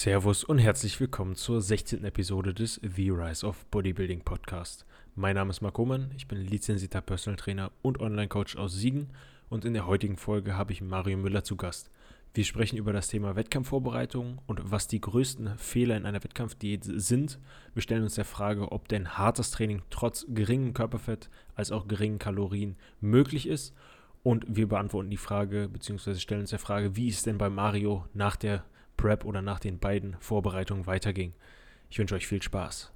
Servus 0.00 0.44
und 0.44 0.58
herzlich 0.58 1.00
willkommen 1.00 1.34
zur 1.34 1.60
16. 1.60 2.04
Episode 2.04 2.54
des 2.54 2.80
The 2.84 3.10
Rise 3.10 3.44
of 3.44 3.66
Bodybuilding 3.66 4.20
Podcast. 4.20 4.86
Mein 5.16 5.34
Name 5.34 5.50
ist 5.50 5.60
Marc 5.60 5.76
Oman, 5.76 6.12
ich 6.16 6.28
bin 6.28 6.38
lizenzierter 6.38 7.00
Personal 7.00 7.36
Trainer 7.36 7.72
und 7.82 7.98
Online-Coach 7.98 8.54
aus 8.54 8.74
Siegen 8.74 9.08
und 9.48 9.64
in 9.64 9.74
der 9.74 9.88
heutigen 9.88 10.16
Folge 10.16 10.56
habe 10.56 10.70
ich 10.70 10.82
Mario 10.82 11.18
Müller 11.18 11.42
zu 11.42 11.56
Gast. 11.56 11.90
Wir 12.32 12.44
sprechen 12.44 12.76
über 12.78 12.92
das 12.92 13.08
Thema 13.08 13.34
Wettkampfvorbereitung 13.34 14.40
und 14.46 14.70
was 14.70 14.86
die 14.86 15.00
größten 15.00 15.58
Fehler 15.58 15.96
in 15.96 16.06
einer 16.06 16.22
Wettkampfdiät 16.22 16.84
sind. 16.84 17.40
Wir 17.74 17.82
stellen 17.82 18.04
uns 18.04 18.14
der 18.14 18.24
Frage, 18.24 18.70
ob 18.70 18.86
denn 18.86 19.18
hartes 19.18 19.50
Training 19.50 19.82
trotz 19.90 20.26
geringem 20.28 20.74
Körperfett 20.74 21.28
als 21.56 21.72
auch 21.72 21.88
geringen 21.88 22.20
Kalorien 22.20 22.76
möglich 23.00 23.48
ist. 23.48 23.74
Und 24.22 24.44
wir 24.46 24.68
beantworten 24.68 25.10
die 25.10 25.16
Frage, 25.16 25.68
beziehungsweise 25.68 26.20
stellen 26.20 26.42
uns 26.42 26.50
der 26.50 26.60
Frage, 26.60 26.94
wie 26.94 27.08
es 27.08 27.24
denn 27.24 27.36
bei 27.36 27.50
Mario 27.50 28.04
nach 28.14 28.36
der 28.36 28.64
Prep 28.98 29.24
oder 29.24 29.40
nach 29.40 29.60
den 29.60 29.78
beiden 29.78 30.16
Vorbereitungen 30.20 30.86
weiterging. 30.86 31.32
Ich 31.88 31.98
wünsche 31.98 32.16
euch 32.16 32.26
viel 32.26 32.42
Spaß. 32.42 32.92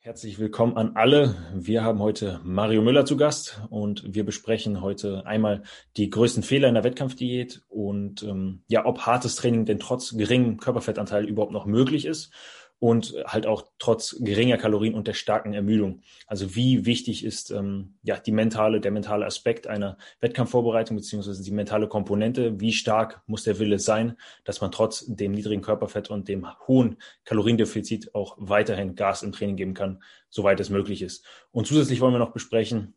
Herzlich 0.00 0.40
willkommen 0.40 0.76
an 0.76 0.96
alle. 0.96 1.36
Wir 1.54 1.84
haben 1.84 2.00
heute 2.00 2.40
Mario 2.42 2.82
Müller 2.82 3.04
zu 3.04 3.16
Gast 3.16 3.60
und 3.70 4.02
wir 4.12 4.24
besprechen 4.24 4.80
heute 4.80 5.24
einmal 5.24 5.62
die 5.96 6.10
größten 6.10 6.42
Fehler 6.42 6.66
in 6.68 6.74
der 6.74 6.82
Wettkampfdiät 6.82 7.62
und 7.68 8.24
ähm, 8.24 8.64
ja, 8.66 8.86
ob 8.86 9.02
hartes 9.02 9.36
Training 9.36 9.66
denn 9.66 9.78
trotz 9.78 10.16
geringem 10.16 10.56
Körperfettanteil 10.56 11.26
überhaupt 11.26 11.52
noch 11.52 11.66
möglich 11.66 12.06
ist 12.06 12.32
und 12.80 13.14
halt 13.26 13.46
auch 13.46 13.66
trotz 13.78 14.16
geringer 14.20 14.56
Kalorien 14.56 14.94
und 14.94 15.06
der 15.06 15.12
starken 15.12 15.52
Ermüdung. 15.52 16.00
Also 16.26 16.56
wie 16.56 16.86
wichtig 16.86 17.24
ist 17.24 17.50
ähm, 17.50 17.94
ja 18.02 18.16
die 18.16 18.32
mentale, 18.32 18.80
der 18.80 18.90
mentale 18.90 19.26
Aspekt 19.26 19.66
einer 19.66 19.98
Wettkampfvorbereitung 20.20 20.96
beziehungsweise 20.96 21.44
die 21.44 21.50
mentale 21.50 21.88
Komponente? 21.88 22.58
Wie 22.58 22.72
stark 22.72 23.22
muss 23.26 23.44
der 23.44 23.58
Wille 23.58 23.78
sein, 23.78 24.16
dass 24.44 24.62
man 24.62 24.72
trotz 24.72 25.04
dem 25.06 25.32
niedrigen 25.32 25.62
Körperfett 25.62 26.08
und 26.10 26.26
dem 26.28 26.46
hohen 26.66 26.96
Kaloriendefizit 27.24 28.14
auch 28.14 28.36
weiterhin 28.40 28.94
Gas 28.94 29.22
im 29.22 29.32
Training 29.32 29.56
geben 29.56 29.74
kann, 29.74 30.02
soweit 30.30 30.58
es 30.58 30.70
möglich 30.70 31.02
ist. 31.02 31.24
Und 31.52 31.66
zusätzlich 31.66 32.00
wollen 32.00 32.14
wir 32.14 32.18
noch 32.18 32.32
besprechen, 32.32 32.94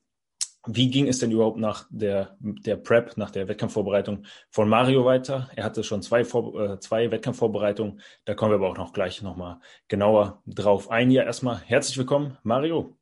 wie 0.66 0.90
ging 0.90 1.08
es 1.08 1.20
denn 1.20 1.32
überhaupt 1.32 1.58
nach 1.58 1.88
der, 1.90 2.38
der 2.40 2.78
Prep, 2.78 3.18
nach 3.18 3.32
der 3.32 3.48
Wettkampfvorbereitung 3.48 4.26
von 4.50 4.70
Mario 4.70 5.06
weiter? 5.06 5.50
Er 5.56 5.64
hatte 5.66 5.84
schon 5.84 6.02
zwei, 6.02 6.24
Vor 6.24 6.60
äh, 6.60 6.80
zwei 6.80 7.12
Wettkampfvorbereitungen. 7.12 8.00
Da 8.26 8.34
kommen 8.34 8.52
wir 8.52 8.56
aber 8.56 8.70
auch 8.70 8.78
noch 8.78 8.94
gleich 8.94 9.22
nochmal 9.22 9.60
genauer 9.88 10.42
drauf 10.46 10.90
ein. 10.90 11.12
Ja, 11.12 11.24
erstmal 11.24 11.60
herzlich 11.60 11.98
willkommen, 11.98 12.38
Mario. 12.44 12.96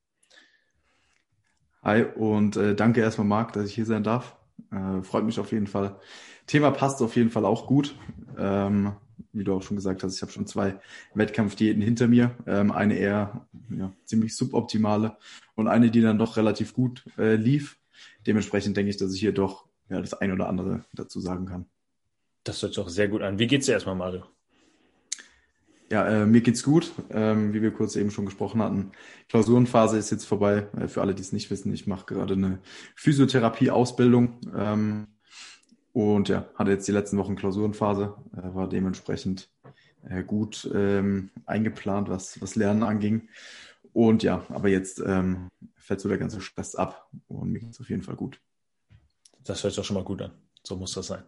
Hi 1.84 2.04
und 2.04 2.58
äh, 2.58 2.76
danke 2.76 3.02
erstmal, 3.02 3.28
Marc, 3.28 3.54
dass 3.54 3.66
ich 3.66 3.76
hier 3.76 3.86
sein 3.86 4.04
darf. 4.04 4.36
Äh, 4.72 5.02
freut 5.04 5.23
mich 5.23 5.39
auf 5.39 5.52
jeden 5.52 5.67
Fall. 5.67 5.98
Thema 6.48 6.72
passt 6.72 7.02
auf 7.02 7.16
jeden 7.16 7.30
Fall 7.30 7.45
auch 7.45 7.67
gut. 7.67 7.95
Ähm, 8.38 8.94
wie 9.33 9.44
du 9.44 9.53
auch 9.53 9.61
schon 9.61 9.77
gesagt 9.77 10.03
hast, 10.03 10.16
ich 10.16 10.22
habe 10.22 10.31
schon 10.31 10.47
zwei 10.47 10.80
Wettkampfdiäten 11.14 11.81
hinter 11.81 12.08
mir. 12.08 12.36
Ähm, 12.47 12.72
eine 12.72 12.95
eher 12.95 13.45
ja, 13.69 13.91
ziemlich 14.05 14.36
suboptimale 14.36 15.17
und 15.55 15.67
eine, 15.67 15.91
die 15.91 16.02
dann 16.02 16.17
doch 16.17 16.38
relativ 16.38 16.73
gut 16.73 17.05
äh, 17.17 17.36
lief. 17.36 17.77
Dementsprechend 18.27 18.77
denke 18.77 18.89
ich, 18.89 18.97
dass 18.97 19.14
ich 19.14 19.19
hier 19.19 19.33
doch 19.33 19.66
ja, 19.89 20.02
das 20.02 20.14
ein 20.14 20.31
oder 20.31 20.47
andere 20.47 20.86
dazu 20.94 21.19
sagen 21.19 21.45
kann. 21.45 21.66
Das 22.44 22.61
hört 22.61 22.73
sich 22.73 22.83
auch 22.83 22.89
sehr 22.89 23.08
gut 23.08 23.22
an. 23.22 23.39
Wie 23.39 23.47
geht's 23.47 23.67
dir 23.67 23.73
erstmal, 23.73 23.95
Mario? 23.95 24.23
Ja, 25.92 26.08
äh, 26.08 26.25
mir 26.25 26.39
geht's 26.39 26.64
gut. 26.64 26.94
Ähm, 27.09 27.53
wie 27.53 27.61
wir 27.61 27.72
kurz 27.72 27.97
eben 27.97 28.11
schon 28.11 28.25
gesprochen 28.25 28.61
hatten, 28.61 28.92
Klausurenphase 29.27 29.97
ist 29.97 30.09
jetzt 30.09 30.25
vorbei. 30.25 30.67
Äh, 30.80 30.88
für 30.88 31.02
alle, 31.02 31.14
die 31.14 31.22
es 31.22 31.33
nicht 31.33 31.52
wissen, 31.52 31.73
ich 31.73 31.86
mache 31.86 32.05
gerade 32.05 32.33
eine 32.33 32.59
Physiotherapie-Ausbildung. 32.95 34.39
Ähm, 34.55 35.08
und 35.94 36.30
ja, 36.30 36.47
hatte 36.56 36.72
jetzt 36.72 36.88
die 36.88 36.92
letzten 36.92 37.17
Wochen 37.17 37.36
Klausurenphase, 37.36 38.16
äh, 38.33 38.55
war 38.55 38.70
dementsprechend 38.70 39.49
äh, 40.08 40.23
gut 40.23 40.70
ähm, 40.73 41.32
eingeplant, 41.45 42.10
was, 42.10 42.42
was 42.42 42.55
Lernen 42.55 42.83
anging. 42.83 43.30
Und 43.93 44.23
ja, 44.23 44.45
aber 44.49 44.70
jetzt 44.70 44.99
ähm, 45.05 45.49
fällt 45.76 45.99
so 45.99 46.10
der 46.10 46.17
ganze 46.17 46.39
Stress 46.42 46.76
ab 46.76 47.10
und 47.27 47.52
mir 47.52 47.60
geht 47.60 47.71
es 47.71 47.82
auf 47.82 47.89
jeden 47.89 48.04
Fall 48.04 48.16
gut. 48.16 48.39
Das 49.43 49.64
hört 49.64 49.73
sich 49.73 49.77
doch 49.77 49.86
schon 49.86 49.95
mal 49.95 50.04
gut 50.04 50.21
an. 50.21 50.32
So 50.64 50.76
muss 50.76 50.93
das 50.93 51.08
sein. 51.08 51.23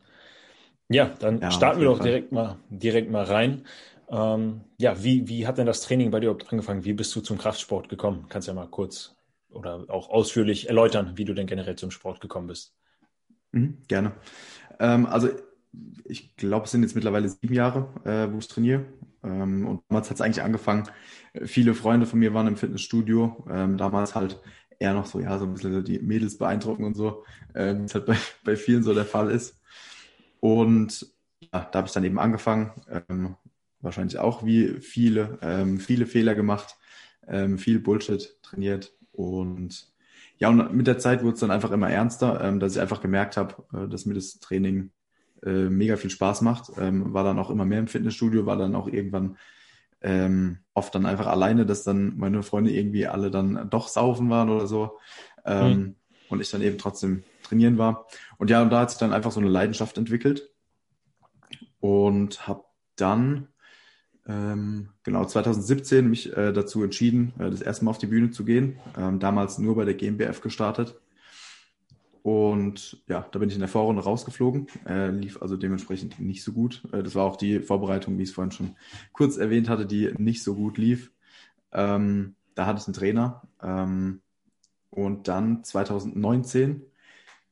Ja, 0.89 1.09
dann 1.19 1.41
ja, 1.41 1.51
starten 1.51 1.79
wir 1.79 1.88
doch 1.88 1.99
direkt 1.99 2.31
mal, 2.31 2.57
direkt 2.69 3.09
mal 3.09 3.23
rein. 3.23 3.65
Ähm, 4.09 4.61
ja, 4.77 5.03
wie, 5.03 5.27
wie 5.27 5.47
hat 5.47 5.57
denn 5.57 5.65
das 5.65 5.81
Training 5.81 6.11
bei 6.11 6.19
dir 6.19 6.27
überhaupt 6.27 6.51
angefangen? 6.51 6.85
Wie 6.85 6.93
bist 6.93 7.15
du 7.15 7.21
zum 7.21 7.38
Kraftsport 7.38 7.89
gekommen? 7.89 8.27
Kannst 8.29 8.47
ja 8.47 8.53
mal 8.53 8.67
kurz 8.67 9.15
oder 9.49 9.85
auch 9.88 10.09
ausführlich 10.09 10.67
erläutern, 10.67 11.13
wie 11.15 11.25
du 11.25 11.33
denn 11.33 11.47
generell 11.47 11.75
zum 11.75 11.91
Sport 11.91 12.21
gekommen 12.21 12.47
bist. 12.47 12.73
Mhm, 13.53 13.79
gerne. 13.87 14.13
Ähm, 14.79 15.05
also 15.07 15.29
ich 16.05 16.35
glaube, 16.37 16.65
es 16.65 16.71
sind 16.71 16.83
jetzt 16.83 16.95
mittlerweile 16.95 17.29
sieben 17.29 17.53
Jahre, 17.55 17.89
äh, 18.05 18.33
wo 18.33 18.39
ich 18.39 18.47
trainiere. 18.47 18.85
Ähm, 19.23 19.67
und 19.67 19.83
damals 19.89 20.09
hat 20.09 20.15
es 20.17 20.21
eigentlich 20.21 20.43
angefangen. 20.43 20.89
Viele 21.45 21.75
Freunde 21.75 22.07
von 22.07 22.19
mir 22.19 22.33
waren 22.33 22.47
im 22.47 22.57
Fitnessstudio. 22.57 23.45
Ähm, 23.51 23.77
damals 23.77 24.15
halt 24.15 24.41
eher 24.79 24.93
noch 24.93 25.07
so, 25.07 25.19
ja, 25.21 25.39
so 25.39 25.45
ein 25.45 25.53
bisschen 25.53 25.83
die 25.85 25.99
Mädels 25.99 26.37
beeindrucken 26.39 26.85
und 26.85 26.95
so, 26.95 27.25
äh, 27.55 27.75
wie 27.77 27.85
es 27.85 27.95
halt 27.95 28.07
bei, 28.07 28.17
bei 28.45 28.57
vielen 28.57 28.83
so 28.83 28.93
der 28.95 29.05
Fall 29.05 29.31
ist. 29.31 29.59
Und 30.39 31.07
ja, 31.41 31.67
da 31.71 31.79
habe 31.79 31.87
ich 31.87 31.93
dann 31.93 32.03
eben 32.03 32.19
angefangen. 32.19 32.71
Ähm, 33.09 33.35
wahrscheinlich 33.81 34.17
auch 34.19 34.45
wie 34.45 34.79
viele, 34.81 35.37
ähm, 35.41 35.79
viele 35.79 36.05
Fehler 36.05 36.35
gemacht, 36.35 36.77
ähm, 37.27 37.57
viel 37.57 37.79
Bullshit 37.79 38.37
trainiert 38.41 38.93
und 39.11 39.92
ja, 40.43 40.49
und 40.49 40.73
mit 40.73 40.87
der 40.87 40.97
Zeit 40.97 41.23
wurde 41.23 41.35
es 41.35 41.39
dann 41.39 41.51
einfach 41.51 41.71
immer 41.71 41.89
ernster, 41.89 42.41
ähm, 42.43 42.59
dass 42.59 42.75
ich 42.75 42.81
einfach 42.81 42.99
gemerkt 42.99 43.37
habe, 43.37 43.63
äh, 43.71 43.87
dass 43.87 44.05
mir 44.05 44.13
das 44.13 44.41
Training 44.41 44.91
äh, 45.41 45.69
mega 45.69 45.95
viel 45.95 46.09
Spaß 46.09 46.41
macht. 46.41 46.69
Ähm, 46.77 47.13
war 47.13 47.23
dann 47.23 47.39
auch 47.39 47.49
immer 47.49 47.63
mehr 47.63 47.79
im 47.79 47.87
Fitnessstudio, 47.87 48.45
war 48.45 48.57
dann 48.57 48.75
auch 48.75 48.89
irgendwann 48.89 49.37
ähm, 50.01 50.57
oft 50.73 50.93
dann 50.95 51.05
einfach 51.05 51.27
alleine, 51.27 51.65
dass 51.65 51.85
dann 51.85 52.17
meine 52.17 52.43
Freunde 52.43 52.71
irgendwie 52.71 53.07
alle 53.07 53.31
dann 53.31 53.69
doch 53.69 53.87
saufen 53.87 54.29
waren 54.29 54.49
oder 54.49 54.67
so. 54.67 54.99
Ähm, 55.45 55.69
mhm. 55.69 55.95
Und 56.27 56.41
ich 56.41 56.51
dann 56.51 56.61
eben 56.61 56.77
trotzdem 56.77 57.23
trainieren 57.43 57.77
war. 57.77 58.05
Und 58.37 58.49
ja, 58.49 58.61
und 58.61 58.69
da 58.69 58.81
hat 58.81 58.89
sich 58.89 58.99
dann 58.99 59.13
einfach 59.13 59.31
so 59.31 59.39
eine 59.39 59.47
Leidenschaft 59.47 59.97
entwickelt. 59.97 60.49
Und 61.79 62.49
habe 62.49 62.65
dann 62.97 63.47
ähm, 64.28 64.89
genau 65.03 65.25
2017 65.25 66.09
mich 66.09 66.35
äh, 66.35 66.53
dazu 66.53 66.84
entschieden, 66.84 67.34
äh, 67.39 67.50
das 67.50 67.61
erste 67.61 67.85
Mal 67.85 67.91
auf 67.91 67.97
die 67.97 68.07
Bühne 68.07 68.31
zu 68.31 68.45
gehen. 68.45 68.79
Ähm, 68.97 69.19
damals 69.19 69.57
nur 69.57 69.75
bei 69.75 69.85
der 69.85 69.95
GmbF 69.95 70.41
gestartet. 70.41 71.00
Und 72.22 73.03
ja, 73.09 73.28
da 73.31 73.39
bin 73.39 73.50
ich 73.50 73.56
in 73.56 73.59
der 73.59 73.67
Vorrunde 73.67 74.01
rausgeflogen, 74.01 74.67
äh, 74.88 75.09
lief 75.09 75.41
also 75.41 75.57
dementsprechend 75.57 76.19
nicht 76.22 76.41
so 76.41 76.53
gut. 76.53 76.81
Äh, 76.94 77.03
das 77.03 77.16
war 77.16 77.25
auch 77.25 77.35
die 77.35 77.59
Vorbereitung, 77.59 78.17
wie 78.17 78.23
ich 78.23 78.29
es 78.29 78.35
vorhin 78.35 78.51
schon 78.51 78.75
kurz 79.12 79.35
erwähnt 79.35 79.67
hatte, 79.67 79.85
die 79.85 80.13
nicht 80.17 80.41
so 80.41 80.56
gut 80.56 80.78
lief. 80.78 81.12
Ähm, 81.73 82.35
da 82.56 82.66
hatte 82.66 82.79
ich 82.79 82.88
einen 82.88 82.94
Trainer. 82.94 83.41
Ähm, 83.62 84.22
und 84.89 85.28
dann 85.28 85.63
2019 85.63 86.83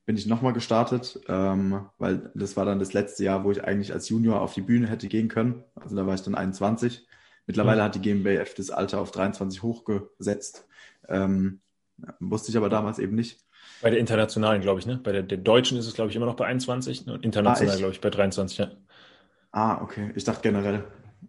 bin 0.04 0.16
ich 0.16 0.26
nochmal 0.26 0.52
gestartet, 0.52 1.20
ähm, 1.28 1.86
weil 1.98 2.30
das 2.34 2.56
war 2.56 2.64
dann 2.64 2.78
das 2.78 2.92
letzte 2.92 3.24
Jahr, 3.24 3.44
wo 3.44 3.52
ich 3.52 3.64
eigentlich 3.64 3.92
als 3.92 4.08
Junior 4.08 4.40
auf 4.40 4.54
die 4.54 4.60
Bühne 4.60 4.88
hätte 4.88 5.08
gehen 5.08 5.28
können. 5.28 5.62
Also 5.74 5.94
da 5.94 6.06
war 6.06 6.14
ich 6.14 6.22
dann 6.22 6.34
21. 6.34 7.06
Mittlerweile 7.46 7.80
mhm. 7.80 7.84
hat 7.84 7.94
die 7.94 8.00
GmbF 8.00 8.54
das 8.54 8.70
Alter 8.70 9.00
auf 9.00 9.10
23 9.12 9.62
hochgesetzt. 9.62 10.66
Ähm, 11.08 11.60
wusste 12.18 12.50
ich 12.50 12.56
aber 12.56 12.68
damals 12.68 12.98
eben 12.98 13.14
nicht. 13.14 13.40
Bei 13.80 13.90
der 13.90 14.00
internationalen, 14.00 14.60
glaube 14.60 14.80
ich, 14.80 14.86
ne? 14.86 14.98
Bei 15.02 15.12
der, 15.12 15.22
der 15.22 15.38
deutschen 15.38 15.78
ist 15.78 15.86
es, 15.86 15.94
glaube 15.94 16.10
ich, 16.10 16.16
immer 16.16 16.26
noch 16.26 16.36
bei 16.36 16.46
21 16.46 17.06
und 17.08 17.24
international, 17.24 17.74
ah, 17.74 17.78
glaube 17.78 17.92
ich, 17.92 18.00
bei 18.00 18.10
23, 18.10 18.58
ja. 18.58 18.70
Ah, 19.52 19.80
okay. 19.82 20.12
Ich 20.14 20.24
dachte 20.24 20.42
generell. 20.42 20.84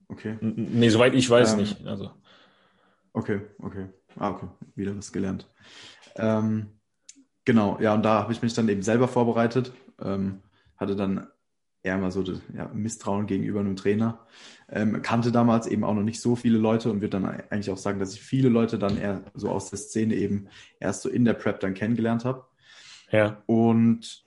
Okay. 0.07 0.37
Nee, 0.41 0.89
soweit 0.89 1.13
ich 1.13 1.29
weiß 1.29 1.53
ähm, 1.53 1.59
nicht. 1.59 1.85
Also. 1.85 2.11
Okay, 3.11 3.41
okay. 3.59 3.89
Ah, 4.17 4.31
okay. 4.31 4.47
Wieder 4.75 4.95
was 4.97 5.11
gelernt. 5.11 5.49
Ähm, 6.15 6.79
Genau, 7.45 7.77
ja, 7.81 7.93
und 7.93 8.03
da 8.03 8.21
habe 8.21 8.33
ich 8.33 8.41
mich 8.41 8.53
dann 8.53 8.69
eben 8.69 8.83
selber 8.83 9.07
vorbereitet, 9.07 9.73
ähm, 10.01 10.39
hatte 10.77 10.95
dann 10.95 11.27
eher 11.83 11.97
mal 11.97 12.11
so 12.11 12.23
das, 12.23 12.41
ja, 12.55 12.69
Misstrauen 12.73 13.27
gegenüber 13.27 13.59
einem 13.59 13.75
Trainer, 13.75 14.19
ähm, 14.69 15.01
kannte 15.01 15.31
damals 15.31 15.67
eben 15.67 15.83
auch 15.83 15.93
noch 15.93 16.03
nicht 16.03 16.21
so 16.21 16.35
viele 16.35 16.57
Leute 16.57 16.89
und 16.89 17.01
würde 17.01 17.19
dann 17.19 17.25
eigentlich 17.25 17.69
auch 17.69 17.77
sagen, 17.77 17.99
dass 17.99 18.13
ich 18.13 18.21
viele 18.21 18.47
Leute 18.47 18.79
dann 18.79 18.97
eher 18.97 19.21
so 19.33 19.49
aus 19.49 19.69
der 19.69 19.79
Szene 19.79 20.15
eben 20.15 20.47
erst 20.79 21.01
so 21.01 21.09
in 21.09 21.25
der 21.25 21.33
Prep 21.33 21.59
dann 21.59 21.73
kennengelernt 21.73 22.23
habe. 22.23 22.45
Ja. 23.11 23.43
Und 23.45 24.23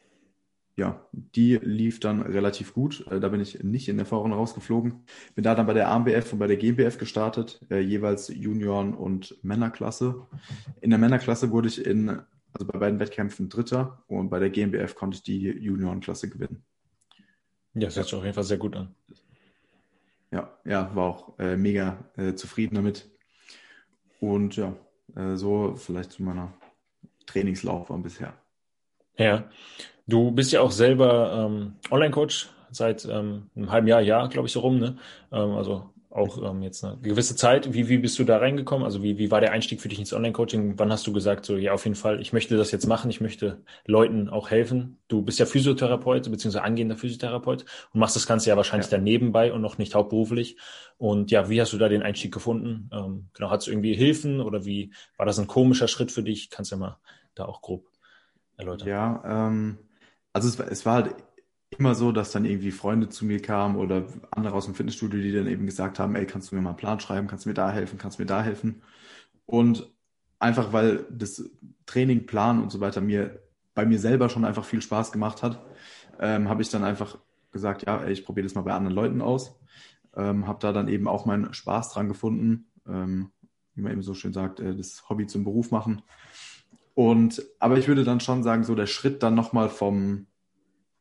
ja, 0.76 1.00
die 1.12 1.56
lief 1.56 2.00
dann 2.00 2.20
relativ 2.20 2.74
gut. 2.74 3.06
Äh, 3.10 3.18
da 3.18 3.28
bin 3.28 3.40
ich 3.40 3.64
nicht 3.64 3.88
in 3.88 3.96
der 3.96 4.04
Vorrunde 4.04 4.36
rausgeflogen. 4.36 5.04
Bin 5.34 5.42
da 5.42 5.54
dann 5.54 5.66
bei 5.66 5.72
der 5.72 5.88
AMBF 5.88 6.34
und 6.34 6.38
bei 6.38 6.46
der 6.46 6.58
GmbF 6.58 6.98
gestartet, 6.98 7.60
äh, 7.70 7.80
jeweils 7.80 8.28
Junioren- 8.28 8.92
und 8.92 9.42
Männerklasse. 9.42 10.26
In 10.82 10.90
der 10.90 10.98
Männerklasse 10.98 11.50
wurde 11.50 11.68
ich 11.68 11.84
in 11.84 12.20
also 12.56 12.72
bei 12.72 12.78
beiden 12.78 12.98
Wettkämpfen 12.98 13.50
Dritter 13.50 14.02
und 14.06 14.30
bei 14.30 14.38
der 14.38 14.48
GmbF 14.48 14.94
konnte 14.94 15.16
ich 15.16 15.22
die 15.22 15.42
Juniorenklasse 15.42 16.30
gewinnen. 16.30 16.64
Ja, 17.74 17.82
das 17.82 17.96
hört 17.96 18.06
sich 18.06 18.14
auf 18.14 18.24
jeden 18.24 18.34
Fall 18.34 18.44
sehr 18.44 18.56
gut 18.56 18.74
an. 18.74 18.94
Ja, 20.30 20.58
ja, 20.64 20.94
war 20.94 21.04
auch 21.04 21.38
äh, 21.38 21.56
mega 21.56 21.98
äh, 22.16 22.34
zufrieden 22.34 22.76
damit. 22.76 23.10
Und 24.20 24.56
ja, 24.56 24.74
äh, 25.14 25.36
so 25.36 25.74
vielleicht 25.76 26.12
zu 26.12 26.22
meiner 26.22 26.54
Trainingslaufbahn 27.26 28.02
bisher. 28.02 28.32
Ja, 29.18 29.50
du 30.06 30.30
bist 30.30 30.52
ja 30.52 30.62
auch 30.62 30.70
selber 30.70 31.46
ähm, 31.46 31.74
Online-Coach 31.90 32.48
seit 32.70 33.04
ähm, 33.04 33.50
einem 33.54 33.70
halben 33.70 33.86
Jahr, 33.86 34.00
Jahr, 34.00 34.28
glaube 34.30 34.46
ich, 34.46 34.52
so 34.52 34.60
rum. 34.60 34.78
Ne? 34.78 34.96
Ähm, 35.30 35.50
also 35.50 35.90
auch 36.16 36.42
ähm, 36.42 36.62
jetzt 36.62 36.84
eine 36.84 36.98
gewisse 36.98 37.36
Zeit. 37.36 37.72
Wie, 37.72 37.88
wie 37.88 37.98
bist 37.98 38.18
du 38.18 38.24
da 38.24 38.38
reingekommen? 38.38 38.84
Also 38.84 39.02
wie, 39.02 39.18
wie 39.18 39.30
war 39.30 39.40
der 39.40 39.52
Einstieg 39.52 39.80
für 39.80 39.88
dich 39.88 39.98
ins 39.98 40.12
Online-Coaching? 40.12 40.78
Wann 40.78 40.90
hast 40.90 41.06
du 41.06 41.12
gesagt, 41.12 41.44
so 41.44 41.56
ja, 41.56 41.72
auf 41.72 41.84
jeden 41.84 41.96
Fall, 41.96 42.20
ich 42.20 42.32
möchte 42.32 42.56
das 42.56 42.70
jetzt 42.70 42.86
machen, 42.86 43.10
ich 43.10 43.20
möchte 43.20 43.62
Leuten 43.84 44.28
auch 44.28 44.50
helfen? 44.50 44.98
Du 45.08 45.22
bist 45.22 45.38
ja 45.38 45.46
Physiotherapeut 45.46 46.30
beziehungsweise 46.30 46.62
angehender 46.62 46.96
Physiotherapeut 46.96 47.64
und 47.92 48.00
machst 48.00 48.16
das 48.16 48.26
Ganze 48.26 48.48
ja 48.50 48.56
wahrscheinlich 48.56 48.90
ja. 48.90 48.96
dann 48.96 49.04
nebenbei 49.04 49.52
und 49.52 49.60
noch 49.60 49.78
nicht 49.78 49.94
hauptberuflich. 49.94 50.56
Und 50.98 51.30
ja, 51.30 51.50
wie 51.50 51.60
hast 51.60 51.72
du 51.72 51.78
da 51.78 51.88
den 51.88 52.02
Einstieg 52.02 52.32
gefunden? 52.32 52.90
Ähm, 52.92 53.28
genau, 53.34 53.50
hast 53.50 53.66
du 53.66 53.70
irgendwie 53.70 53.94
Hilfen 53.94 54.40
oder 54.40 54.64
wie 54.64 54.92
war 55.16 55.26
das 55.26 55.38
ein 55.38 55.46
komischer 55.46 55.88
Schritt 55.88 56.10
für 56.10 56.22
dich? 56.22 56.50
Kannst 56.50 56.72
du 56.72 56.76
ja 56.76 56.80
mal 56.80 56.98
da 57.34 57.44
auch 57.44 57.60
grob 57.60 57.86
erläutern. 58.56 58.88
Ja, 58.88 59.22
ähm, 59.24 59.78
also 60.32 60.48
es, 60.48 60.58
es 60.58 60.86
war 60.86 60.94
halt 60.94 61.14
immer 61.70 61.94
so, 61.94 62.12
dass 62.12 62.32
dann 62.32 62.44
irgendwie 62.44 62.70
Freunde 62.70 63.08
zu 63.08 63.24
mir 63.24 63.42
kamen 63.42 63.76
oder 63.76 64.04
andere 64.30 64.54
aus 64.54 64.66
dem 64.66 64.74
Fitnessstudio, 64.74 65.20
die 65.20 65.32
dann 65.32 65.46
eben 65.46 65.66
gesagt 65.66 65.98
haben, 65.98 66.14
ey, 66.14 66.26
kannst 66.26 66.50
du 66.50 66.56
mir 66.56 66.62
mal 66.62 66.70
einen 66.70 66.76
Plan 66.76 67.00
schreiben, 67.00 67.26
kannst 67.26 67.44
du 67.44 67.50
mir 67.50 67.54
da 67.54 67.70
helfen, 67.70 67.98
kannst 67.98 68.18
du 68.18 68.22
mir 68.22 68.26
da 68.26 68.42
helfen. 68.42 68.82
Und 69.46 69.90
einfach 70.38 70.72
weil 70.72 71.06
das 71.10 71.50
Training, 71.86 72.26
Plan 72.26 72.62
und 72.62 72.70
so 72.70 72.80
weiter 72.80 73.00
mir 73.00 73.40
bei 73.74 73.84
mir 73.84 73.98
selber 73.98 74.28
schon 74.28 74.44
einfach 74.44 74.64
viel 74.64 74.80
Spaß 74.80 75.12
gemacht 75.12 75.42
hat, 75.42 75.62
ähm, 76.18 76.48
habe 76.48 76.62
ich 76.62 76.70
dann 76.70 76.84
einfach 76.84 77.18
gesagt, 77.52 77.84
ja, 77.86 77.98
ey, 78.02 78.12
ich 78.12 78.24
probiere 78.24 78.46
das 78.46 78.54
mal 78.54 78.62
bei 78.62 78.72
anderen 78.72 78.94
Leuten 78.94 79.20
aus. 79.20 79.58
Ähm, 80.16 80.46
habe 80.46 80.58
da 80.60 80.72
dann 80.72 80.88
eben 80.88 81.08
auch 81.08 81.26
meinen 81.26 81.52
Spaß 81.52 81.92
dran 81.92 82.08
gefunden, 82.08 82.66
ähm, 82.88 83.30
wie 83.74 83.82
man 83.82 83.92
eben 83.92 84.02
so 84.02 84.14
schön 84.14 84.32
sagt, 84.32 84.60
äh, 84.60 84.74
das 84.74 85.08
Hobby 85.10 85.26
zum 85.26 85.44
Beruf 85.44 85.70
machen. 85.70 86.02
Und 86.94 87.42
aber 87.58 87.76
ich 87.76 87.88
würde 87.88 88.04
dann 88.04 88.20
schon 88.20 88.42
sagen, 88.42 88.64
so 88.64 88.74
der 88.74 88.86
Schritt 88.86 89.22
dann 89.22 89.34
nochmal 89.34 89.68
vom 89.68 90.26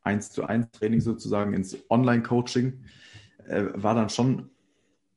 1 0.05 0.31
zu 0.31 0.45
1 0.45 0.71
Training 0.71 1.01
sozusagen 1.01 1.53
ins 1.53 1.77
Online-Coaching, 1.89 2.83
äh, 3.47 3.65
war 3.73 3.95
dann 3.95 4.09
schon 4.09 4.49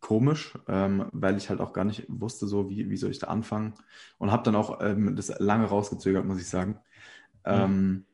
komisch, 0.01 0.57
ähm, 0.69 1.07
weil 1.13 1.37
ich 1.37 1.51
halt 1.51 1.61
auch 1.61 1.73
gar 1.73 1.85
nicht 1.85 2.07
wusste, 2.09 2.47
so 2.47 2.71
wie, 2.71 2.89
wie 2.89 2.97
soll 2.97 3.11
ich 3.11 3.19
da 3.19 3.29
anfangen 3.29 3.75
und 4.19 4.31
habe 4.31 4.45
dann 4.45 4.57
auch 4.57 4.81
ähm, 4.81 5.17
das 5.17 5.29
lange 5.39 5.67
rausgezögert, 5.67 6.25
muss 6.25 6.41
ich 6.41 6.49
sagen. 6.49 6.79
Ähm, 7.45 8.05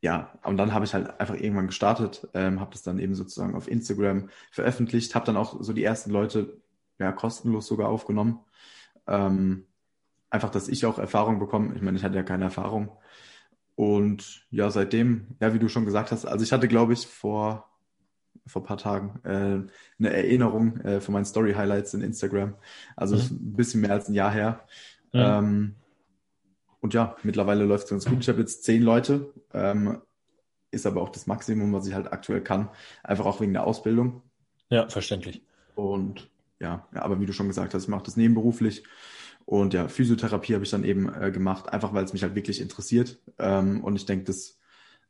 ja, 0.00 0.38
und 0.44 0.56
dann 0.56 0.72
habe 0.72 0.84
ich 0.84 0.94
halt 0.94 1.18
einfach 1.18 1.34
irgendwann 1.34 1.66
gestartet, 1.66 2.28
ähm, 2.34 2.60
habe 2.60 2.70
das 2.72 2.82
dann 2.82 2.98
eben 2.98 3.14
sozusagen 3.14 3.54
auf 3.54 3.68
Instagram 3.68 4.28
veröffentlicht, 4.50 5.14
habe 5.14 5.26
dann 5.26 5.36
auch 5.36 5.62
so 5.62 5.72
die 5.72 5.84
ersten 5.84 6.10
Leute 6.10 6.60
ja 6.98 7.12
kostenlos 7.12 7.66
sogar 7.66 7.88
aufgenommen. 7.88 8.40
Ähm, 9.06 9.66
einfach, 10.30 10.50
dass 10.50 10.68
ich 10.68 10.86
auch 10.86 10.98
Erfahrung 10.98 11.38
bekomme. 11.38 11.74
Ich 11.74 11.82
meine, 11.82 11.96
ich 11.96 12.04
hatte 12.04 12.16
ja 12.16 12.22
keine 12.22 12.44
Erfahrung 12.44 12.96
und 13.76 14.46
ja, 14.50 14.70
seitdem, 14.70 15.28
ja, 15.38 15.52
wie 15.54 15.58
du 15.58 15.68
schon 15.68 15.84
gesagt 15.84 16.10
hast, 16.10 16.24
also 16.24 16.42
ich 16.42 16.52
hatte, 16.52 16.66
glaube 16.66 16.94
ich, 16.94 17.06
vor, 17.06 17.68
vor 18.46 18.62
ein 18.62 18.66
paar 18.66 18.78
Tagen 18.78 19.20
äh, 19.22 19.70
eine 19.98 20.12
Erinnerung 20.12 20.78
äh, 20.80 21.00
von 21.00 21.12
meinen 21.12 21.26
Story-Highlights 21.26 21.92
in 21.92 22.00
Instagram. 22.00 22.54
Also 22.96 23.16
mhm. 23.16 23.22
ein 23.22 23.56
bisschen 23.56 23.82
mehr 23.82 23.92
als 23.92 24.08
ein 24.08 24.14
Jahr 24.14 24.32
her. 24.32 24.64
Mhm. 25.12 25.20
Ähm, 25.20 25.74
und 26.80 26.94
ja, 26.94 27.16
mittlerweile 27.22 27.64
läuft 27.64 27.84
es 27.84 27.90
ganz 27.90 28.06
gut. 28.06 28.20
Ich 28.20 28.28
habe 28.28 28.40
jetzt 28.40 28.64
zehn 28.64 28.82
Leute, 28.82 29.32
ähm, 29.52 30.00
ist 30.70 30.86
aber 30.86 31.02
auch 31.02 31.10
das 31.10 31.26
Maximum, 31.26 31.72
was 31.74 31.86
ich 31.86 31.94
halt 31.94 32.12
aktuell 32.12 32.40
kann. 32.40 32.70
Einfach 33.02 33.26
auch 33.26 33.40
wegen 33.42 33.52
der 33.52 33.66
Ausbildung. 33.66 34.22
Ja, 34.70 34.88
verständlich. 34.88 35.42
Und 35.74 36.30
ja, 36.60 36.88
ja 36.94 37.02
aber 37.02 37.20
wie 37.20 37.26
du 37.26 37.34
schon 37.34 37.48
gesagt 37.48 37.74
hast, 37.74 37.82
ich 37.84 37.88
mache 37.88 38.04
das 38.04 38.16
nebenberuflich. 38.16 38.84
Und 39.46 39.74
ja, 39.74 39.86
Physiotherapie 39.86 40.54
habe 40.54 40.64
ich 40.64 40.70
dann 40.70 40.84
eben 40.84 41.08
äh, 41.14 41.30
gemacht, 41.30 41.72
einfach 41.72 41.94
weil 41.94 42.04
es 42.04 42.12
mich 42.12 42.22
halt 42.22 42.34
wirklich 42.34 42.60
interessiert. 42.60 43.18
Ähm, 43.38 43.82
und 43.82 43.94
ich 43.96 44.04
denke, 44.04 44.24
das 44.24 44.58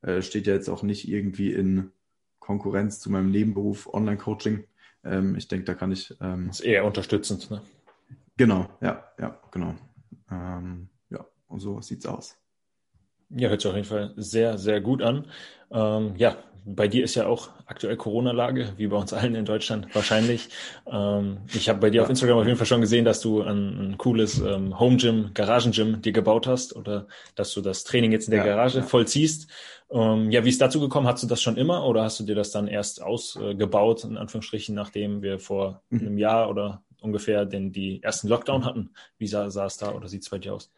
äh, 0.03 0.21
steht 0.21 0.47
ja 0.47 0.55
jetzt 0.55 0.69
auch 0.69 0.83
nicht 0.83 1.09
irgendwie 1.09 1.53
in 1.53 1.91
Konkurrenz 2.38 3.00
zu 3.00 3.11
meinem 3.11 3.31
Nebenberuf 3.31 3.93
Online-Coaching. 3.93 4.65
Ähm, 5.05 5.37
ich 5.37 5.49
denke, 5.49 5.65
da 5.65 5.75
kann 5.75 5.91
ich. 5.91 6.15
Ähm, 6.21 6.49
das 6.49 6.61
ist 6.61 6.67
eher 6.67 6.85
unterstützend, 6.85 7.50
ne? 7.50 7.62
Genau, 8.37 8.69
ja, 8.83 9.05
ja, 9.19 9.41
genau. 9.50 9.75
Ähm, 10.31 10.91
ja, 11.09 11.25
und 11.49 11.61
so 11.61 11.81
sieht's 11.81 12.05
aus. 12.05 12.37
Ja, 13.31 13.49
hört 13.49 13.62
sich 13.62 13.71
auf 13.71 13.75
jeden 13.75 13.88
Fall 13.88 14.12
sehr, 14.17 14.59
sehr 14.59 14.83
gut 14.83 15.00
an. 15.00 15.27
Ähm, 15.71 16.15
ja, 16.17 16.37
bei 16.68 16.88
dir 16.88 17.04
ist 17.04 17.14
ja 17.14 17.26
auch 17.26 17.50
aktuell 17.64 17.96
Corona-Lage, 17.96 18.72
wie 18.76 18.88
bei 18.88 18.96
uns 18.96 19.12
allen 19.12 19.36
in 19.36 19.44
Deutschland 19.44 19.94
wahrscheinlich. 19.94 20.48
Ähm, 20.90 21.38
ich 21.54 21.68
habe 21.68 21.78
bei 21.78 21.90
dir 21.90 22.02
auf 22.02 22.10
Instagram 22.10 22.38
auf 22.38 22.46
jeden 22.46 22.58
Fall 22.58 22.66
schon 22.66 22.80
gesehen, 22.80 23.04
dass 23.04 23.20
du 23.20 23.40
ein, 23.40 23.92
ein 23.92 23.98
cooles 23.98 24.40
ähm, 24.40 24.78
Home-Gym, 24.78 25.30
Garagen-Gym 25.32 26.02
dir 26.02 26.12
gebaut 26.12 26.48
hast 26.48 26.74
oder 26.74 27.06
dass 27.36 27.54
du 27.54 27.60
das 27.60 27.84
Training 27.84 28.10
jetzt 28.10 28.26
in 28.26 28.32
der 28.32 28.44
ja, 28.44 28.46
Garage 28.46 28.78
ja. 28.78 28.84
vollziehst. 28.84 29.48
Ähm, 29.90 30.32
ja, 30.32 30.44
wie 30.44 30.48
ist 30.48 30.60
dazu 30.60 30.80
gekommen? 30.80 31.06
Hast 31.06 31.22
du 31.22 31.28
das 31.28 31.40
schon 31.40 31.56
immer 31.56 31.86
oder 31.86 32.02
hast 32.02 32.18
du 32.18 32.24
dir 32.24 32.34
das 32.34 32.50
dann 32.50 32.66
erst 32.66 33.00
ausgebaut, 33.00 34.02
in 34.02 34.16
Anführungsstrichen, 34.16 34.74
nachdem 34.74 35.22
wir 35.22 35.38
vor 35.38 35.82
mhm. 35.90 36.00
einem 36.00 36.18
Jahr 36.18 36.50
oder 36.50 36.82
ungefähr 37.00 37.46
den, 37.46 37.70
die 37.70 38.02
ersten 38.02 38.26
Lockdown 38.26 38.64
hatten? 38.64 38.90
Wie 39.18 39.28
sah, 39.28 39.50
sah 39.50 39.66
es 39.66 39.76
da 39.76 39.92
oder 39.92 40.08
sieht 40.08 40.22
es 40.22 40.30
bei 40.30 40.38
dir 40.38 40.54
aus? 40.54 40.72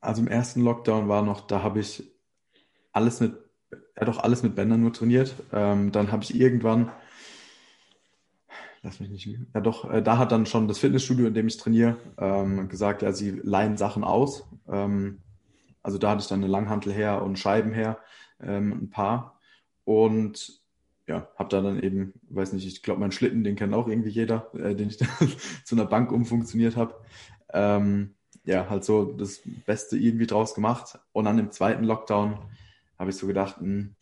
Also 0.00 0.22
im 0.22 0.28
ersten 0.28 0.62
Lockdown 0.62 1.08
war 1.08 1.22
noch, 1.22 1.40
da 1.40 1.64
habe 1.64 1.80
ich 1.80 2.04
alles 2.92 3.18
mit 3.18 3.34
er 3.96 4.06
hat 4.06 4.14
auch 4.14 4.22
alles 4.22 4.42
mit 4.42 4.54
Bändern 4.54 4.82
nur 4.82 4.92
trainiert. 4.92 5.34
Ähm, 5.52 5.90
dann 5.90 6.12
habe 6.12 6.22
ich 6.22 6.38
irgendwann, 6.38 6.90
lass 8.82 9.00
mich 9.00 9.08
nicht 9.08 9.26
lügen, 9.26 9.46
ja 9.54 9.60
doch, 9.60 9.90
äh, 9.90 10.02
da 10.02 10.18
hat 10.18 10.32
dann 10.32 10.46
schon 10.46 10.68
das 10.68 10.78
Fitnessstudio, 10.78 11.26
in 11.26 11.34
dem 11.34 11.48
ich 11.48 11.56
trainiere, 11.56 11.96
ähm, 12.18 12.68
gesagt, 12.68 13.02
ja, 13.02 13.12
sie 13.12 13.30
leihen 13.30 13.78
Sachen 13.78 14.04
aus. 14.04 14.46
Ähm, 14.68 15.22
also 15.82 15.96
da 15.98 16.10
hatte 16.10 16.20
ich 16.20 16.28
dann 16.28 16.40
eine 16.40 16.52
Langhantel 16.52 16.92
her 16.92 17.22
und 17.22 17.38
Scheiben 17.38 17.72
her, 17.72 17.98
ähm, 18.40 18.72
ein 18.72 18.90
paar. 18.90 19.40
Und 19.84 20.60
ja, 21.06 21.28
habe 21.36 21.48
da 21.48 21.62
dann 21.62 21.82
eben, 21.82 22.12
weiß 22.28 22.52
nicht, 22.52 22.66
ich 22.66 22.82
glaube, 22.82 23.00
meinen 23.00 23.12
Schlitten, 23.12 23.44
den 23.44 23.56
kennt 23.56 23.72
auch 23.72 23.88
irgendwie 23.88 24.10
jeder, 24.10 24.52
äh, 24.54 24.74
den 24.74 24.88
ich 24.88 24.98
zu 25.64 25.74
einer 25.74 25.86
Bank 25.86 26.12
umfunktioniert 26.12 26.76
habe. 26.76 26.94
Ähm, 27.50 28.14
ja, 28.44 28.68
halt 28.68 28.84
so 28.84 29.04
das 29.04 29.40
Beste 29.64 29.96
irgendwie 29.96 30.26
draus 30.26 30.54
gemacht. 30.54 30.98
Und 31.12 31.24
dann 31.24 31.38
im 31.38 31.50
zweiten 31.50 31.84
Lockdown 31.84 32.38
habe 32.98 33.10
ich 33.10 33.16
so 33.16 33.26
gedacht, 33.26 33.60
mh, 33.60 33.66
hm, 33.66 33.94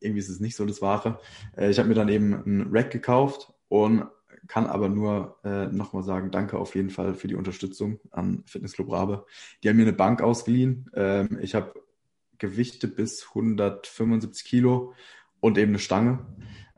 irgendwie 0.00 0.20
ist 0.20 0.28
es 0.28 0.40
nicht 0.40 0.56
so 0.56 0.64
das 0.64 0.82
Wahre. 0.82 1.20
Äh, 1.56 1.70
ich 1.70 1.78
habe 1.78 1.88
mir 1.88 1.94
dann 1.94 2.08
eben 2.08 2.32
ein 2.32 2.68
Rack 2.70 2.90
gekauft 2.90 3.52
und 3.68 4.06
kann 4.48 4.66
aber 4.66 4.88
nur 4.88 5.38
äh, 5.44 5.66
nochmal 5.66 6.02
sagen, 6.02 6.30
danke 6.30 6.58
auf 6.58 6.74
jeden 6.74 6.90
Fall 6.90 7.14
für 7.14 7.28
die 7.28 7.34
Unterstützung 7.34 7.98
an 8.10 8.42
Fitnessclub 8.46 8.90
Rabe. 8.92 9.26
Die 9.62 9.68
haben 9.68 9.76
mir 9.76 9.82
eine 9.82 9.92
Bank 9.92 10.22
ausgeliehen. 10.22 10.90
Ähm, 10.94 11.38
ich 11.40 11.54
habe 11.54 11.74
Gewichte 12.38 12.88
bis 12.88 13.28
175 13.28 14.44
Kilo 14.44 14.94
und 15.40 15.58
eben 15.58 15.72
eine 15.72 15.78
Stange. 15.78 16.26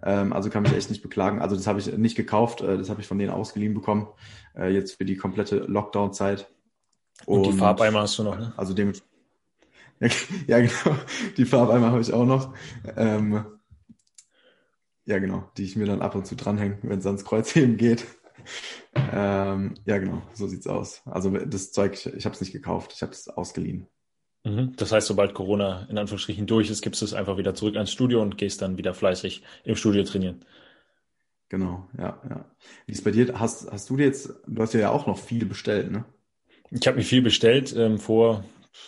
Ähm, 0.03 0.33
also 0.33 0.51
kann 0.51 0.63
mich 0.63 0.75
echt 0.75 0.91
nicht 0.91 1.03
beklagen. 1.03 1.41
Also 1.41 1.57
das 1.57 1.67
habe 1.67 1.81
ich 1.81 1.97
nicht 1.97 2.17
gekauft, 2.17 2.61
äh, 2.61 2.79
das 2.79 2.89
habe 2.91 3.01
ich 3.01 3.07
von 3.07 3.19
denen 3.19 3.31
ausgeliehen 3.31 3.75
bekommen, 3.75 4.09
äh, 4.57 4.73
jetzt 4.73 4.97
für 4.97 5.05
die 5.05 5.17
komplette 5.17 5.59
Lockdown-Zeit. 5.59 6.49
Und, 7.27 7.39
und, 7.39 7.53
die 7.53 7.59
Farbeimer 7.59 8.03
hast 8.03 8.19
du 8.19 8.23
noch, 8.23 8.39
ne? 8.39 8.53
Also 8.57 8.75
dementsprechend 8.75 9.18
Ja, 10.47 10.61
genau. 10.61 10.97
Die 11.37 11.45
Farbeimer 11.45 11.91
habe 11.91 12.01
ich 12.01 12.13
auch 12.13 12.25
noch. 12.25 12.55
Ähm, 12.97 13.45
ja, 15.05 15.19
genau. 15.19 15.51
Die 15.57 15.65
ich 15.65 15.77
mir 15.77 15.87
dann 15.87 16.03
ab 16.03 16.15
und 16.15 16.27
zu 16.27 16.37
dranhänge, 16.37 16.79
wenn 16.83 16.99
es 16.99 17.07
ans 17.07 17.25
Kreuzheben 17.25 17.77
geht. 17.77 18.05
Ähm, 19.13 19.75
ja, 19.85 19.99
genau. 19.99 20.23
So 20.35 20.47
sieht's 20.47 20.67
aus. 20.67 21.03
Also 21.05 21.31
das 21.31 21.73
Zeug, 21.73 21.95
ich, 21.95 22.07
ich 22.07 22.25
habe 22.25 22.35
es 22.35 22.41
nicht 22.41 22.53
gekauft. 22.53 22.93
Ich 22.95 23.03
habe 23.03 23.13
es 23.13 23.29
ausgeliehen. 23.29 23.89
Mhm. 24.45 24.75
Das 24.77 24.93
heißt, 24.93 25.07
sobald 25.07 25.35
Corona 25.35 25.87
in 25.91 25.99
Anführungsstrichen 25.99 26.47
durch 26.47 26.71
ist, 26.71 26.83
gibst 26.83 27.01
du 27.01 27.05
es 27.05 27.15
einfach 27.15 27.37
wieder 27.37 27.55
zurück 27.55 27.75
ans 27.75 27.93
Studio 27.93 28.23
und 28.23 28.39
gehst 28.39 28.63
dann 28.63 28.79
wieder 28.79 28.95
fleißig 28.95 29.43
im 29.65 29.77
Studio 29.77 30.05
trainieren. 30.05 30.45
Genau, 31.49 31.89
ja, 31.97 32.21
ja. 32.29 32.45
Wie 32.87 32.93
ist 32.93 33.05
bei 33.05 33.11
dir? 33.11 33.39
Hast, 33.39 33.71
hast 33.71 33.89
du 33.89 33.97
dir 33.97 34.05
jetzt, 34.05 34.35
du 34.47 34.63
hast 34.63 34.75
ja 34.75 34.91
auch 34.91 35.07
noch 35.07 35.19
viel 35.19 35.47
bestellt, 35.47 35.91
ne? 35.91 36.05
Ich 36.71 36.87
habe 36.87 36.99
mir 36.99 37.05
viel 37.05 37.23
bestellt. 37.23 37.75
Ähm, 37.75 37.99
vor 37.99 38.45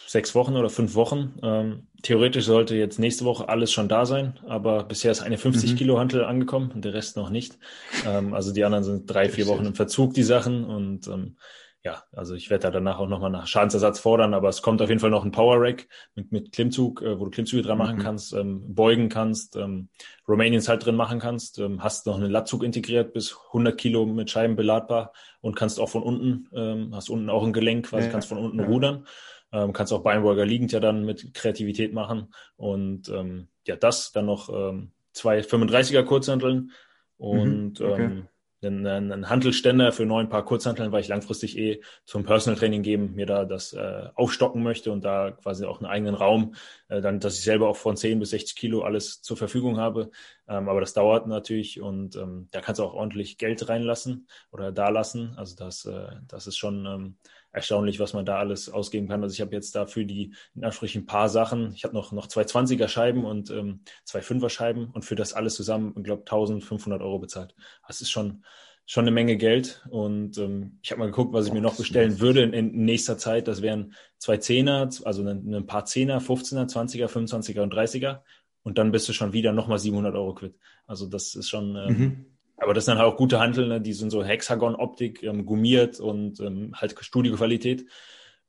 sechs 0.06 0.35
Wochen 0.35 0.56
oder 0.56 0.70
fünf 0.70 0.94
Wochen. 0.94 1.38
Ähm, 1.42 1.87
theoretisch 2.02 2.44
sollte 2.44 2.75
jetzt 2.75 2.99
nächste 2.99 3.25
Woche 3.25 3.49
alles 3.49 3.73
schon 3.73 3.88
da 3.88 4.06
sein, 4.06 4.38
aber 4.47 4.85
bisher 4.85 5.12
ist 5.12 5.20
eine 5.20 5.38
50 5.38 5.73
mhm. 5.73 5.76
Kilo 5.76 5.99
Hantel 5.99 6.25
angekommen 6.25 6.73
und 6.73 6.85
der 6.85 6.94
Rest 6.94 7.16
noch 7.16 7.30
nicht. 7.30 7.59
Ähm, 8.06 8.35
also 8.35 8.52
die 8.52 8.64
anderen 8.64 8.85
sind 8.85 9.06
drei, 9.06 9.28
vier 9.28 9.47
Wochen 9.47 9.66
im 9.66 9.75
Verzug, 9.75 10.14
die 10.14 10.23
Sachen. 10.23 10.64
Und 10.64 11.06
ähm, 11.06 11.37
ja, 11.82 12.02
also 12.12 12.35
ich 12.35 12.50
werde 12.50 12.64
da 12.64 12.70
danach 12.70 12.99
auch 12.99 13.09
nochmal 13.09 13.30
nach 13.30 13.47
Schadensersatz 13.47 14.00
fordern, 14.00 14.35
aber 14.35 14.50
es 14.50 14.61
kommt 14.61 14.82
auf 14.82 14.90
jeden 14.90 15.00
Fall 15.00 15.11
noch 15.11 15.25
ein 15.25 15.30
Power 15.30 15.56
Rack 15.59 15.88
mit, 16.14 16.30
mit 16.30 16.52
Klimmzug, 16.52 17.00
äh, 17.00 17.18
wo 17.18 17.25
du 17.25 17.30
Klimmzüge 17.30 17.62
dran 17.62 17.78
machen 17.78 17.97
mhm. 17.97 18.02
kannst, 18.02 18.35
ähm, 18.35 18.75
beugen 18.75 19.09
kannst, 19.09 19.56
ähm, 19.56 19.88
Romanians 20.28 20.68
halt 20.68 20.85
drin 20.85 20.94
machen 20.97 21.20
kannst, 21.20 21.59
ähm, 21.59 21.82
hast 21.82 22.06
noch 22.06 22.16
einen 22.16 22.30
Latzug 22.30 22.64
integriert 22.64 23.14
bis 23.14 23.35
100 23.49 23.78
Kilo 23.78 24.04
mit 24.04 24.30
Scheiben 24.30 24.56
beladbar 24.56 25.12
und 25.40 25.56
kannst 25.56 25.80
auch 25.80 25.88
von 25.88 26.02
unten, 26.02 26.49
ähm, 26.54 26.94
hast 26.94 27.09
unten 27.09 27.30
auch 27.30 27.44
ein 27.44 27.54
Gelenk, 27.54 27.87
quasi 27.87 28.06
ja, 28.06 28.12
kannst 28.12 28.28
von 28.28 28.38
unten 28.38 28.59
ja. 28.59 28.66
rudern. 28.66 29.06
Ähm, 29.52 29.73
kannst 29.73 29.92
auch 29.92 30.02
Beinbeuger 30.02 30.45
liegend 30.47 30.73
ja 30.73 30.80
dann 30.80 31.04
mit 31.04 31.35
Kreativität 31.35 31.92
machen. 31.92 32.33
Und 32.57 33.09
ähm, 33.09 33.49
ja, 33.66 33.76
das, 33.76 34.12
dann 34.12 34.26
noch 34.26 34.49
ähm, 34.49 34.92
zwei 35.12 35.40
35er 35.40 36.04
Kurzhanteln 36.04 36.73
und 37.16 37.80
mhm, 37.80 37.87
okay. 37.87 38.04
ähm, 38.04 38.28
einen, 38.62 38.87
einen 38.87 39.30
Handelständer 39.30 39.92
für 39.92 40.04
neun 40.04 40.28
Paar 40.28 40.45
Kurzhanteln, 40.45 40.92
weil 40.92 41.00
ich 41.00 41.09
langfristig 41.09 41.57
eh 41.57 41.80
zum 42.04 42.25
Personal 42.25 42.59
Training 42.59 42.83
geben, 42.83 43.14
mir 43.14 43.26
da 43.26 43.45
das 43.45 43.73
äh, 43.73 44.09
aufstocken 44.14 44.62
möchte 44.62 44.92
und 44.92 45.04
da 45.04 45.30
quasi 45.30 45.64
auch 45.64 45.80
einen 45.80 45.90
eigenen 45.90 46.14
Raum, 46.14 46.54
äh, 46.88 47.00
dann, 47.00 47.21
dass 47.21 47.38
ich 47.38 47.45
selber 47.45 47.69
auch 47.69 47.76
von 47.76 47.97
10 47.97 48.19
bis 48.19 48.30
60 48.30 48.57
Kilo 48.57 48.83
alles 48.83 49.23
zur 49.23 49.37
Verfügung 49.37 49.78
habe. 49.78 50.11
Ähm, 50.49 50.69
aber 50.69 50.80
das 50.80 50.92
dauert 50.92 51.26
natürlich 51.26 51.80
und 51.80 52.16
ähm, 52.16 52.49
da 52.50 52.61
kannst 52.61 52.80
du 52.80 52.85
auch 52.85 52.95
ordentlich 52.95 53.38
Geld 53.38 53.66
reinlassen 53.69 54.26
oder 54.50 54.73
da 54.73 54.90
lassen. 54.90 55.35
Also 55.37 55.57
das, 55.57 55.87
äh, 55.87 56.09
das 56.28 56.47
ist 56.47 56.59
schon 56.59 56.85
ähm, 56.87 57.16
erstaunlich, 57.52 57.99
was 57.99 58.12
man 58.12 58.25
da 58.25 58.38
alles 58.38 58.69
ausgeben 58.69 59.09
kann. 59.09 59.23
Also 59.23 59.35
ich 59.35 59.40
habe 59.40 59.54
jetzt 59.54 59.75
dafür 59.75 60.04
die 60.04 60.35
in 60.54 60.64
Anführungsstrichen 60.64 61.02
ein 61.02 61.07
paar 61.07 61.28
Sachen. 61.28 61.73
Ich 61.75 61.85
habe 61.85 61.95
noch, 61.95 62.12
noch 62.12 62.26
zwei 62.26 62.42
20er 62.42 62.88
Scheiben 62.88 63.25
und 63.25 63.50
ähm, 63.50 63.80
zwei 64.04 64.21
5er 64.21 64.49
Scheiben 64.49 64.90
und 64.90 65.04
für 65.04 65.16
das 65.16 65.33
alles 65.33 65.54
zusammen, 65.54 65.95
ich 65.97 66.04
glaube, 66.04 66.23
1500 66.23 67.02
Euro 67.02 67.19
bezahlt. 67.19 67.54
Das 67.87 68.00
ist 68.00 68.11
schon, 68.11 68.45
schon 68.87 69.04
eine 69.04 69.12
Menge 69.12 69.37
Geld. 69.37 69.85
Und 69.90 70.38
ähm, 70.38 70.78
ich 70.83 70.90
habe 70.90 70.99
mal 70.99 71.07
geguckt, 71.07 71.33
was 71.33 71.47
ich 71.47 71.52
mir 71.52 71.61
noch 71.61 71.76
bestellen 71.76 72.21
würde 72.21 72.42
in, 72.42 72.52
in 72.52 72.85
nächster 72.85 73.19
Zeit. 73.19 73.49
Das 73.49 73.62
wären 73.62 73.95
zwei 74.19 74.37
Zehner, 74.38 74.88
also 75.04 75.23
ein, 75.23 75.54
ein 75.54 75.66
paar 75.66 75.85
Zehner, 75.85 76.21
15er, 76.21 76.69
20er, 76.69 77.07
25er 77.07 77.61
und 77.61 77.75
30er. 77.75 78.21
Und 78.62 78.78
dann 78.78 78.92
bist 78.92 79.09
du 79.09 79.12
schon 79.12 79.33
wieder 79.33 79.52
nochmal 79.52 79.78
700 79.78 80.14
Euro 80.14 80.35
quitt. 80.35 80.57
Also 80.87 81.07
das 81.07 81.35
ist 81.35 81.49
schon, 81.49 81.76
ähm, 81.76 81.99
mhm. 81.99 82.26
Aber 82.60 82.74
das 82.74 82.84
sind 82.84 82.98
halt 82.98 83.06
auch 83.06 83.16
gute 83.16 83.40
Handel, 83.40 83.68
ne? 83.68 83.80
die 83.80 83.94
sind 83.94 84.10
so 84.10 84.22
Hexagon-Optik, 84.22 85.22
ähm, 85.22 85.46
gummiert 85.46 85.98
und 85.98 86.40
ähm, 86.40 86.72
halt 86.74 86.94
Studioqualität. 87.00 87.86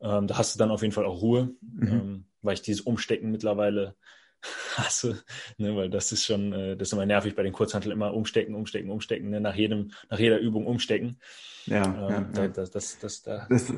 Ähm, 0.02 0.28
da 0.28 0.38
hast 0.38 0.54
du 0.54 0.60
dann 0.60 0.70
auf 0.70 0.82
jeden 0.82 0.94
Fall 0.94 1.06
auch 1.06 1.22
Ruhe, 1.22 1.56
mhm. 1.62 1.88
ähm, 1.88 2.26
weil 2.42 2.56
ich 2.56 2.62
dieses 2.62 2.82
Umstecken 2.82 3.32
mittlerweile 3.32 3.96
hasse, 4.76 5.24
ne? 5.58 5.76
weil 5.78 5.90
das 5.90 6.12
ist 6.12 6.26
schon, 6.26 6.52
äh, 6.52 6.76
das 6.76 6.90
ist 6.90 6.94
immer 6.94 7.06
nervig 7.06 7.36
bei 7.36 7.44
den 7.44 7.54
Kurzhanteln, 7.54 7.94
immer 7.94 8.14
umstecken, 8.14 8.54
umstecken, 8.54 8.92
umstecken, 8.92 9.30
ne? 9.30 9.40
nach 9.40 9.56
jedem, 9.56 9.92
nach 10.10 10.20
jeder 10.20 10.40
Übung 10.40 10.66
umstecken. 10.68 11.20
Ja, 11.68 11.86
ähm, 11.86 12.10
ja, 12.10 12.22
da, 12.34 12.42
ja. 12.44 12.48
Das, 12.50 12.72
das, 12.72 13.00
das, 13.00 13.22
da. 13.22 13.48
Das, 13.50 13.72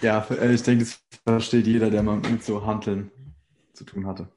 ja, 0.00 0.26
ich 0.50 0.62
denke, 0.62 0.84
das 0.84 1.02
versteht 1.24 1.66
jeder, 1.66 1.90
der 1.90 2.02
mal 2.02 2.16
mit 2.16 2.42
so 2.42 2.64
Handeln 2.64 3.10
zu 3.74 3.84
tun 3.84 4.06
hatte. 4.06 4.28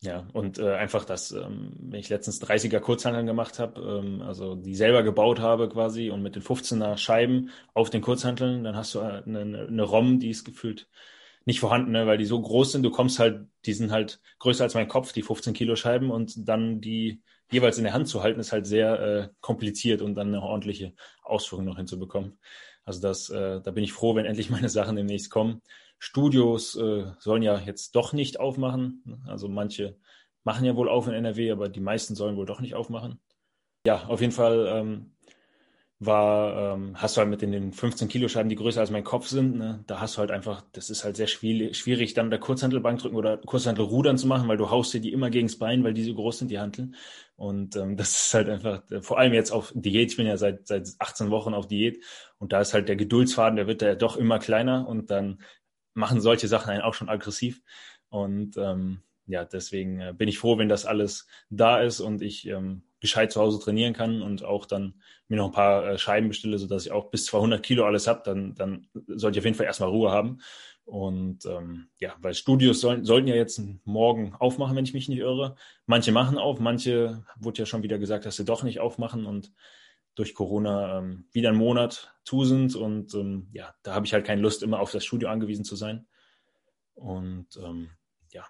Ja, 0.00 0.28
und 0.32 0.58
äh, 0.60 0.74
einfach 0.74 1.04
das, 1.04 1.32
ähm, 1.32 1.72
wenn 1.80 1.98
ich 1.98 2.08
letztens 2.08 2.38
30er 2.38 2.78
Kurzhanteln 2.78 3.26
gemacht 3.26 3.58
habe, 3.58 3.80
ähm, 4.04 4.22
also 4.22 4.54
die 4.54 4.76
selber 4.76 5.02
gebaut 5.02 5.40
habe 5.40 5.68
quasi 5.68 6.10
und 6.10 6.22
mit 6.22 6.36
den 6.36 6.42
15er 6.42 6.96
Scheiben 6.96 7.50
auf 7.74 7.90
den 7.90 8.00
Kurzhanteln, 8.00 8.62
dann 8.62 8.76
hast 8.76 8.94
du 8.94 9.00
äh, 9.00 9.22
eine, 9.26 9.66
eine 9.68 9.82
ROM, 9.82 10.20
die 10.20 10.30
ist 10.30 10.44
gefühlt 10.44 10.88
nicht 11.46 11.58
vorhanden, 11.60 11.90
ne, 11.92 12.06
weil 12.06 12.18
die 12.18 12.26
so 12.26 12.40
groß 12.40 12.72
sind. 12.72 12.84
Du 12.84 12.90
kommst 12.90 13.18
halt, 13.18 13.48
die 13.66 13.72
sind 13.72 13.90
halt 13.90 14.20
größer 14.38 14.62
als 14.64 14.74
mein 14.74 14.86
Kopf, 14.86 15.12
die 15.12 15.22
15 15.22 15.54
Kilo 15.54 15.74
Scheiben 15.74 16.10
und 16.12 16.48
dann 16.48 16.80
die 16.80 17.22
jeweils 17.50 17.78
in 17.78 17.84
der 17.84 17.94
Hand 17.94 18.06
zu 18.08 18.22
halten, 18.22 18.38
ist 18.38 18.52
halt 18.52 18.66
sehr 18.66 19.00
äh, 19.00 19.28
kompliziert 19.40 20.00
und 20.02 20.14
dann 20.14 20.28
eine 20.28 20.42
ordentliche 20.42 20.94
Ausführung 21.24 21.64
noch 21.64 21.76
hinzubekommen. 21.76 22.38
Also 22.84 23.00
das, 23.00 23.30
äh, 23.30 23.60
da 23.62 23.70
bin 23.72 23.82
ich 23.82 23.92
froh, 23.92 24.14
wenn 24.14 24.26
endlich 24.26 24.50
meine 24.50 24.68
Sachen 24.68 24.94
demnächst 24.96 25.30
kommen. 25.30 25.62
Studios 25.98 26.76
äh, 26.76 27.12
sollen 27.18 27.42
ja 27.42 27.58
jetzt 27.58 27.96
doch 27.96 28.12
nicht 28.12 28.40
aufmachen. 28.40 29.22
Also 29.26 29.48
manche 29.48 29.96
machen 30.44 30.64
ja 30.64 30.76
wohl 30.76 30.88
auf 30.88 31.06
in 31.08 31.14
NRW, 31.14 31.50
aber 31.50 31.68
die 31.68 31.80
meisten 31.80 32.14
sollen 32.14 32.36
wohl 32.36 32.46
doch 32.46 32.60
nicht 32.60 32.74
aufmachen. 32.74 33.20
Ja, 33.86 34.04
auf 34.06 34.20
jeden 34.20 34.32
Fall 34.32 34.66
ähm, 34.70 35.12
war, 36.00 36.74
ähm, 36.74 36.92
hast 36.94 37.16
du 37.16 37.20
halt 37.20 37.30
mit 37.30 37.42
den, 37.42 37.50
den 37.50 37.72
15 37.72 38.08
Kilo 38.08 38.28
Scheiben, 38.28 38.48
die 38.48 38.54
größer 38.54 38.80
als 38.80 38.90
mein 38.90 39.02
Kopf 39.02 39.26
sind, 39.26 39.56
ne, 39.56 39.82
da 39.86 40.00
hast 40.00 40.16
du 40.16 40.20
halt 40.20 40.30
einfach, 40.30 40.62
das 40.72 40.90
ist 40.90 41.04
halt 41.04 41.16
sehr 41.16 41.26
schwierig, 41.26 42.14
dann 42.14 42.30
der 42.30 42.38
Kurzhantelbank 42.38 43.00
drücken 43.00 43.16
oder 43.16 43.38
Kurzhantelrudern 43.38 44.16
zu 44.16 44.28
machen, 44.28 44.46
weil 44.46 44.56
du 44.56 44.70
haust 44.70 44.94
dir 44.94 45.00
die 45.00 45.12
immer 45.12 45.30
gegens 45.30 45.58
Bein, 45.58 45.82
weil 45.82 45.94
die 45.94 46.04
so 46.04 46.14
groß 46.14 46.38
sind, 46.38 46.50
die 46.50 46.60
Hanteln. 46.60 46.94
Und 47.34 47.74
ähm, 47.76 47.96
das 47.96 48.10
ist 48.10 48.34
halt 48.34 48.48
einfach, 48.48 48.82
vor 49.00 49.18
allem 49.18 49.32
jetzt 49.32 49.50
auf 49.50 49.72
Diät, 49.74 50.12
ich 50.12 50.16
bin 50.16 50.26
ja 50.26 50.36
seit, 50.36 50.68
seit 50.68 50.88
18 50.98 51.30
Wochen 51.30 51.54
auf 51.54 51.66
Diät 51.66 52.02
und 52.38 52.52
da 52.52 52.60
ist 52.60 52.74
halt 52.74 52.88
der 52.88 52.96
Geduldsfaden, 52.96 53.56
der 53.56 53.66
wird 53.66 53.82
ja 53.82 53.96
doch 53.96 54.16
immer 54.16 54.38
kleiner 54.38 54.86
und 54.86 55.10
dann 55.10 55.40
machen 55.98 56.20
solche 56.20 56.48
Sachen 56.48 56.70
einen 56.70 56.82
auch 56.82 56.94
schon 56.94 57.08
aggressiv. 57.08 57.62
Und 58.08 58.56
ähm, 58.56 59.02
ja, 59.26 59.44
deswegen 59.44 60.00
äh, 60.00 60.14
bin 60.16 60.28
ich 60.28 60.38
froh, 60.38 60.56
wenn 60.56 60.68
das 60.68 60.86
alles 60.86 61.26
da 61.50 61.80
ist 61.80 62.00
und 62.00 62.22
ich 62.22 62.46
ähm, 62.46 62.82
gescheit 63.00 63.30
zu 63.30 63.40
Hause 63.40 63.60
trainieren 63.60 63.92
kann 63.92 64.22
und 64.22 64.44
auch 64.44 64.64
dann 64.64 64.94
mir 65.28 65.36
noch 65.36 65.46
ein 65.46 65.52
paar 65.52 65.86
äh, 65.86 65.98
Scheiben 65.98 66.28
bestelle, 66.28 66.58
sodass 66.58 66.86
ich 66.86 66.92
auch 66.92 67.10
bis 67.10 67.26
200 67.26 67.62
Kilo 67.62 67.84
alles 67.84 68.06
habe, 68.06 68.22
dann, 68.24 68.54
dann 68.54 68.88
sollte 69.06 69.36
ich 69.36 69.42
auf 69.42 69.44
jeden 69.44 69.56
Fall 69.56 69.66
erstmal 69.66 69.90
Ruhe 69.90 70.10
haben. 70.10 70.40
Und 70.84 71.44
ähm, 71.44 71.88
ja, 71.98 72.14
weil 72.20 72.32
Studios 72.32 72.80
sollen, 72.80 73.04
sollten 73.04 73.28
ja 73.28 73.34
jetzt 73.34 73.60
morgen 73.84 74.34
aufmachen, 74.38 74.74
wenn 74.74 74.86
ich 74.86 74.94
mich 74.94 75.08
nicht 75.08 75.18
irre. 75.18 75.54
Manche 75.84 76.12
machen 76.12 76.38
auf, 76.38 76.60
manche 76.60 77.22
wurde 77.38 77.58
ja 77.58 77.66
schon 77.66 77.82
wieder 77.82 77.98
gesagt, 77.98 78.24
dass 78.24 78.36
sie 78.36 78.46
doch 78.46 78.62
nicht 78.62 78.80
aufmachen 78.80 79.26
und 79.26 79.52
durch 80.18 80.34
Corona 80.34 80.98
ähm, 80.98 81.26
wieder 81.32 81.50
einen 81.50 81.58
Monat 81.58 82.12
zu 82.24 82.44
sind. 82.44 82.74
Und 82.74 83.14
ähm, 83.14 83.48
ja, 83.52 83.74
da 83.84 83.94
habe 83.94 84.04
ich 84.04 84.12
halt 84.12 84.26
keine 84.26 84.42
Lust, 84.42 84.62
immer 84.64 84.80
auf 84.80 84.90
das 84.90 85.04
Studio 85.04 85.28
angewiesen 85.28 85.64
zu 85.64 85.76
sein. 85.76 86.06
Und 86.94 87.46
ähm, 87.64 87.90
ja, 88.32 88.44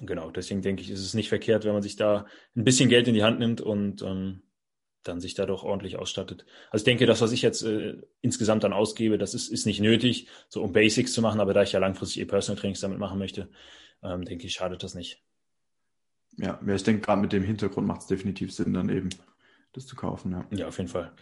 genau, 0.00 0.32
deswegen 0.32 0.62
denke 0.62 0.82
ich, 0.82 0.90
ist 0.90 1.04
es 1.04 1.14
nicht 1.14 1.28
verkehrt, 1.28 1.64
wenn 1.64 1.74
man 1.74 1.82
sich 1.82 1.94
da 1.94 2.26
ein 2.56 2.64
bisschen 2.64 2.88
Geld 2.88 3.06
in 3.06 3.14
die 3.14 3.22
Hand 3.22 3.38
nimmt 3.38 3.60
und 3.60 4.02
ähm, 4.02 4.42
dann 5.04 5.20
sich 5.20 5.34
da 5.34 5.46
doch 5.46 5.62
ordentlich 5.62 5.96
ausstattet. 5.96 6.44
Also 6.70 6.82
ich 6.82 6.86
denke, 6.86 7.06
das, 7.06 7.20
was 7.20 7.30
ich 7.30 7.42
jetzt 7.42 7.62
äh, 7.62 7.98
insgesamt 8.20 8.64
dann 8.64 8.72
ausgebe, 8.72 9.16
das 9.16 9.34
ist, 9.34 9.48
ist 9.48 9.66
nicht 9.66 9.80
nötig, 9.80 10.28
so 10.48 10.60
um 10.62 10.72
Basics 10.72 11.12
zu 11.12 11.22
machen, 11.22 11.40
aber 11.40 11.54
da 11.54 11.62
ich 11.62 11.72
ja 11.72 11.78
langfristig 11.78 12.22
eh 12.22 12.24
Personal 12.24 12.60
Trainings 12.60 12.80
damit 12.80 12.98
machen 12.98 13.18
möchte, 13.18 13.48
ähm, 14.02 14.24
denke 14.24 14.46
ich, 14.46 14.54
schadet 14.54 14.82
das 14.82 14.94
nicht. 14.94 15.22
Ja, 16.36 16.60
ich 16.66 16.82
denke, 16.82 17.02
gerade 17.02 17.20
mit 17.20 17.32
dem 17.32 17.44
Hintergrund 17.44 17.86
macht 17.86 18.00
es 18.00 18.06
definitiv 18.08 18.52
Sinn, 18.52 18.74
dann 18.74 18.88
eben 18.88 19.10
das 19.76 19.86
zu 19.86 19.96
kaufen, 19.96 20.32
ja. 20.32 20.46
Ja, 20.50 20.68
auf 20.68 20.78
jeden 20.78 20.90
Fall. 20.90 21.12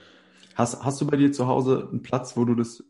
Hast, 0.54 0.84
hast 0.84 1.00
du 1.00 1.06
bei 1.06 1.16
dir 1.16 1.32
zu 1.32 1.46
Hause 1.46 1.88
einen 1.90 2.02
Platz, 2.02 2.36
wo 2.36 2.44
du 2.44 2.54
das 2.54 2.84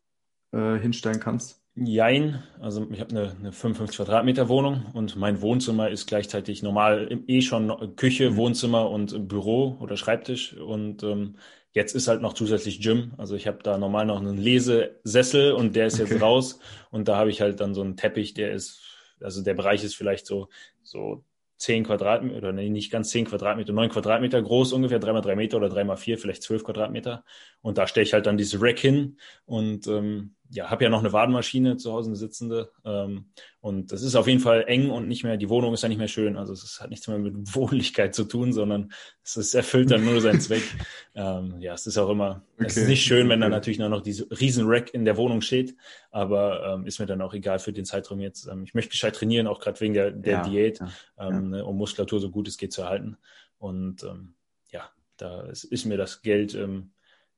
äh, 0.53 0.79
hinstellen 0.79 1.21
kannst? 1.21 1.63
Jein, 1.75 2.43
also 2.61 2.87
ich 2.91 3.01
habe 3.01 3.11
eine, 3.13 3.31
eine 3.31 3.53
55 3.53 3.97
Quadratmeter 3.97 4.51
Wohnung 4.51 4.85
und 4.93 5.17
mein 5.17 5.41
Wohnzimmer 5.41 5.89
ist 5.89 6.07
gleichzeitig 6.07 6.63
normal 6.63 7.09
eh 7.27 7.41
schon 7.41 7.97
Küche, 7.97 8.31
mhm. 8.31 8.37
Wohnzimmer 8.37 8.91
und 8.91 9.27
Büro 9.27 9.79
oder 9.81 9.97
Schreibtisch 9.97 10.55
und 10.55 11.03
ähm, 11.03 11.37
jetzt 11.71 11.95
ist 11.95 12.09
halt 12.09 12.21
noch 12.21 12.35
zusätzlich 12.35 12.83
Gym. 12.83 13.15
Also 13.17 13.37
ich 13.37 13.47
habe 13.47 13.63
da 13.63 13.79
normal 13.79 14.05
noch 14.05 14.21
einen 14.21 14.37
Lesesessel 14.37 15.53
und 15.53 15.75
der 15.75 15.87
ist 15.87 15.99
okay. 15.99 16.13
jetzt 16.13 16.23
raus 16.23 16.59
und 16.91 17.09
da 17.09 17.17
habe 17.17 17.31
ich 17.31 17.41
halt 17.41 17.61
dann 17.61 17.73
so 17.73 17.81
einen 17.81 17.97
Teppich, 17.97 18.35
der 18.35 18.53
ist, 18.53 18.83
also 19.23 19.43
der 19.43 19.55
Bereich 19.55 19.83
ist 19.83 19.97
vielleicht 19.97 20.27
so 20.27 20.49
so 20.83 21.25
10 21.63 21.85
Quadratmeter, 21.85 22.39
oder 22.39 22.53
nee, 22.53 22.69
nicht 22.69 22.91
ganz 22.91 23.11
10 23.11 23.27
Quadratmeter, 23.27 23.73
9 23.73 23.89
Quadratmeter 23.89 24.43
groß 24.43 24.73
ungefähr, 24.73 24.99
3 24.99 25.13
mal 25.13 25.21
3 25.21 25.37
Meter 25.37 25.59
oder 25.59 25.69
3 25.69 25.85
mal 25.85 25.97
4, 25.97 26.19
vielleicht 26.19 26.43
12 26.43 26.65
Quadratmeter. 26.65 27.25
Und 27.61 27.79
da 27.79 27.87
stelle 27.87 28.03
ich 28.05 28.13
halt 28.13 28.27
dann 28.27 28.37
dieses 28.37 28.61
Rack 28.61 28.81
hin 28.81 29.17
und 29.47 29.87
ähm, 29.87 30.35
ja, 30.53 30.71
habe 30.71 30.85
ja 30.85 30.91
noch 30.91 31.01
eine 31.01 31.13
Wadenmaschine 31.15 31.79
zu 31.79 31.93
Hause, 31.93 32.11
eine 32.11 32.17
sitzende. 32.17 32.71
Ähm, 32.85 33.27
und 33.61 33.91
das 33.91 34.03
ist 34.03 34.15
auf 34.17 34.27
jeden 34.27 34.41
Fall 34.41 34.65
eng 34.67 34.91
und 34.91 35.09
nicht 35.09 35.25
mehr, 35.25 35.39
die 35.39 35.49
Wohnung 35.49 35.73
ist 35.73 35.83
ja 35.83 35.89
nicht 35.89 35.99
mehr 35.99 36.09
schön. 36.09 36.37
Also 36.37 36.53
es 36.53 36.79
hat 36.81 36.91
nichts 36.91 37.09
mehr 37.09 37.19
mit 37.19 37.35
Wohnlichkeit 37.55 38.15
zu 38.15 38.25
tun, 38.25 38.53
sondern 38.53 38.93
es 39.25 39.37
ist, 39.39 39.55
erfüllt 39.55 39.91
dann 39.91 40.05
nur 40.05 40.21
seinen 40.21 40.41
Zweck. 40.41 40.63
Ähm, 41.15 41.61
ja, 41.61 41.75
es 41.75 41.87
ist 41.87 41.99
auch 41.99 42.09
immer, 42.09 42.43
okay. 42.55 42.69
es 42.69 42.77
ist 42.79 42.89
nicht 42.89 43.05
schön, 43.05 43.29
wenn 43.29 43.33
okay. 43.33 43.41
dann 43.41 43.51
natürlich 43.51 43.79
nur 43.79 43.91
noch 43.91 44.01
diese 44.01 44.31
riesen 44.31 44.67
Rack 44.67 44.95
in 44.95 45.05
der 45.05 45.19
Wohnung 45.19 45.43
steht, 45.43 45.77
aber 46.11 46.73
ähm, 46.73 46.87
ist 46.87 47.01
mir 47.01 47.05
dann 47.05 47.21
auch 47.21 47.35
egal 47.35 47.59
für 47.59 47.75
den 47.75 47.85
Zeitraum 47.85 48.19
jetzt. 48.21 48.47
Ähm, 48.47 48.65
ich 48.65 48.73
möchte 48.73 48.93
gescheit 48.93 49.15
trainieren, 49.17 49.47
auch 49.47 49.61
gerade 49.61 49.79
wegen 49.81 49.93
der, 49.93 50.11
der 50.11 50.33
ja, 50.33 50.43
Diät, 50.43 50.81
ja, 50.81 50.89
ähm, 51.19 51.33
ja. 51.35 51.41
Ne, 51.41 51.65
um 51.67 51.77
Muskulatur 51.77 52.19
so 52.19 52.31
gut 52.31 52.49
es 52.49 52.57
geht 52.57 52.73
zu 52.73 52.81
erhalten. 52.81 53.19
Und 53.59 54.05
ähm, 54.05 54.37
ja, 54.71 54.91
da 55.19 55.43
ist, 55.43 55.65
ist 55.65 55.85
mir 55.85 55.99
das 55.99 56.23
Geld 56.23 56.55
ähm, 56.55 56.92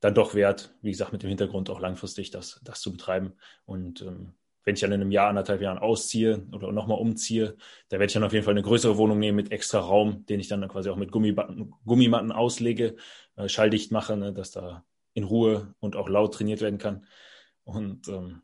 dann 0.04 0.14
doch 0.14 0.34
wert, 0.34 0.74
wie 0.82 0.90
gesagt, 0.90 1.14
mit 1.14 1.22
dem 1.22 1.30
Hintergrund 1.30 1.70
auch 1.70 1.80
langfristig 1.80 2.30
das, 2.30 2.60
das 2.62 2.82
zu 2.82 2.92
betreiben. 2.92 3.32
Und 3.64 4.02
ähm, 4.02 4.34
wenn 4.62 4.74
ich 4.74 4.80
dann 4.82 4.92
in 4.92 5.00
einem 5.00 5.10
Jahr, 5.10 5.30
anderthalb 5.30 5.62
Jahren 5.62 5.78
ausziehe 5.78 6.46
oder 6.52 6.72
nochmal 6.72 6.98
umziehe, 6.98 7.56
da 7.88 7.92
werde 7.98 8.04
ich 8.04 8.12
dann 8.12 8.22
auf 8.22 8.34
jeden 8.34 8.44
Fall 8.44 8.52
eine 8.52 8.60
größere 8.60 8.98
Wohnung 8.98 9.18
nehmen 9.18 9.36
mit 9.36 9.50
extra 9.50 9.78
Raum, 9.78 10.26
den 10.26 10.40
ich 10.40 10.48
dann 10.48 10.68
quasi 10.68 10.90
auch 10.90 10.96
mit 10.96 11.10
Gummimatten, 11.10 12.32
auslege, 12.32 12.96
äh, 13.36 13.48
schalldicht 13.48 13.92
mache, 13.92 14.18
ne, 14.18 14.34
dass 14.34 14.50
da 14.50 14.84
in 15.14 15.24
Ruhe 15.24 15.74
und 15.80 15.96
auch 15.96 16.10
laut 16.10 16.34
trainiert 16.34 16.60
werden 16.60 16.78
kann. 16.78 17.06
Und 17.64 18.06
ähm, 18.08 18.42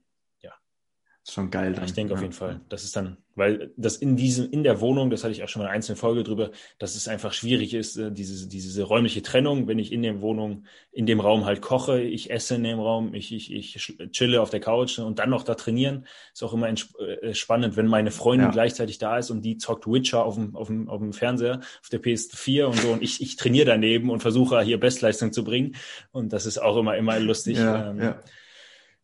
ist 1.25 1.35
schon 1.35 1.51
geil. 1.51 1.75
Dann. 1.75 1.85
Ich 1.85 1.93
denke 1.93 2.13
ja. 2.13 2.17
auf 2.17 2.23
jeden 2.23 2.33
Fall. 2.33 2.61
Das 2.71 2.83
ist 2.83 2.97
dann, 2.97 3.19
weil 3.35 3.73
das 3.77 3.97
in 3.97 4.17
diesem, 4.17 4.51
in 4.51 4.63
der 4.63 4.81
Wohnung, 4.81 5.11
das 5.11 5.23
hatte 5.23 5.33
ich 5.33 5.43
auch 5.43 5.49
schon 5.49 5.61
mal 5.61 5.67
in 5.67 5.69
einer 5.69 5.77
einzelnen 5.77 5.99
Folge 5.99 6.23
drüber, 6.23 6.51
dass 6.79 6.95
es 6.95 7.09
einfach 7.09 7.35
schwierig 7.35 7.75
ist, 7.75 7.97
äh, 7.99 8.11
diese, 8.11 8.49
diese 8.49 8.83
räumliche 8.85 9.21
Trennung, 9.21 9.69
wenn 9.69 9.79
ich 9.79 9.93
in 9.93 10.03
der 10.03 10.23
Wohnung, 10.23 10.65
in 10.93 11.05
dem 11.05 11.21
Raum 11.21 11.45
halt 11.45 11.61
koche, 11.61 12.01
ich 12.01 12.31
esse 12.31 12.55
in 12.55 12.65
dem 12.65 12.81
Raum, 12.81 13.13
ich, 13.13 13.35
ich, 13.35 13.53
ich 13.53 13.95
chille 14.13 14.41
auf 14.41 14.49
der 14.49 14.61
Couch 14.61 14.99
und 14.99 15.19
dann 15.19 15.29
noch 15.29 15.43
da 15.43 15.55
trainieren, 15.55 16.07
ist 16.33 16.43
auch 16.43 16.55
immer 16.55 16.69
äh, 16.69 17.35
spannend, 17.35 17.77
wenn 17.77 17.87
meine 17.87 18.11
Freundin 18.11 18.49
ja. 18.49 18.53
gleichzeitig 18.53 18.97
da 18.97 19.19
ist 19.19 19.31
und 19.31 19.43
die 19.43 19.59
zockt 19.59 19.87
Witcher 19.87 20.25
auf 20.25 20.37
dem, 20.37 20.57
auf 20.57 20.69
dem, 20.69 20.89
auf 20.89 21.01
dem 21.01 21.13
Fernseher, 21.13 21.61
auf 21.83 21.89
der 21.91 22.03
PS4 22.03 22.65
und 22.65 22.79
so 22.79 22.93
und 22.93 23.03
ich, 23.03 23.21
ich 23.21 23.37
trainiere 23.37 23.67
daneben 23.67 24.09
und 24.09 24.21
versuche 24.21 24.61
hier 24.63 24.81
Bestleistung 24.81 25.33
zu 25.33 25.45
bringen 25.45 25.77
und 26.13 26.33
das 26.33 26.47
ist 26.47 26.59
auch 26.59 26.79
immer, 26.79 26.97
immer 26.97 27.19
lustig. 27.21 27.59
Ja, 27.59 27.91
ähm, 27.91 28.01
ja. 28.01 28.23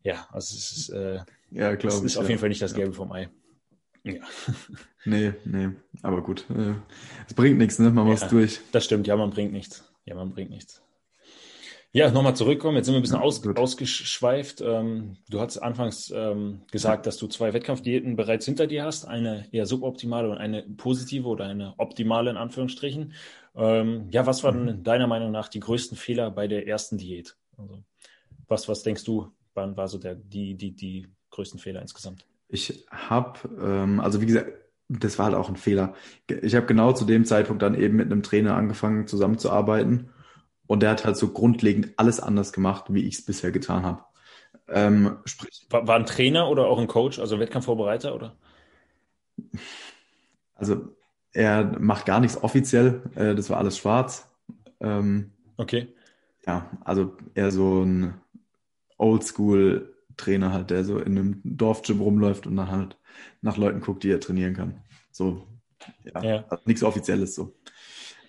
ja 0.01 0.27
also 0.31 0.55
es 0.55 0.71
ist, 0.71 0.89
äh, 0.89 1.19
ja, 1.51 1.75
glaube 1.75 1.95
ich. 1.95 2.01
Das 2.01 2.03
ist 2.03 2.17
auf 2.17 2.27
jeden 2.27 2.39
Fall 2.39 2.49
nicht 2.49 2.61
das 2.61 2.73
Gelbe 2.73 2.93
vom 2.93 3.11
Ei. 3.11 3.29
Ja. 4.03 4.21
Nee, 5.05 5.31
nee, 5.45 5.69
aber 6.01 6.21
gut. 6.21 6.45
Äh, 6.49 6.73
es 7.25 7.33
bringt 7.33 7.57
nichts, 7.57 7.79
ne? 7.79 7.89
Man 7.91 8.07
muss 8.07 8.27
durch. 8.27 8.59
Das 8.73 8.83
stimmt, 8.83 9.07
ja, 9.07 9.15
man 9.15 9.29
bringt 9.29 9.53
nichts. 9.53 9.89
Ja, 10.03 10.15
man 10.15 10.31
bringt 10.31 10.49
nichts. 10.49 10.83
Ja, 11.93 12.11
nochmal 12.11 12.35
zurückkommen. 12.35 12.75
Jetzt 12.75 12.87
sind 12.87 12.93
wir 12.93 12.99
ein 12.99 13.03
bisschen 13.03 13.17
aus, 13.17 13.47
ausgeschweift. 13.47 14.61
Ähm, 14.61 15.17
du 15.29 15.39
hast 15.39 15.57
anfangs 15.57 16.11
ähm, 16.13 16.61
gesagt, 16.71 17.05
dass 17.05 17.17
du 17.17 17.27
zwei 17.27 17.53
Wettkampfdiäten 17.53 18.17
bereits 18.17 18.45
hinter 18.45 18.67
dir 18.67 18.83
hast. 18.83 19.05
Eine 19.05 19.47
eher 19.53 19.65
suboptimale 19.65 20.29
und 20.29 20.37
eine 20.37 20.63
positive 20.63 21.27
oder 21.27 21.45
eine 21.45 21.73
optimale 21.77 22.29
in 22.29 22.37
Anführungsstrichen. 22.37 23.13
Ähm, 23.55 24.09
ja, 24.11 24.25
was 24.25 24.43
waren 24.43 24.65
mhm. 24.65 24.83
deiner 24.83 25.07
Meinung 25.07 25.31
nach 25.31 25.47
die 25.47 25.61
größten 25.61 25.97
Fehler 25.97 26.29
bei 26.29 26.47
der 26.47 26.67
ersten 26.67 26.97
Diät? 26.97 27.37
Also, 27.57 27.81
was, 28.47 28.67
was 28.67 28.83
denkst 28.83 29.05
du, 29.05 29.31
wann 29.53 29.77
war 29.77 29.87
so 29.87 29.97
der, 29.97 30.15
die, 30.15 30.55
die, 30.55 30.75
die 30.75 31.07
größten 31.37 31.59
Fehler 31.59 31.81
insgesamt? 31.81 32.25
Ich 32.49 32.85
habe, 32.89 33.39
ähm, 33.61 33.99
also 33.99 34.21
wie 34.21 34.25
gesagt, 34.25 34.51
das 34.89 35.19
war 35.19 35.27
halt 35.27 35.35
auch 35.35 35.49
ein 35.49 35.55
Fehler. 35.55 35.93
Ich 36.41 36.55
habe 36.55 36.65
genau 36.65 36.93
zu 36.93 37.05
dem 37.05 37.25
Zeitpunkt 37.25 37.61
dann 37.61 37.75
eben 37.75 37.95
mit 37.95 38.07
einem 38.07 38.23
Trainer 38.23 38.55
angefangen 38.55 39.05
zusammenzuarbeiten 39.05 40.09
und 40.65 40.81
der 40.81 40.91
hat 40.91 41.05
halt 41.05 41.17
so 41.17 41.29
grundlegend 41.29 41.93
alles 41.97 42.19
anders 42.19 42.53
gemacht, 42.53 42.85
wie 42.89 43.05
ich 43.05 43.19
es 43.19 43.25
bisher 43.25 43.51
getan 43.51 43.83
habe. 43.83 44.03
Ähm, 44.67 45.17
sprich, 45.25 45.67
war, 45.69 45.87
war 45.87 45.95
ein 45.95 46.05
Trainer 46.05 46.49
oder 46.49 46.67
auch 46.67 46.79
ein 46.79 46.87
Coach, 46.87 47.19
also 47.19 47.39
Wettkampfvorbereiter 47.39 48.15
oder? 48.15 48.35
Also 50.55 50.95
er 51.33 51.79
macht 51.79 52.05
gar 52.05 52.19
nichts 52.19 52.41
offiziell, 52.41 53.03
äh, 53.15 53.35
das 53.35 53.49
war 53.49 53.57
alles 53.57 53.77
schwarz. 53.77 54.27
Ähm, 54.79 55.31
okay. 55.57 55.93
Ja, 56.47 56.71
also 56.83 57.15
eher 57.35 57.51
so 57.51 57.83
ein 57.83 58.15
Oldschool-Trainer 60.17 60.53
halt, 60.53 60.69
der 60.69 60.83
so 60.83 60.99
in 60.99 61.17
einem 61.17 61.41
Dorfgym 61.43 62.01
rumläuft 62.01 62.47
und 62.47 62.57
dann 62.57 62.71
halt 62.71 62.97
nach 63.41 63.57
Leuten 63.57 63.81
guckt, 63.81 64.03
die 64.03 64.11
er 64.11 64.19
trainieren 64.19 64.55
kann. 64.55 64.81
So, 65.11 65.47
ja, 66.03 66.23
ja. 66.23 66.45
Nichts 66.65 66.83
Offizielles 66.83 67.35
so. 67.35 67.55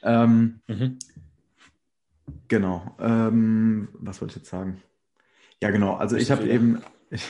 Ähm, 0.02 0.60
mhm. 0.68 0.98
Genau. 2.46 2.96
Ähm, 3.00 3.88
was 3.94 4.20
wollte 4.20 4.32
ich 4.32 4.36
jetzt 4.36 4.50
sagen? 4.50 4.82
Ja, 5.62 5.70
genau. 5.70 5.94
Also 5.94 6.16
ich 6.16 6.30
habe 6.30 6.46
eben, 6.46 6.82
ich, 7.10 7.24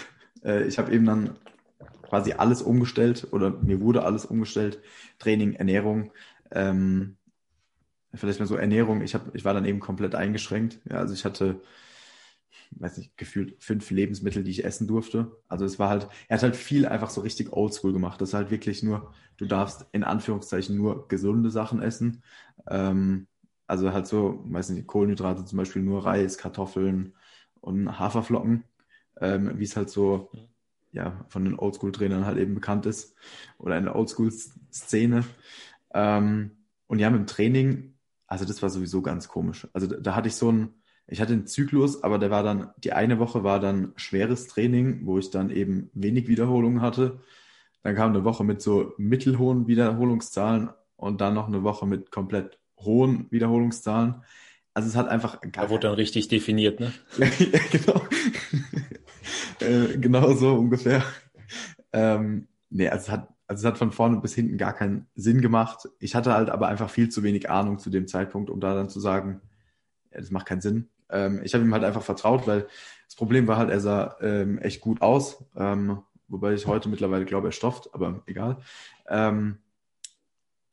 äh, 0.44 0.64
ich 0.64 0.78
habe 0.78 0.92
eben 0.92 1.06
dann 1.06 1.36
quasi 2.02 2.32
alles 2.32 2.62
umgestellt 2.62 3.28
oder 3.30 3.50
mir 3.50 3.80
wurde 3.80 4.04
alles 4.04 4.26
umgestellt. 4.26 4.80
Training, 5.18 5.54
Ernährung. 5.54 6.12
Ähm, 6.50 7.16
vielleicht 8.14 8.40
mal 8.40 8.46
so 8.46 8.56
Ernährung. 8.56 9.02
Ich 9.02 9.14
habe, 9.14 9.30
ich 9.34 9.44
war 9.44 9.54
dann 9.54 9.64
eben 9.64 9.80
komplett 9.80 10.14
eingeschränkt. 10.14 10.78
Ja, 10.90 10.98
also 10.98 11.14
ich 11.14 11.24
hatte, 11.24 11.60
weiß 12.72 12.98
nicht, 12.98 13.16
gefühlt 13.16 13.62
fünf 13.62 13.90
Lebensmittel, 13.90 14.44
die 14.44 14.50
ich 14.50 14.64
essen 14.64 14.86
durfte. 14.86 15.32
Also 15.48 15.64
es 15.64 15.78
war 15.78 15.88
halt, 15.88 16.08
er 16.28 16.36
hat 16.36 16.42
halt 16.42 16.56
viel 16.56 16.86
einfach 16.86 17.10
so 17.10 17.20
richtig 17.20 17.52
oldschool 17.52 17.92
gemacht. 17.92 18.20
Das 18.20 18.30
ist 18.30 18.34
halt 18.34 18.50
wirklich 18.50 18.82
nur, 18.82 19.12
du 19.36 19.46
darfst 19.46 19.86
in 19.92 20.04
Anführungszeichen 20.04 20.76
nur 20.76 21.08
gesunde 21.08 21.50
Sachen 21.50 21.82
essen. 21.82 22.22
Ähm, 22.68 23.26
also 23.66 23.92
halt 23.92 24.06
so, 24.06 24.42
weiß 24.46 24.70
nicht, 24.70 24.86
Kohlenhydrate 24.86 25.44
zum 25.44 25.58
Beispiel 25.58 25.82
nur 25.82 26.04
Reis, 26.04 26.38
Kartoffeln 26.38 27.14
und 27.60 27.98
Haferflocken, 27.98 28.64
ähm, 29.20 29.58
wie 29.58 29.64
es 29.64 29.76
halt 29.76 29.90
so 29.90 30.30
ja, 30.92 31.24
von 31.28 31.44
den 31.44 31.58
Oldschool-Trainern 31.58 32.24
halt 32.24 32.38
eben 32.38 32.54
bekannt 32.54 32.86
ist 32.86 33.14
oder 33.58 33.76
in 33.76 33.84
der 33.84 33.96
Oldschool-Szene. 33.96 35.24
Ähm, 35.94 36.50
und 36.86 36.98
ja, 36.98 37.10
mit 37.10 37.20
dem 37.20 37.26
Training, 37.26 37.94
also 38.26 38.44
das 38.44 38.62
war 38.62 38.70
sowieso 38.70 39.02
ganz 39.02 39.28
komisch. 39.28 39.68
Also 39.72 39.86
da, 39.86 39.96
da 39.96 40.14
hatte 40.14 40.28
ich 40.28 40.36
so 40.36 40.50
ein, 40.50 40.74
ich 41.10 41.20
hatte 41.22 41.32
einen 41.32 41.46
Zyklus, 41.46 42.02
aber 42.02 42.18
der 42.18 42.30
war 42.30 42.42
dann, 42.42 42.70
die 42.76 42.92
eine 42.92 43.18
Woche 43.18 43.42
war 43.42 43.60
dann 43.60 43.92
schweres 43.96 44.46
Training, 44.46 45.06
wo 45.06 45.18
ich 45.18 45.30
dann 45.30 45.48
eben 45.48 45.90
wenig 45.94 46.28
Wiederholungen 46.28 46.82
hatte. 46.82 47.20
Dann 47.82 47.94
kam 47.94 48.10
eine 48.10 48.24
Woche 48.24 48.44
mit 48.44 48.60
so 48.60 48.92
mittelhohen 48.98 49.66
Wiederholungszahlen 49.66 50.68
und 50.96 51.20
dann 51.22 51.32
noch 51.32 51.48
eine 51.48 51.62
Woche 51.62 51.86
mit 51.86 52.10
komplett 52.10 52.58
hohen 52.78 53.26
Wiederholungszahlen. 53.30 54.16
Also 54.74 54.90
es 54.90 54.96
hat 54.96 55.08
einfach 55.08 55.40
gar 55.40 55.64
Da 55.64 55.70
wurde 55.70 55.88
dann 55.88 55.94
richtig 55.94 56.28
definiert, 56.28 56.78
ne? 56.78 56.92
ja, 57.18 57.60
genau. 57.72 58.02
äh, 59.60 59.96
genau 59.98 60.34
so 60.34 60.54
ungefähr. 60.56 61.02
Ähm, 61.92 62.48
nee, 62.68 62.88
also 62.88 63.06
es 63.06 63.10
hat, 63.10 63.28
also 63.46 63.60
es 63.62 63.64
hat 63.64 63.78
von 63.78 63.92
vorne 63.92 64.20
bis 64.20 64.34
hinten 64.34 64.58
gar 64.58 64.74
keinen 64.74 65.06
Sinn 65.14 65.40
gemacht. 65.40 65.88
Ich 66.00 66.14
hatte 66.14 66.34
halt 66.34 66.50
aber 66.50 66.68
einfach 66.68 66.90
viel 66.90 67.08
zu 67.08 67.22
wenig 67.22 67.48
Ahnung 67.48 67.78
zu 67.78 67.88
dem 67.88 68.06
Zeitpunkt, 68.06 68.50
um 68.50 68.60
da 68.60 68.74
dann 68.74 68.90
zu 68.90 69.00
sagen, 69.00 69.40
ja, 70.12 70.20
das 70.20 70.30
macht 70.30 70.46
keinen 70.46 70.60
Sinn. 70.60 70.90
Ähm, 71.10 71.40
ich 71.44 71.54
habe 71.54 71.64
ihm 71.64 71.72
halt 71.72 71.84
einfach 71.84 72.02
vertraut, 72.02 72.46
weil 72.46 72.66
das 73.06 73.14
Problem 73.16 73.46
war 73.46 73.56
halt, 73.56 73.70
er 73.70 73.80
sah 73.80 74.16
ähm, 74.20 74.58
echt 74.58 74.80
gut 74.80 75.00
aus, 75.00 75.44
ähm, 75.56 76.02
wobei 76.28 76.54
ich 76.54 76.66
heute 76.66 76.88
mittlerweile 76.88 77.24
glaube, 77.24 77.48
er 77.48 77.52
stofft, 77.52 77.94
aber 77.94 78.22
egal. 78.26 78.58
Ähm, 79.08 79.58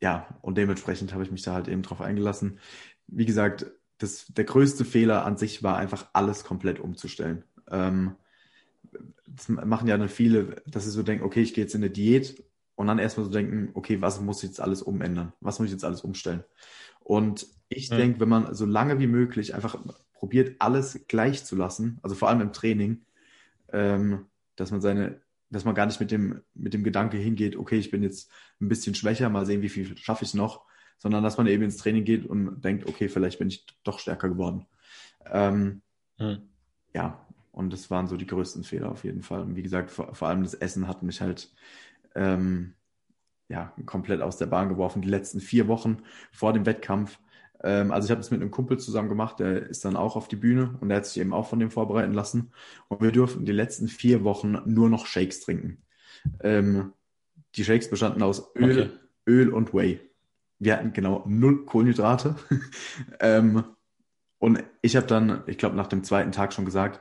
ja, 0.00 0.28
und 0.42 0.58
dementsprechend 0.58 1.12
habe 1.12 1.22
ich 1.22 1.30
mich 1.30 1.42
da 1.42 1.54
halt 1.54 1.68
eben 1.68 1.82
drauf 1.82 2.00
eingelassen. 2.00 2.58
Wie 3.06 3.24
gesagt, 3.24 3.66
das, 3.98 4.26
der 4.26 4.44
größte 4.44 4.84
Fehler 4.84 5.24
an 5.24 5.38
sich 5.38 5.62
war 5.62 5.78
einfach 5.78 6.06
alles 6.12 6.44
komplett 6.44 6.80
umzustellen. 6.80 7.44
Ähm, 7.70 8.16
das 9.26 9.48
machen 9.48 9.88
ja 9.88 9.96
dann 9.96 10.08
viele, 10.08 10.62
dass 10.66 10.84
sie 10.84 10.90
so 10.90 11.02
denken, 11.02 11.24
okay, 11.24 11.40
ich 11.40 11.54
gehe 11.54 11.64
jetzt 11.64 11.74
in 11.74 11.82
eine 11.82 11.90
Diät 11.90 12.44
und 12.74 12.86
dann 12.86 12.98
erstmal 12.98 13.24
so 13.26 13.32
denken, 13.32 13.70
okay, 13.74 14.00
was 14.00 14.20
muss 14.20 14.42
ich 14.42 14.50
jetzt 14.50 14.60
alles 14.60 14.82
umändern? 14.82 15.32
Was 15.40 15.58
muss 15.58 15.66
ich 15.66 15.72
jetzt 15.72 15.84
alles 15.84 16.02
umstellen? 16.02 16.44
Und 17.00 17.46
ich 17.68 17.90
mhm. 17.90 17.96
denke, 17.96 18.20
wenn 18.20 18.28
man 18.28 18.54
so 18.54 18.66
lange 18.66 18.98
wie 19.00 19.06
möglich 19.06 19.54
einfach 19.54 19.76
probiert, 20.18 20.56
alles 20.58 21.06
gleich 21.08 21.44
zu 21.44 21.56
lassen, 21.56 21.98
also 22.02 22.14
vor 22.14 22.28
allem 22.28 22.40
im 22.40 22.52
Training, 22.52 23.04
ähm, 23.72 24.26
dass 24.56 24.70
man 24.70 24.80
seine 24.80 25.20
dass 25.50 25.64
man 25.64 25.74
gar 25.74 25.86
nicht 25.86 26.00
mit 26.00 26.10
dem, 26.10 26.42
mit 26.54 26.74
dem 26.74 26.82
Gedanke 26.82 27.16
hingeht, 27.16 27.56
okay, 27.56 27.78
ich 27.78 27.90
bin 27.90 28.02
jetzt 28.02 28.30
ein 28.60 28.68
bisschen 28.68 28.94
schwächer, 28.94 29.28
mal 29.28 29.46
sehen, 29.46 29.62
wie 29.62 29.68
viel 29.68 29.96
schaffe 29.96 30.24
ich 30.24 30.34
noch, 30.34 30.64
sondern 30.98 31.22
dass 31.22 31.38
man 31.38 31.46
eben 31.46 31.62
ins 31.62 31.76
Training 31.76 32.04
geht 32.04 32.26
und 32.26 32.62
denkt, 32.62 32.88
okay, 32.88 33.08
vielleicht 33.08 33.38
bin 33.38 33.48
ich 33.48 33.64
doch 33.84 33.98
stärker 33.98 34.28
geworden. 34.28 34.66
Ähm, 35.30 35.82
hm. 36.18 36.48
Ja, 36.94 37.26
und 37.52 37.72
das 37.72 37.90
waren 37.90 38.08
so 38.08 38.16
die 38.16 38.26
größten 38.26 38.64
Fehler 38.64 38.90
auf 38.90 39.04
jeden 39.04 39.22
Fall. 39.22 39.42
Und 39.42 39.56
wie 39.56 39.62
gesagt, 39.62 39.90
vor, 39.90 40.14
vor 40.14 40.28
allem 40.28 40.42
das 40.42 40.54
Essen 40.54 40.88
hat 40.88 41.02
mich 41.02 41.20
halt 41.20 41.52
ähm, 42.14 42.74
ja, 43.48 43.72
komplett 43.84 44.22
aus 44.22 44.36
der 44.38 44.46
Bahn 44.46 44.68
geworfen. 44.68 45.02
Die 45.02 45.08
letzten 45.08 45.40
vier 45.40 45.68
Wochen 45.68 45.98
vor 46.32 46.52
dem 46.52 46.66
Wettkampf 46.66 47.18
ähm, 47.66 47.90
also 47.90 48.06
ich 48.06 48.10
habe 48.12 48.20
das 48.20 48.30
mit 48.30 48.40
einem 48.40 48.52
Kumpel 48.52 48.78
zusammen 48.78 49.08
gemacht, 49.08 49.40
der 49.40 49.66
ist 49.68 49.84
dann 49.84 49.96
auch 49.96 50.14
auf 50.14 50.28
die 50.28 50.36
Bühne 50.36 50.78
und 50.80 50.88
der 50.88 50.98
hat 50.98 51.06
sich 51.06 51.20
eben 51.20 51.34
auch 51.34 51.48
von 51.48 51.58
dem 51.58 51.72
vorbereiten 51.72 52.14
lassen. 52.14 52.52
Und 52.86 53.02
wir 53.02 53.10
durften 53.10 53.44
die 53.44 53.52
letzten 53.52 53.88
vier 53.88 54.22
Wochen 54.22 54.58
nur 54.66 54.88
noch 54.88 55.06
Shakes 55.06 55.40
trinken. 55.40 55.82
Ähm, 56.40 56.92
die 57.56 57.64
Shakes 57.64 57.90
bestanden 57.90 58.22
aus 58.22 58.54
Öl, 58.54 58.70
okay. 58.70 58.90
Öl 59.26 59.48
und 59.48 59.74
Whey. 59.74 60.00
Wir 60.60 60.76
hatten 60.76 60.92
genau 60.92 61.24
null 61.26 61.64
Kohlenhydrate. 61.64 62.36
ähm, 63.20 63.64
und 64.38 64.62
ich 64.80 64.94
habe 64.94 65.08
dann, 65.08 65.42
ich 65.48 65.58
glaube, 65.58 65.74
nach 65.74 65.88
dem 65.88 66.04
zweiten 66.04 66.30
Tag 66.30 66.52
schon 66.52 66.66
gesagt, 66.66 67.00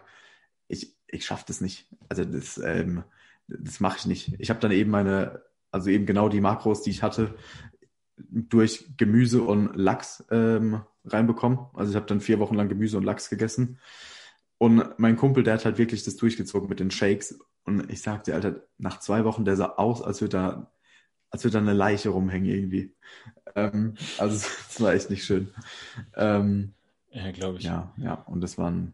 ich, 0.67 0.95
ich 1.07 1.25
schaffe 1.25 1.45
das 1.47 1.61
nicht. 1.61 1.87
Also 2.09 2.25
das, 2.25 2.57
ähm, 2.57 3.03
das 3.47 3.79
mache 3.79 3.99
ich 3.99 4.05
nicht. 4.07 4.35
Ich 4.39 4.49
habe 4.49 4.59
dann 4.59 4.71
eben 4.71 4.89
meine, 4.89 5.43
also 5.69 5.91
eben 5.91 6.07
genau 6.07 6.27
die 6.27 6.41
Makros, 6.41 6.81
die 6.81 6.89
ich 6.89 7.03
hatte, 7.03 7.35
durch 8.17 8.85
Gemüse 8.97 9.41
und 9.41 9.75
Lachs 9.75 10.23
ähm, 10.31 10.81
reinbekommen. 11.03 11.59
Also 11.73 11.91
ich 11.91 11.95
habe 11.95 12.05
dann 12.05 12.21
vier 12.21 12.39
Wochen 12.39 12.55
lang 12.55 12.69
Gemüse 12.69 12.97
und 12.97 13.03
Lachs 13.03 13.29
gegessen. 13.29 13.79
Und 14.57 14.97
mein 14.97 15.17
Kumpel, 15.17 15.43
der 15.43 15.55
hat 15.55 15.65
halt 15.65 15.77
wirklich 15.77 16.03
das 16.03 16.15
durchgezogen 16.15 16.69
mit 16.69 16.79
den 16.79 16.91
Shakes. 16.91 17.39
Und 17.65 17.91
ich 17.91 18.01
sagte, 18.01 18.33
Alter, 18.33 18.61
nach 18.77 18.99
zwei 18.99 19.25
Wochen, 19.25 19.43
der 19.43 19.55
sah 19.55 19.73
aus, 19.77 20.01
als 20.01 20.21
würde 20.21 20.37
da, 20.37 20.71
als 21.29 21.43
würde 21.43 21.53
da 21.53 21.59
eine 21.59 21.73
Leiche 21.73 22.09
rumhängen 22.09 22.49
irgendwie. 22.49 22.95
Ähm, 23.55 23.95
also 24.17 24.35
das 24.67 24.81
war 24.81 24.93
echt 24.93 25.09
nicht 25.09 25.25
schön. 25.25 25.53
Ähm, 26.15 26.73
ja, 27.11 27.31
glaube 27.31 27.57
ich. 27.57 27.65
Ja, 27.65 27.93
ja. 27.97 28.13
Und 28.13 28.41
das 28.41 28.57
waren 28.57 28.93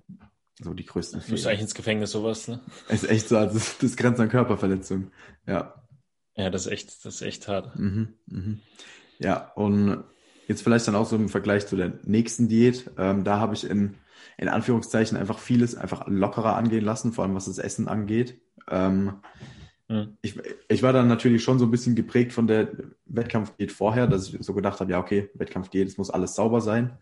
so 0.60 0.74
die 0.74 0.86
größten. 0.86 1.22
Du 1.28 1.34
eigentlich 1.34 1.62
ins 1.62 1.76
Gefängnis 1.76 2.12
sowas, 2.12 2.48
ne? 2.48 2.60
Ist 2.90 3.10
echt 3.10 3.28
so, 3.28 3.38
also 3.38 3.56
das, 3.56 3.78
das 3.78 3.98
grenzt 3.98 4.20
an 4.20 4.30
Körperverletzung. 4.30 5.12
Ja. 5.48 5.76
Ja, 6.36 6.50
das 6.50 6.66
ist 6.66 6.72
echt, 6.72 7.06
das 7.06 7.16
ist 7.16 7.22
echt 7.22 7.48
hart. 7.48 7.78
Mhm, 7.78 8.14
mhm. 8.28 8.62
Ja, 9.22 9.52
und 9.56 10.04
jetzt 10.48 10.64
vielleicht 10.64 10.88
dann 10.88 10.96
auch 10.96 11.06
so 11.06 11.16
im 11.16 11.30
Vergleich 11.30 11.68
zu 11.68 11.76
der 11.76 11.94
nächsten 12.04 12.48
Diät. 12.48 12.90
Ähm, 12.98 13.24
da 13.24 13.40
habe 13.40 13.54
ich 13.54 13.70
in, 13.70 13.96
in 14.38 14.50
Anführungszeichen 14.50 15.18
einfach 15.18 15.38
vieles 15.38 15.76
einfach 15.76 16.08
lockerer 16.08 16.56
angehen 16.56 16.84
lassen, 16.84 17.14
vor 17.14 17.24
allem 17.24 17.36
was 17.36 17.46
das 17.46 17.60
Essen 17.60 17.88
angeht. 17.88 18.42
Ähm, 18.70 19.14
mhm. 19.88 20.18
ich, 20.22 20.40
ich 20.68 20.84
war 20.84 20.92
dann 20.92 21.08
natürlich 21.08 21.44
schon 21.44 21.60
so 21.60 21.66
ein 21.66 21.72
bisschen 21.72 21.96
geprägt 21.96 22.34
von 22.34 22.48
der 22.48 22.70
Wettkampfdiät 23.06 23.72
vorher, 23.72 24.08
dass 24.08 24.34
ich 24.34 24.44
so 24.44 24.54
gedacht 24.54 24.80
habe, 24.80 24.92
ja, 24.92 25.00
okay, 25.00 25.30
Wettkampfdiät, 25.36 25.88
es 25.88 25.98
muss 25.98 26.10
alles 26.10 26.36
sauber 26.36 26.62
sein. 26.62 26.98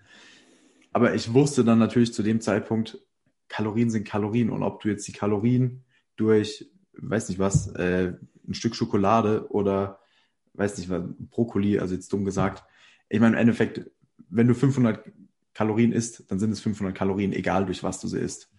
Aber 0.91 1.13
ich 1.13 1.33
wusste 1.33 1.63
dann 1.63 1.79
natürlich 1.79 2.13
zu 2.13 2.23
dem 2.23 2.41
Zeitpunkt, 2.41 2.99
Kalorien 3.47 3.89
sind 3.89 4.07
Kalorien 4.07 4.49
und 4.49 4.63
ob 4.63 4.81
du 4.81 4.89
jetzt 4.89 5.07
die 5.07 5.13
Kalorien 5.13 5.85
durch, 6.17 6.69
weiß 6.93 7.29
nicht 7.29 7.39
was, 7.39 7.67
äh, 7.75 8.13
ein 8.47 8.53
Stück 8.53 8.75
Schokolade 8.75 9.49
oder 9.51 9.99
weiß 10.53 10.77
nicht, 10.77 10.89
was, 10.89 11.03
Brokkoli, 11.31 11.79
also 11.79 11.93
jetzt 11.93 12.11
dumm 12.11 12.25
gesagt. 12.25 12.63
Ich 13.09 13.19
meine, 13.19 13.35
im 13.35 13.41
Endeffekt, 13.41 13.89
wenn 14.29 14.47
du 14.47 14.53
500 14.53 15.03
Kalorien 15.53 15.91
isst, 15.91 16.29
dann 16.31 16.39
sind 16.39 16.51
es 16.51 16.61
500 16.61 16.95
Kalorien, 16.95 17.33
egal 17.33 17.65
durch 17.65 17.83
was 17.83 17.99
du 17.99 18.07
sie 18.07 18.19
isst. 18.19 18.51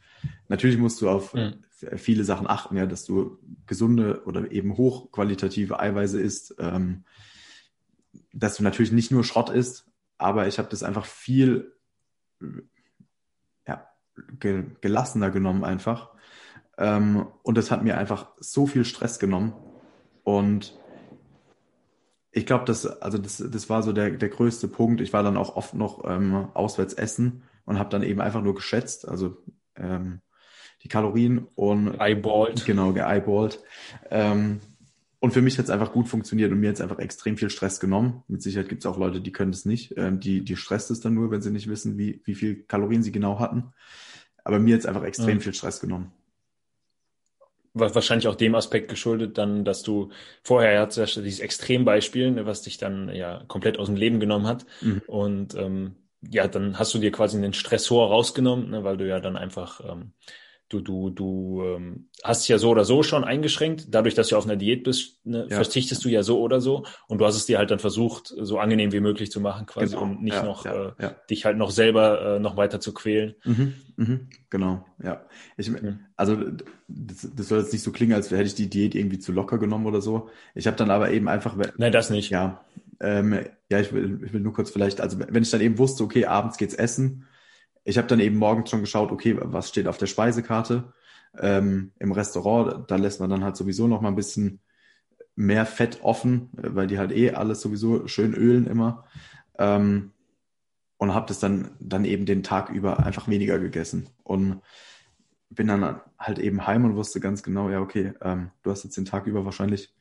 Natürlich 0.49 0.79
musst 0.79 1.01
du 1.01 1.09
auf 1.09 1.35
mhm. 1.35 1.65
viele 1.97 2.25
Sachen 2.25 2.47
achten, 2.47 2.77
ja, 2.77 2.87
dass 2.87 3.05
du 3.05 3.39
gesunde 3.67 4.25
oder 4.25 4.51
eben 4.51 4.77
hochqualitative 4.77 5.81
Eiweiße 5.81 6.21
isst, 6.21 6.55
ähm, 6.59 7.05
dass 8.33 8.57
du 8.57 8.63
natürlich 8.63 8.93
nicht 8.93 9.11
nur 9.11 9.25
Schrott 9.25 9.51
isst, 9.51 9.87
aber 10.19 10.47
ich 10.47 10.59
habe 10.59 10.69
das 10.69 10.83
einfach 10.83 11.07
viel, 11.07 11.73
ja, 13.67 13.87
ge 14.39 14.65
gelassener 14.81 15.31
genommen 15.31 15.65
einfach. 15.65 16.11
Ähm, 16.77 17.27
und 17.43 17.57
das 17.57 17.71
hat 17.71 17.83
mir 17.83 17.97
einfach 17.97 18.33
so 18.39 18.67
viel 18.67 18.85
Stress 18.85 19.19
genommen. 19.19 19.55
Und 20.25 20.79
ich 22.33 22.47
glaube, 22.47 22.65
das, 22.65 22.87
also 22.87 23.19
das, 23.19 23.39
das 23.39 23.69
war 23.69 23.83
so 23.83 23.93
der, 23.93 24.11
der 24.11 24.29
größte 24.29 24.69
Punkt. 24.69 25.01
Ich 25.01 25.13
war 25.13 25.23
dann 25.23 25.37
auch 25.37 25.57
oft 25.57 25.75
noch 25.75 26.05
ähm, 26.09 26.49
auswärts 26.55 26.95
essen 26.95 27.43
und 27.65 27.79
habe 27.79 27.91
dann 27.91 28.03
eben 28.03 28.21
einfach 28.21 28.43
nur 28.43 28.55
geschätzt, 28.55 29.09
also 29.09 29.37
ähm, 29.77 30.21
die 30.83 30.89
Kalorien 30.89 31.47
und 31.57 32.01
eyeballed. 32.01 32.65
Genau, 32.65 32.93
geeyeballt. 32.93 33.61
Ähm, 34.11 34.61
und 35.19 35.33
für 35.33 35.43
mich 35.43 35.59
hat 35.59 35.65
es 35.67 35.71
einfach 35.71 35.93
gut 35.93 36.09
funktioniert 36.09 36.51
und 36.51 36.61
mir 36.61 36.69
jetzt 36.69 36.81
einfach 36.81 36.99
extrem 36.99 37.37
viel 37.37 37.51
Stress 37.51 37.79
genommen. 37.79 38.23
Mit 38.29 38.43
Sicherheit 38.43 38.71
gibt 38.71 38.83
es 38.83 38.87
auch 38.87 38.97
Leute, 38.97 39.21
die 39.21 39.33
können 39.33 39.53
es 39.53 39.67
nicht. 39.67 39.95
Ähm, 39.99 40.19
die, 40.19 40.43
die 40.43 40.57
stresst 40.57 40.91
es 40.91 41.01
dann 41.01 41.15
nur, 41.15 41.31
wenn 41.31 41.43
sie 41.43 41.51
nicht 41.51 41.69
wissen, 41.69 41.99
wie, 41.99 42.23
wie 42.25 42.35
viel 42.35 42.63
Kalorien 42.63 43.03
sie 43.03 43.13
genau 43.13 43.39
hatten. 43.39 43.75
Aber 44.45 44.59
mir 44.59 44.75
jetzt 44.75 44.87
einfach 44.87 45.03
extrem 45.03 45.37
mhm. 45.37 45.41
viel 45.43 45.55
Stress 45.55 45.81
genommen. 45.81 46.13
Wahrscheinlich 47.73 48.27
auch 48.27 48.35
dem 48.35 48.57
Aspekt 48.57 48.89
geschuldet, 48.89 49.39
dann, 49.39 49.65
dass 49.65 49.83
du 49.83 50.11
vorher 50.43 50.73
ja 50.73 50.87
dieses 50.87 51.39
Extrembeispiel, 51.39 52.33
ne, 52.33 52.45
was 52.45 52.63
dich 52.63 52.79
dann 52.79 53.15
ja 53.15 53.45
komplett 53.47 53.79
aus 53.79 53.87
dem 53.87 53.95
Leben 53.95 54.19
genommen 54.19 54.49
hat. 54.49 54.67
Mhm. 54.81 55.03
Und 55.07 55.55
ähm, 55.55 55.95
ja, 56.21 56.49
dann 56.49 56.79
hast 56.79 56.93
du 56.95 56.99
dir 56.99 57.13
quasi 57.13 57.37
einen 57.37 57.53
Stressor 57.53 58.09
rausgenommen, 58.09 58.71
ne, 58.71 58.83
weil 58.83 58.97
du 58.97 59.07
ja 59.07 59.21
dann 59.21 59.37
einfach 59.37 59.81
ähm, 59.89 60.13
du, 60.71 60.81
du, 60.81 61.11
du 61.11 61.63
ähm, 61.65 62.09
hast 62.23 62.47
ja 62.49 62.57
so 62.57 62.71
oder 62.71 62.85
so 62.85 63.03
schon 63.03 63.25
eingeschränkt. 63.25 63.89
Dadurch, 63.91 64.15
dass 64.15 64.29
du 64.29 64.37
auf 64.37 64.45
einer 64.45 64.57
Diät 64.57 64.85
bist, 64.85 65.19
ne, 65.27 65.47
ja. 65.51 65.57
verzichtest 65.57 66.05
du 66.05 66.09
ja 66.09 66.23
so 66.23 66.41
oder 66.41 66.61
so. 66.61 66.85
Und 67.09 67.19
du 67.19 67.27
hast 67.27 67.37
es 67.37 67.45
dir 67.45 67.59
halt 67.59 67.71
dann 67.71 67.81
versucht, 67.81 68.33
so 68.41 68.59
angenehm 68.59 68.93
wie 68.93 69.01
möglich 69.01 69.31
zu 69.31 69.41
machen, 69.41 69.67
quasi, 69.67 69.95
genau. 69.95 70.03
um 70.03 70.23
nicht 70.23 70.37
ja, 70.37 70.45
noch 70.45 70.65
ja, 70.65 70.95
äh, 70.97 71.15
dich 71.29 71.45
halt 71.45 71.59
noch 71.59 71.73
selber 71.73 72.37
äh, 72.37 72.39
noch 72.39 72.57
weiter 72.57 72.81
zu 72.81 72.95
quälen. 72.95 73.35
Mhm, 73.45 73.75
mhm, 73.97 74.29
genau, 74.49 74.87
ja. 75.03 75.27
Ich, 75.57 75.69
mhm. 75.71 76.01
Also 76.17 76.37
das, 76.89 77.29
das 77.35 77.49
soll 77.49 77.59
jetzt 77.59 77.73
nicht 77.73 77.83
so 77.83 77.91
klingen, 77.91 78.15
als 78.15 78.31
hätte 78.31 78.43
ich 78.45 78.55
die 78.55 78.71
Diät 78.71 78.95
irgendwie 78.95 79.19
zu 79.19 79.33
locker 79.33 79.59
genommen 79.59 79.87
oder 79.87 80.01
so. 80.01 80.31
Ich 80.55 80.69
habe 80.69 80.77
dann 80.77 80.91
aber 80.91 81.11
eben 81.11 81.29
einfach. 81.29 81.57
Nein, 81.77 81.93
das 81.93 82.11
nicht. 82.11 82.31
Ja. 82.31 82.65
Ähm, 83.01 83.41
ja, 83.71 83.81
ich 83.81 83.93
will, 83.93 84.21
ich 84.25 84.33
will 84.33 84.41
nur 84.41 84.53
kurz 84.53 84.71
vielleicht, 84.71 85.01
also 85.01 85.19
wenn 85.19 85.43
ich 85.43 85.51
dann 85.51 85.63
eben 85.63 85.79
wusste, 85.79 86.05
okay, 86.05 86.27
abends 86.27 86.59
geht's 86.59 86.75
essen, 86.75 87.27
ich 87.85 87.99
habe 87.99 88.09
dann 88.09 88.21
eben 88.21 88.37
morgens 88.37 88.71
schon 88.71 88.81
geschaut, 88.81 89.11
okay, 89.11 89.37
was 89.41 89.69
steht 89.69 89.89
auf 89.89 89.99
der 89.99 90.07
Speisekarte 90.07 90.93
ähm, 91.39 91.93
im 91.99 92.13
Restaurant. 92.13 92.91
Da 92.91 92.97
lässt 92.97 93.21
man 93.21 93.31
dann 93.31 93.45
halt 93.45 93.57
sowieso 93.57 93.87
noch 93.87 94.01
mal 94.01 94.09
ein 94.09 94.17
bisschen 94.17 94.61
mehr 95.37 95.67
Fett 95.67 96.01
offen, 96.03 96.51
weil 96.53 96.87
die 96.87 96.99
halt 96.99 97.13
eh 97.13 97.33
alles 97.33 97.61
sowieso 97.61 98.07
schön 98.07 98.35
ölen 98.35 98.67
immer. 98.67 99.05
Ähm, 99.59 100.13
und 100.99 101.15
habe 101.15 101.27
das 101.27 101.41
dann, 101.41 101.71
dann 101.81 102.05
eben 102.05 102.27
den 102.27 102.43
Tag 102.43 102.69
über 102.69 103.05
einfach 103.05 103.27
weniger 103.27 103.59
gegessen. 103.59 104.11
Und 104.23 104.61
bin 105.49 105.67
dann 105.67 106.01
halt 106.19 106.39
eben 106.39 106.67
heim 106.67 106.85
und 106.85 106.95
wusste 106.95 107.21
ganz 107.21 107.43
genau, 107.43 107.71
ja, 107.71 107.81
okay, 107.81 108.13
ähm, 108.21 108.51
du 108.63 108.71
hast 108.71 108.85
jetzt 108.85 108.97
den 108.97 109.07
Tag 109.07 109.27
über 109.27 109.45
wahrscheinlich, 109.47 109.95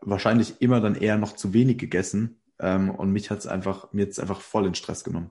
wahrscheinlich 0.00 0.60
immer 0.60 0.80
dann 0.80 0.96
eher 0.96 1.18
noch 1.18 1.34
zu 1.34 1.54
wenig 1.54 1.78
gegessen. 1.78 2.40
Ähm, 2.58 2.90
und 2.90 3.12
mich 3.12 3.30
hat's 3.30 3.46
einfach, 3.46 3.92
mir 3.92 4.04
jetzt 4.04 4.18
einfach 4.18 4.40
voll 4.40 4.66
in 4.66 4.74
Stress 4.74 5.04
genommen. 5.04 5.30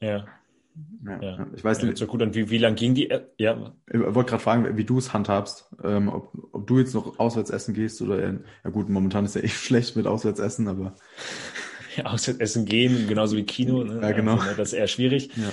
Ja. 0.00 0.26
Ja, 1.04 1.22
ja. 1.22 1.46
Ich 1.54 1.64
weiß 1.64 1.82
nicht. 1.82 1.92
Ja, 1.92 1.96
so 1.96 2.06
gut. 2.06 2.20
Und 2.20 2.34
wie, 2.34 2.50
wie 2.50 2.58
lang 2.58 2.74
ging 2.74 2.94
die? 2.94 3.08
Ja. 3.38 3.72
Ich 3.90 3.98
wollte 3.98 4.30
gerade 4.30 4.42
fragen, 4.42 4.76
wie 4.76 4.84
du 4.84 4.98
es 4.98 5.12
handhabst. 5.12 5.70
Ähm, 5.82 6.08
ob, 6.08 6.32
ob 6.52 6.66
du 6.66 6.78
jetzt 6.78 6.94
noch 6.94 7.18
auswärts 7.18 7.50
essen 7.50 7.74
gehst 7.74 8.02
oder 8.02 8.20
eher, 8.20 8.40
ja 8.64 8.70
gut, 8.70 8.88
momentan 8.88 9.24
ist 9.24 9.36
ja 9.36 9.40
echt 9.40 9.56
schlecht 9.64 9.96
mit 9.96 10.06
auswärts 10.06 10.40
essen, 10.40 10.68
aber. 10.68 10.94
Ja, 11.96 12.04
auswärts 12.06 12.40
essen 12.40 12.66
gehen, 12.66 13.08
genauso 13.08 13.36
wie 13.36 13.44
Kino. 13.44 13.84
Ne? 13.84 14.00
Ja, 14.02 14.12
genau. 14.12 14.34
Also, 14.34 14.44
ne, 14.44 14.54
das 14.56 14.68
ist 14.68 14.78
eher 14.78 14.88
schwierig. 14.88 15.30
Ja. 15.36 15.52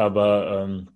Aber 0.00 0.64
ähm, 0.64 0.88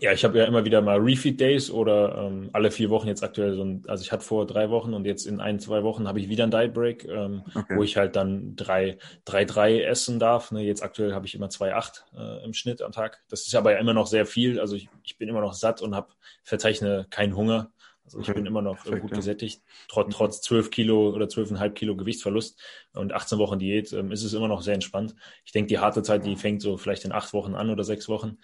ja, 0.00 0.12
ich 0.12 0.24
habe 0.24 0.38
ja 0.38 0.44
immer 0.44 0.64
wieder 0.64 0.82
mal 0.82 0.98
Refeed 0.98 1.40
Days 1.40 1.70
oder 1.70 2.16
ähm, 2.18 2.50
alle 2.52 2.70
vier 2.70 2.90
Wochen 2.90 3.08
jetzt 3.08 3.22
aktuell 3.22 3.54
so 3.54 3.64
ein, 3.64 3.82
also 3.86 4.02
ich 4.02 4.12
hatte 4.12 4.24
vor 4.24 4.46
drei 4.46 4.70
Wochen 4.70 4.94
und 4.94 5.04
jetzt 5.06 5.26
in 5.26 5.40
ein, 5.40 5.58
zwei 5.58 5.82
Wochen 5.82 6.06
habe 6.06 6.20
ich 6.20 6.28
wieder 6.28 6.44
ein 6.44 6.50
Diet 6.50 6.74
Break, 6.74 7.04
ähm, 7.06 7.42
okay. 7.54 7.76
wo 7.76 7.82
ich 7.82 7.96
halt 7.96 8.16
dann 8.16 8.56
drei, 8.56 8.98
drei, 9.24 9.44
drei 9.44 9.82
essen 9.82 10.18
darf. 10.18 10.50
Ne, 10.52 10.62
jetzt 10.62 10.82
aktuell 10.82 11.14
habe 11.14 11.26
ich 11.26 11.34
immer 11.34 11.48
zwei, 11.48 11.74
acht 11.74 12.04
äh, 12.16 12.44
im 12.44 12.52
Schnitt 12.52 12.82
am 12.82 12.92
Tag. 12.92 13.22
Das 13.28 13.46
ist 13.46 13.54
aber 13.54 13.72
ja 13.72 13.78
immer 13.78 13.94
noch 13.94 14.06
sehr 14.06 14.26
viel. 14.26 14.60
Also 14.60 14.76
ich, 14.76 14.88
ich 15.02 15.16
bin 15.16 15.28
immer 15.28 15.40
noch 15.40 15.54
satt 15.54 15.80
und 15.80 15.94
habe 15.94 16.08
verzeichne 16.42 17.06
keinen 17.10 17.36
Hunger. 17.36 17.70
Also 18.04 18.20
ich 18.20 18.28
okay. 18.28 18.34
bin 18.34 18.46
immer 18.46 18.62
noch 18.62 18.82
Perfekt, 18.82 19.02
gut 19.02 19.10
gesättigt, 19.12 19.62
trotz, 19.88 20.14
trotz 20.14 20.40
12 20.40 20.70
Kilo 20.70 21.10
oder 21.10 21.26
12,5 21.26 21.70
Kilo 21.70 21.96
Gewichtsverlust 21.96 22.56
und 22.94 23.12
18 23.12 23.38
Wochen 23.38 23.58
Diät 23.58 23.92
ähm, 23.92 24.12
ist 24.12 24.22
es 24.22 24.32
immer 24.32 24.46
noch 24.46 24.62
sehr 24.62 24.74
entspannt. 24.74 25.16
Ich 25.44 25.50
denke, 25.50 25.68
die 25.68 25.80
harte 25.80 26.04
Zeit, 26.04 26.24
die 26.24 26.36
fängt 26.36 26.62
so 26.62 26.76
vielleicht 26.76 27.04
in 27.04 27.10
acht 27.10 27.32
Wochen 27.32 27.56
an 27.56 27.68
oder 27.68 27.82
sechs 27.82 28.08
Wochen. 28.08 28.38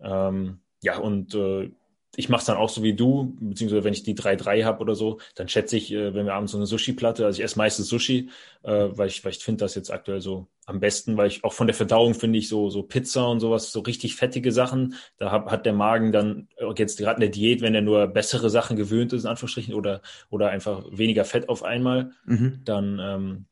Ähm, 0.00 0.60
ja, 0.82 0.98
und 0.98 1.34
äh, 1.34 1.70
ich 2.16 2.28
mache 2.28 2.40
es 2.40 2.46
dann 2.46 2.56
auch 2.56 2.70
so 2.70 2.82
wie 2.82 2.94
du, 2.94 3.36
beziehungsweise 3.40 3.84
wenn 3.84 3.92
ich 3.92 4.02
die 4.02 4.14
3-3 4.14 4.64
habe 4.64 4.80
oder 4.80 4.94
so, 4.94 5.18
dann 5.34 5.48
schätze 5.48 5.76
ich, 5.76 5.92
äh, 5.92 6.14
wenn 6.14 6.26
wir 6.26 6.34
abends 6.34 6.52
so 6.52 6.58
eine 6.58 6.66
Sushi-Platte, 6.66 7.24
also 7.24 7.38
ich 7.38 7.44
esse 7.44 7.58
meistens 7.58 7.88
Sushi, 7.88 8.30
äh, 8.62 8.88
weil 8.90 9.08
ich, 9.08 9.24
weil 9.24 9.32
ich 9.32 9.38
finde 9.38 9.64
das 9.64 9.74
jetzt 9.74 9.92
aktuell 9.92 10.20
so 10.20 10.48
am 10.64 10.80
besten, 10.80 11.16
weil 11.16 11.28
ich 11.28 11.44
auch 11.44 11.52
von 11.52 11.66
der 11.66 11.74
Verdauung 11.74 12.14
finde 12.14 12.38
ich 12.38 12.48
so, 12.48 12.70
so 12.70 12.82
Pizza 12.82 13.28
und 13.28 13.40
sowas, 13.40 13.70
so 13.70 13.80
richtig 13.80 14.16
fettige 14.16 14.50
Sachen, 14.50 14.94
da 15.18 15.30
hab, 15.30 15.50
hat 15.50 15.66
der 15.66 15.74
Magen 15.74 16.10
dann 16.10 16.48
äh, 16.56 16.72
jetzt 16.76 16.98
gerade 16.98 17.16
in 17.16 17.20
der 17.20 17.30
Diät, 17.30 17.60
wenn 17.60 17.74
er 17.74 17.82
nur 17.82 18.06
bessere 18.08 18.50
Sachen 18.50 18.76
gewöhnt 18.76 19.12
ist, 19.12 19.24
in 19.24 19.30
Anführungsstrichen, 19.30 19.74
oder, 19.74 20.00
oder 20.30 20.48
einfach 20.48 20.84
weniger 20.90 21.24
Fett 21.24 21.48
auf 21.48 21.62
einmal, 21.62 22.12
mhm. 22.24 22.60
dann 22.64 22.98
ähm, 23.00 23.44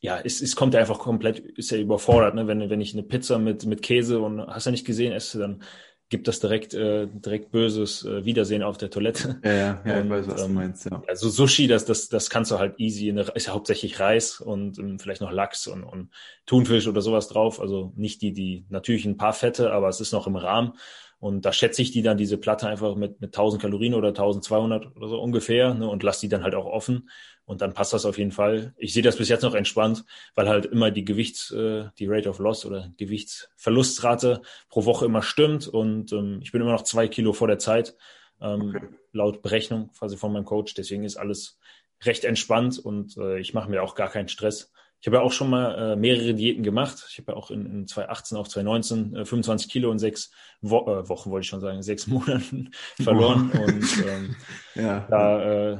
ja, 0.00 0.20
es, 0.22 0.42
es 0.42 0.54
kommt 0.54 0.74
ja 0.74 0.80
einfach 0.80 0.98
komplett, 0.98 1.38
ist 1.38 1.70
ja 1.70 1.78
überfordert, 1.78 2.34
ne? 2.34 2.46
Wenn, 2.46 2.68
wenn 2.68 2.82
ich 2.82 2.92
eine 2.92 3.02
Pizza 3.02 3.38
mit, 3.38 3.64
mit 3.64 3.80
Käse 3.80 4.20
und 4.20 4.38
hast 4.38 4.66
ja 4.66 4.70
nicht 4.70 4.84
gesehen, 4.84 5.12
esse, 5.12 5.38
dann 5.38 5.62
gibt 6.08 6.28
das 6.28 6.40
direkt, 6.40 6.74
äh, 6.74 7.06
direkt 7.06 7.50
böses 7.50 8.04
äh, 8.04 8.24
Wiedersehen 8.24 8.62
auf 8.62 8.76
der 8.76 8.90
Toilette. 8.90 9.40
Ja, 9.44 9.52
ja, 9.52 9.82
ja 9.84 9.98
und, 9.98 10.04
ich 10.04 10.10
weiß, 10.10 10.28
was 10.28 10.42
ähm, 10.42 10.48
du 10.48 10.54
meinst, 10.54 10.84
ja. 10.90 11.02
Also 11.08 11.28
Sushi, 11.28 11.66
das, 11.66 11.84
das, 11.84 12.08
das 12.08 12.30
kannst 12.30 12.50
du 12.50 12.58
halt 12.58 12.78
easy, 12.78 13.08
in 13.08 13.16
der, 13.16 13.34
ist 13.34 13.46
ja 13.46 13.54
hauptsächlich 13.54 14.00
Reis 14.00 14.40
und 14.40 14.78
ähm, 14.78 14.98
vielleicht 14.98 15.20
noch 15.20 15.32
Lachs 15.32 15.66
und, 15.66 15.84
und 15.84 16.10
Thunfisch 16.46 16.86
oder 16.86 17.00
sowas 17.00 17.28
drauf. 17.28 17.60
Also 17.60 17.92
nicht 17.96 18.22
die, 18.22 18.32
die, 18.32 18.66
natürlich 18.68 19.06
ein 19.06 19.16
paar 19.16 19.32
Fette, 19.32 19.72
aber 19.72 19.88
es 19.88 20.00
ist 20.00 20.12
noch 20.12 20.26
im 20.26 20.36
Rahmen. 20.36 20.74
Und 21.18 21.46
da 21.46 21.54
schätze 21.54 21.80
ich 21.80 21.90
die 21.90 22.02
dann, 22.02 22.18
diese 22.18 22.36
Platte 22.36 22.68
einfach 22.68 22.96
mit, 22.96 23.22
mit 23.22 23.34
1000 23.34 23.62
Kalorien 23.62 23.94
oder 23.94 24.08
1200 24.08 24.94
oder 24.94 25.08
so 25.08 25.18
ungefähr 25.18 25.72
ne, 25.72 25.88
und 25.88 26.02
lass 26.02 26.20
die 26.20 26.28
dann 26.28 26.42
halt 26.42 26.54
auch 26.54 26.66
offen. 26.66 27.08
Und 27.46 27.60
dann 27.60 27.74
passt 27.74 27.92
das 27.92 28.06
auf 28.06 28.16
jeden 28.16 28.32
Fall. 28.32 28.74
Ich 28.78 28.94
sehe 28.94 29.02
das 29.02 29.18
bis 29.18 29.28
jetzt 29.28 29.42
noch 29.42 29.54
entspannt, 29.54 30.04
weil 30.34 30.48
halt 30.48 30.66
immer 30.66 30.90
die 30.90 31.04
Gewichts, 31.04 31.50
äh, 31.50 31.86
die 31.98 32.06
Rate 32.06 32.30
of 32.30 32.38
Loss 32.38 32.64
oder 32.64 32.90
Gewichtsverlustrate 32.96 34.40
pro 34.70 34.84
Woche 34.86 35.04
immer 35.04 35.22
stimmt. 35.22 35.68
Und 35.68 36.12
ähm, 36.12 36.40
ich 36.42 36.52
bin 36.52 36.62
immer 36.62 36.72
noch 36.72 36.84
zwei 36.84 37.06
Kilo 37.06 37.34
vor 37.34 37.48
der 37.48 37.58
Zeit, 37.58 37.96
ähm, 38.40 38.72
okay. 38.74 38.88
laut 39.12 39.42
Berechnung 39.42 39.90
quasi 39.92 40.16
von 40.16 40.32
meinem 40.32 40.46
Coach. 40.46 40.74
Deswegen 40.74 41.04
ist 41.04 41.16
alles 41.16 41.58
recht 42.02 42.24
entspannt 42.24 42.78
und 42.78 43.16
äh, 43.18 43.38
ich 43.38 43.52
mache 43.52 43.70
mir 43.70 43.82
auch 43.82 43.94
gar 43.94 44.08
keinen 44.08 44.28
Stress. 44.28 44.72
Ich 45.00 45.06
habe 45.06 45.18
ja 45.18 45.22
auch 45.22 45.32
schon 45.32 45.50
mal 45.50 45.92
äh, 45.92 45.96
mehrere 45.96 46.32
Diäten 46.32 46.62
gemacht. 46.62 47.06
Ich 47.10 47.18
habe 47.18 47.32
ja 47.32 47.36
auch 47.36 47.50
in, 47.50 47.66
in 47.66 47.86
2018 47.86 48.38
auf 48.38 48.48
2019 48.48 49.16
äh, 49.16 49.24
25 49.26 49.70
Kilo 49.70 49.92
in 49.92 49.98
sechs 49.98 50.30
Wo 50.62 50.78
äh, 50.78 51.06
Wochen, 51.10 51.30
wollte 51.30 51.44
ich 51.44 51.48
schon 51.50 51.60
sagen, 51.60 51.82
sechs 51.82 52.06
Monaten 52.06 52.70
verloren. 53.02 53.50
Und 53.50 54.06
ähm, 54.06 54.36
ja. 54.74 55.06
da 55.10 55.72
äh, 55.72 55.78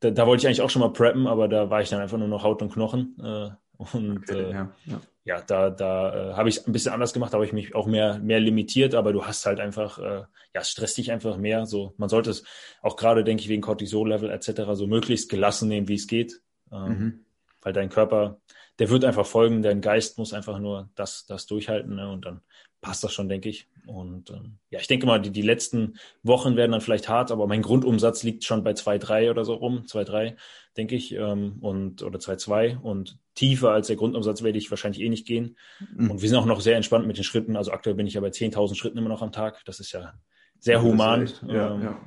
da, 0.00 0.10
da 0.10 0.26
wollte 0.26 0.42
ich 0.42 0.46
eigentlich 0.46 0.62
auch 0.62 0.70
schon 0.70 0.80
mal 0.80 0.92
preppen, 0.92 1.26
aber 1.26 1.48
da 1.48 1.70
war 1.70 1.80
ich 1.80 1.88
dann 1.88 2.00
einfach 2.00 2.18
nur 2.18 2.28
noch 2.28 2.42
Haut 2.42 2.62
und 2.62 2.72
Knochen. 2.72 3.16
Äh, 3.22 3.50
und 3.78 4.18
okay, 4.18 4.40
äh, 4.40 4.52
ja, 4.52 4.72
ja. 4.86 5.00
ja, 5.24 5.40
da, 5.42 5.70
da 5.70 6.30
äh, 6.30 6.34
habe 6.34 6.48
ich 6.48 6.66
ein 6.66 6.72
bisschen 6.72 6.92
anders 6.92 7.12
gemacht, 7.12 7.32
da 7.32 7.36
habe 7.36 7.44
ich 7.46 7.52
mich 7.52 7.74
auch 7.74 7.86
mehr, 7.86 8.18
mehr 8.18 8.40
limitiert, 8.40 8.94
aber 8.94 9.12
du 9.12 9.24
hast 9.24 9.44
halt 9.46 9.60
einfach, 9.60 9.98
äh, 9.98 10.24
ja, 10.54 10.60
es 10.60 10.70
stresst 10.70 10.96
dich 10.96 11.12
einfach 11.12 11.36
mehr. 11.36 11.66
So, 11.66 11.94
man 11.98 12.08
sollte 12.08 12.30
es 12.30 12.44
auch 12.80 12.96
gerade, 12.96 13.24
denke 13.24 13.42
ich, 13.42 13.48
wegen 13.48 13.62
Cortisol-Level 13.62 14.30
etc. 14.30 14.62
so 14.72 14.86
möglichst 14.86 15.28
gelassen 15.28 15.68
nehmen, 15.68 15.88
wie 15.88 15.94
es 15.94 16.06
geht. 16.06 16.40
Ähm, 16.72 16.88
mhm. 16.88 17.24
Weil 17.62 17.72
dein 17.72 17.88
Körper, 17.88 18.40
der 18.78 18.90
wird 18.90 19.04
einfach 19.04 19.26
folgen, 19.26 19.62
dein 19.62 19.80
Geist 19.80 20.18
muss 20.18 20.32
einfach 20.32 20.58
nur 20.58 20.88
das, 20.94 21.26
das 21.26 21.46
durchhalten 21.46 21.96
ne? 21.96 22.10
und 22.10 22.24
dann 22.24 22.40
passt 22.80 23.02
das 23.04 23.12
schon, 23.12 23.28
denke 23.28 23.48
ich. 23.48 23.68
Und 23.86 24.30
ähm, 24.30 24.58
ja, 24.70 24.80
ich 24.80 24.88
denke 24.88 25.06
mal, 25.06 25.20
die, 25.20 25.30
die 25.30 25.42
letzten 25.42 25.98
Wochen 26.22 26.56
werden 26.56 26.72
dann 26.72 26.80
vielleicht 26.80 27.08
hart, 27.08 27.30
aber 27.30 27.46
mein 27.46 27.62
Grundumsatz 27.62 28.22
liegt 28.22 28.44
schon 28.44 28.64
bei 28.64 28.72
2,3 28.72 29.30
oder 29.30 29.44
so 29.44 29.54
rum, 29.54 29.84
2,3, 29.86 30.36
denke 30.76 30.96
ich, 30.96 31.12
ähm, 31.12 31.58
und 31.60 32.02
oder 32.02 32.18
2,2 32.18 32.80
und 32.80 33.18
tiefer 33.34 33.70
als 33.70 33.86
der 33.86 33.96
Grundumsatz 33.96 34.42
werde 34.42 34.58
ich 34.58 34.70
wahrscheinlich 34.70 35.02
eh 35.02 35.08
nicht 35.08 35.26
gehen. 35.26 35.56
Mhm. 35.94 36.10
Und 36.10 36.22
wir 36.22 36.28
sind 36.28 36.38
auch 36.38 36.46
noch 36.46 36.60
sehr 36.60 36.76
entspannt 36.76 37.06
mit 37.06 37.16
den 37.16 37.24
Schritten. 37.24 37.56
Also 37.56 37.70
aktuell 37.70 37.94
bin 37.94 38.06
ich 38.06 38.14
ja 38.14 38.20
bei 38.20 38.28
10.000 38.28 38.74
Schritten 38.74 38.98
immer 38.98 39.08
noch 39.08 39.22
am 39.22 39.32
Tag. 39.32 39.64
Das 39.66 39.78
ist 39.78 39.92
ja 39.92 40.14
sehr 40.58 40.82
human. 40.82 41.22
Echt, 41.22 41.42
ja, 41.46 41.74
ähm, 41.74 41.82
ja. 41.82 42.00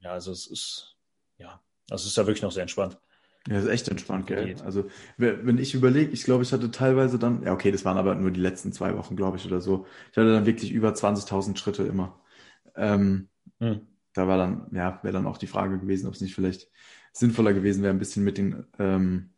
ja, 0.00 0.12
also 0.12 0.30
es 0.32 0.46
ist 0.46 0.96
ja, 1.38 1.60
also 1.90 2.02
es 2.02 2.06
ist 2.06 2.16
ja 2.16 2.26
wirklich 2.26 2.42
noch 2.42 2.52
sehr 2.52 2.62
entspannt. 2.62 2.98
Ja, 3.48 3.54
das 3.54 3.64
ist 3.64 3.70
echt 3.70 3.88
entspannt, 3.88 4.26
gell? 4.26 4.54
Also, 4.62 4.88
wenn 5.16 5.58
ich 5.58 5.74
überlege, 5.74 6.12
ich 6.12 6.24
glaube, 6.24 6.42
ich 6.42 6.52
hatte 6.52 6.70
teilweise 6.70 7.18
dann, 7.18 7.42
ja, 7.42 7.52
okay, 7.52 7.72
das 7.72 7.84
waren 7.84 7.96
aber 7.96 8.14
nur 8.14 8.30
die 8.30 8.40
letzten 8.40 8.72
zwei 8.72 8.96
Wochen, 8.96 9.16
glaube 9.16 9.38
ich, 9.38 9.46
oder 9.46 9.60
so. 9.60 9.86
Ich 10.10 10.18
hatte 10.18 10.32
dann 10.32 10.46
wirklich 10.46 10.72
über 10.72 10.94
20.000 10.94 11.58
Schritte 11.58 11.84
immer. 11.84 12.20
Ähm, 12.76 13.28
hm. 13.58 13.86
Da 14.12 14.28
war 14.28 14.36
dann, 14.38 14.68
ja, 14.72 15.00
wäre 15.02 15.12
dann 15.14 15.26
auch 15.26 15.38
die 15.38 15.46
Frage 15.46 15.78
gewesen, 15.78 16.06
ob 16.06 16.14
es 16.14 16.20
nicht 16.20 16.34
vielleicht 16.34 16.68
sinnvoller 17.12 17.54
gewesen 17.54 17.82
wäre, 17.82 17.94
ein 17.94 17.98
bisschen 17.98 18.24
mit 18.24 18.38
den 18.38 18.66
ähm, 18.78 19.30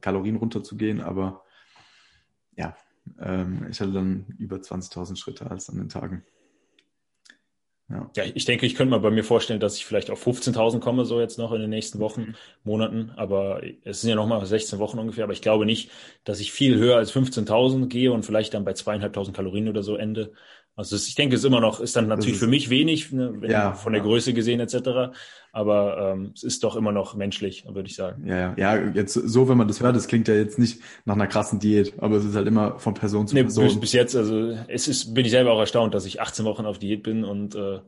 Kalorien 0.00 0.36
runterzugehen, 0.36 1.00
aber 1.00 1.44
ja, 2.56 2.76
Ähm, 3.20 3.66
ich 3.70 3.80
hatte 3.80 3.92
dann 3.92 4.26
über 4.38 4.60
20.000 4.62 5.18
Schritte 5.18 5.50
als 5.50 5.70
an 5.70 5.78
den 5.78 5.88
Tagen. 5.88 6.24
Ja. 7.88 8.10
ja, 8.16 8.24
ich 8.34 8.44
denke, 8.44 8.66
ich 8.66 8.74
könnte 8.74 8.90
mal 8.90 8.98
bei 8.98 9.12
mir 9.12 9.22
vorstellen, 9.22 9.60
dass 9.60 9.76
ich 9.76 9.86
vielleicht 9.86 10.10
auf 10.10 10.26
15.000 10.26 10.80
komme, 10.80 11.04
so 11.04 11.20
jetzt 11.20 11.38
noch 11.38 11.52
in 11.52 11.60
den 11.60 11.70
nächsten 11.70 12.00
Wochen, 12.00 12.20
mhm. 12.22 12.34
Monaten. 12.64 13.12
Aber 13.16 13.62
es 13.84 14.00
sind 14.00 14.10
ja 14.10 14.16
noch 14.16 14.26
mal 14.26 14.44
16 14.44 14.80
Wochen 14.80 14.98
ungefähr. 14.98 15.22
Aber 15.24 15.32
ich 15.32 15.42
glaube 15.42 15.66
nicht, 15.66 15.90
dass 16.24 16.40
ich 16.40 16.50
viel 16.50 16.76
höher 16.78 16.96
als 16.96 17.12
15.000 17.12 17.86
gehe 17.86 18.12
und 18.12 18.24
vielleicht 18.24 18.54
dann 18.54 18.64
bei 18.64 18.72
zweieinhalbtausend 18.72 19.36
Kalorien 19.36 19.68
oder 19.68 19.84
so 19.84 19.94
ende. 19.96 20.32
Also 20.78 20.94
ich 20.94 21.14
denke, 21.14 21.34
es 21.34 21.40
ist 21.40 21.46
immer 21.46 21.62
noch, 21.62 21.80
ist 21.80 21.96
dann 21.96 22.06
natürlich 22.06 22.34
ist, 22.34 22.40
für 22.40 22.46
mich 22.46 22.68
wenig, 22.68 23.10
ne, 23.10 23.32
ja, 23.48 23.72
von 23.72 23.94
der 23.94 24.02
ja. 24.02 24.06
Größe 24.06 24.34
gesehen 24.34 24.60
etc. 24.60 25.16
Aber 25.50 26.12
ähm, 26.12 26.32
es 26.34 26.42
ist 26.42 26.64
doch 26.64 26.76
immer 26.76 26.92
noch 26.92 27.14
menschlich, 27.14 27.64
würde 27.66 27.88
ich 27.88 27.96
sagen. 27.96 28.26
Ja, 28.26 28.54
ja, 28.58 28.76
ja. 28.76 28.90
Jetzt 28.92 29.14
so, 29.14 29.48
wenn 29.48 29.56
man 29.56 29.68
das 29.68 29.80
hört, 29.80 29.96
das 29.96 30.06
klingt 30.06 30.28
ja 30.28 30.34
jetzt 30.34 30.58
nicht 30.58 30.82
nach 31.06 31.14
einer 31.14 31.28
krassen 31.28 31.60
Diät, 31.60 31.94
aber 31.96 32.16
es 32.16 32.26
ist 32.26 32.36
halt 32.36 32.46
immer 32.46 32.78
von 32.78 32.92
Person 32.92 33.26
zu 33.26 33.34
nee, 33.34 33.42
Person. 33.42 33.64
Bis, 33.64 33.80
bis 33.80 33.92
jetzt, 33.94 34.14
also 34.14 34.54
es 34.68 34.86
ist, 34.86 35.14
bin 35.14 35.24
ich 35.24 35.30
selber 35.30 35.52
auch 35.52 35.60
erstaunt, 35.60 35.94
dass 35.94 36.04
ich 36.04 36.20
18 36.20 36.44
Wochen 36.44 36.66
auf 36.66 36.78
Diät 36.78 37.02
bin 37.02 37.24
und 37.24 37.54
äh, 37.54 37.78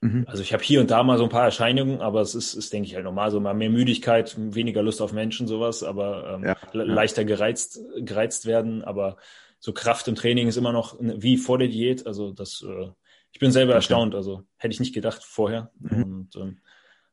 mhm. 0.00 0.24
also 0.28 0.40
ich 0.40 0.52
habe 0.52 0.62
hier 0.62 0.80
und 0.80 0.92
da 0.92 1.02
mal 1.02 1.18
so 1.18 1.24
ein 1.24 1.30
paar 1.30 1.44
Erscheinungen, 1.44 2.00
aber 2.00 2.20
es 2.20 2.36
ist, 2.36 2.54
ist 2.54 2.72
denke 2.72 2.86
ich 2.86 2.94
halt 2.94 3.04
normal, 3.04 3.32
so 3.32 3.40
mal 3.40 3.52
mehr 3.52 3.70
Müdigkeit, 3.70 4.36
weniger 4.38 4.84
Lust 4.84 5.02
auf 5.02 5.12
Menschen, 5.12 5.48
sowas, 5.48 5.82
aber 5.82 6.40
ähm, 6.40 6.54
leichter 6.72 7.24
gereizt, 7.24 7.80
gereizt 7.96 8.46
werden, 8.46 8.84
aber 8.84 9.16
so 9.58 9.72
Kraft 9.72 10.08
im 10.08 10.14
Training 10.14 10.48
ist 10.48 10.56
immer 10.56 10.72
noch 10.72 10.96
wie 11.00 11.36
vor 11.36 11.58
der 11.58 11.68
Diät. 11.68 12.06
Also 12.06 12.32
das, 12.32 12.64
äh, 12.66 12.90
ich 13.32 13.40
bin 13.40 13.52
selber 13.52 13.72
okay. 13.72 13.78
erstaunt. 13.78 14.14
Also 14.14 14.44
hätte 14.56 14.72
ich 14.72 14.80
nicht 14.80 14.94
gedacht 14.94 15.24
vorher. 15.24 15.70
Mhm. 15.78 16.02
Und 16.02 16.36
ähm, 16.36 16.58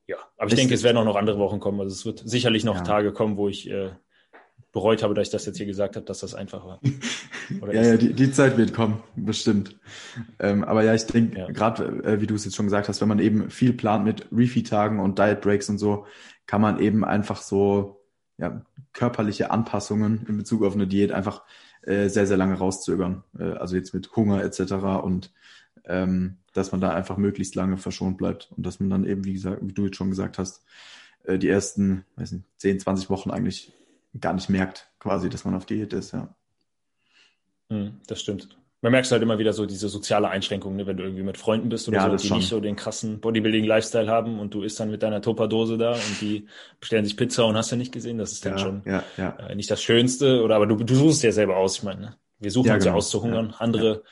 ja, 0.07 0.17
aber 0.37 0.49
ich 0.49 0.55
denke, 0.55 0.73
es 0.73 0.83
werden 0.83 0.97
auch 0.97 1.05
noch 1.05 1.15
andere 1.15 1.39
Wochen 1.39 1.59
kommen. 1.59 1.79
Also 1.81 1.93
es 1.93 2.05
wird 2.05 2.21
sicherlich 2.27 2.63
noch 2.63 2.77
ja. 2.77 2.83
Tage 2.83 3.11
kommen, 3.11 3.37
wo 3.37 3.49
ich 3.49 3.69
äh, 3.69 3.91
bereut 4.71 5.01
habe, 5.03 5.13
dass 5.13 5.29
ich 5.29 5.31
das 5.31 5.45
jetzt 5.45 5.57
hier 5.57 5.65
gesagt 5.65 5.95
habe, 5.95 6.05
dass 6.05 6.19
das 6.19 6.35
einfach 6.35 6.65
war. 6.65 6.79
ja, 7.73 7.81
ja, 7.81 7.97
die, 7.97 8.13
die 8.13 8.31
Zeit 8.31 8.57
wird 8.57 8.73
kommen, 8.73 9.01
bestimmt. 9.15 9.79
Ähm, 10.37 10.63
aber 10.63 10.83
ja, 10.83 10.93
ich 10.93 11.05
denke, 11.05 11.39
ja. 11.39 11.47
gerade 11.47 11.85
äh, 12.03 12.21
wie 12.21 12.27
du 12.27 12.35
es 12.35 12.45
jetzt 12.45 12.55
schon 12.55 12.65
gesagt 12.65 12.89
hast, 12.89 13.01
wenn 13.01 13.07
man 13.07 13.19
eben 13.19 13.49
viel 13.49 13.73
plant 13.73 14.05
mit 14.05 14.27
Refeed-Tagen 14.31 14.99
und 14.99 15.17
Diet 15.17 15.41
Breaks 15.41 15.69
und 15.69 15.77
so, 15.77 16.05
kann 16.45 16.61
man 16.61 16.79
eben 16.79 17.03
einfach 17.03 17.41
so 17.41 18.05
ja, 18.37 18.63
körperliche 18.93 19.49
Anpassungen 19.49 20.25
in 20.27 20.37
Bezug 20.37 20.63
auf 20.63 20.75
eine 20.75 20.87
Diät 20.87 21.11
einfach 21.11 21.43
äh, 21.85 22.09
sehr, 22.09 22.27
sehr 22.27 22.37
lange 22.37 22.55
rauszögern. 22.55 23.23
Äh, 23.37 23.53
also 23.53 23.75
jetzt 23.75 23.93
mit 23.93 24.15
Hunger 24.15 24.43
etc. 24.43 24.73
und 25.03 25.31
ähm, 25.85 26.37
dass 26.53 26.71
man 26.71 26.81
da 26.81 26.93
einfach 26.93 27.17
möglichst 27.17 27.55
lange 27.55 27.77
verschont 27.77 28.17
bleibt 28.17 28.51
und 28.55 28.65
dass 28.65 28.79
man 28.79 28.89
dann 28.89 29.05
eben, 29.05 29.23
wie 29.25 29.33
gesagt, 29.33 29.59
wie 29.61 29.73
du 29.73 29.85
jetzt 29.85 29.97
schon 29.97 30.09
gesagt 30.09 30.37
hast, 30.37 30.63
äh, 31.23 31.37
die 31.37 31.49
ersten, 31.49 32.05
weiß 32.15 32.31
nicht, 32.31 32.45
10, 32.57 32.79
20 32.79 33.09
Wochen 33.09 33.31
eigentlich 33.31 33.73
gar 34.19 34.33
nicht 34.33 34.49
merkt, 34.49 34.89
quasi, 34.99 35.29
dass 35.29 35.45
man 35.45 35.55
auf 35.55 35.65
Diät 35.65 35.93
ist, 35.93 36.13
ja. 36.13 36.33
Hm, 37.69 37.99
das 38.07 38.21
stimmt 38.21 38.57
man 38.85 38.91
merkt 38.91 39.09
halt 39.09 39.23
immer 39.23 39.39
wieder 39.39 39.51
so 39.51 39.65
diese 39.65 39.89
soziale 39.89 40.29
Einschränkung, 40.29 40.75
ne? 40.75 40.85
wenn 40.85 40.95
du 40.95 41.01
irgendwie 41.01 41.23
mit 41.23 41.39
Freunden 41.39 41.69
bist 41.69 41.87
oder 41.87 41.97
ja, 41.97 42.09
so, 42.11 42.17
die 42.17 42.27
schon. 42.27 42.37
nicht 42.37 42.49
so 42.49 42.59
den 42.59 42.75
krassen 42.75 43.19
Bodybuilding-Lifestyle 43.19 44.07
haben 44.07 44.39
und 44.39 44.53
du 44.53 44.61
isst 44.61 44.79
dann 44.79 44.91
mit 44.91 45.01
deiner 45.01 45.23
Tupperdose 45.23 45.79
da 45.79 45.93
und 45.93 46.21
die 46.21 46.45
bestellen 46.79 47.03
sich 47.03 47.17
Pizza 47.17 47.45
und 47.45 47.57
hast 47.57 47.71
ja 47.71 47.77
nicht 47.77 47.91
gesehen, 47.91 48.19
das 48.19 48.31
ist 48.31 48.45
dann 48.45 48.59
ja, 48.59 48.59
schon 48.59 48.83
ja, 48.85 49.29
äh, 49.39 49.55
nicht 49.55 49.71
das 49.71 49.81
Schönste. 49.81 50.43
Oder 50.43 50.57
aber 50.57 50.67
du, 50.67 50.75
du 50.75 50.93
suchst 50.93 51.23
ja 51.23 51.31
selber 51.31 51.57
aus, 51.57 51.79
ich 51.79 51.83
meine, 51.83 51.99
ne? 51.99 52.15
wir 52.37 52.51
suchen 52.51 52.69
uns 52.69 52.83
genau. 52.83 52.93
ja 52.93 52.97
auszuhungern, 52.99 53.55
andere, 53.57 54.03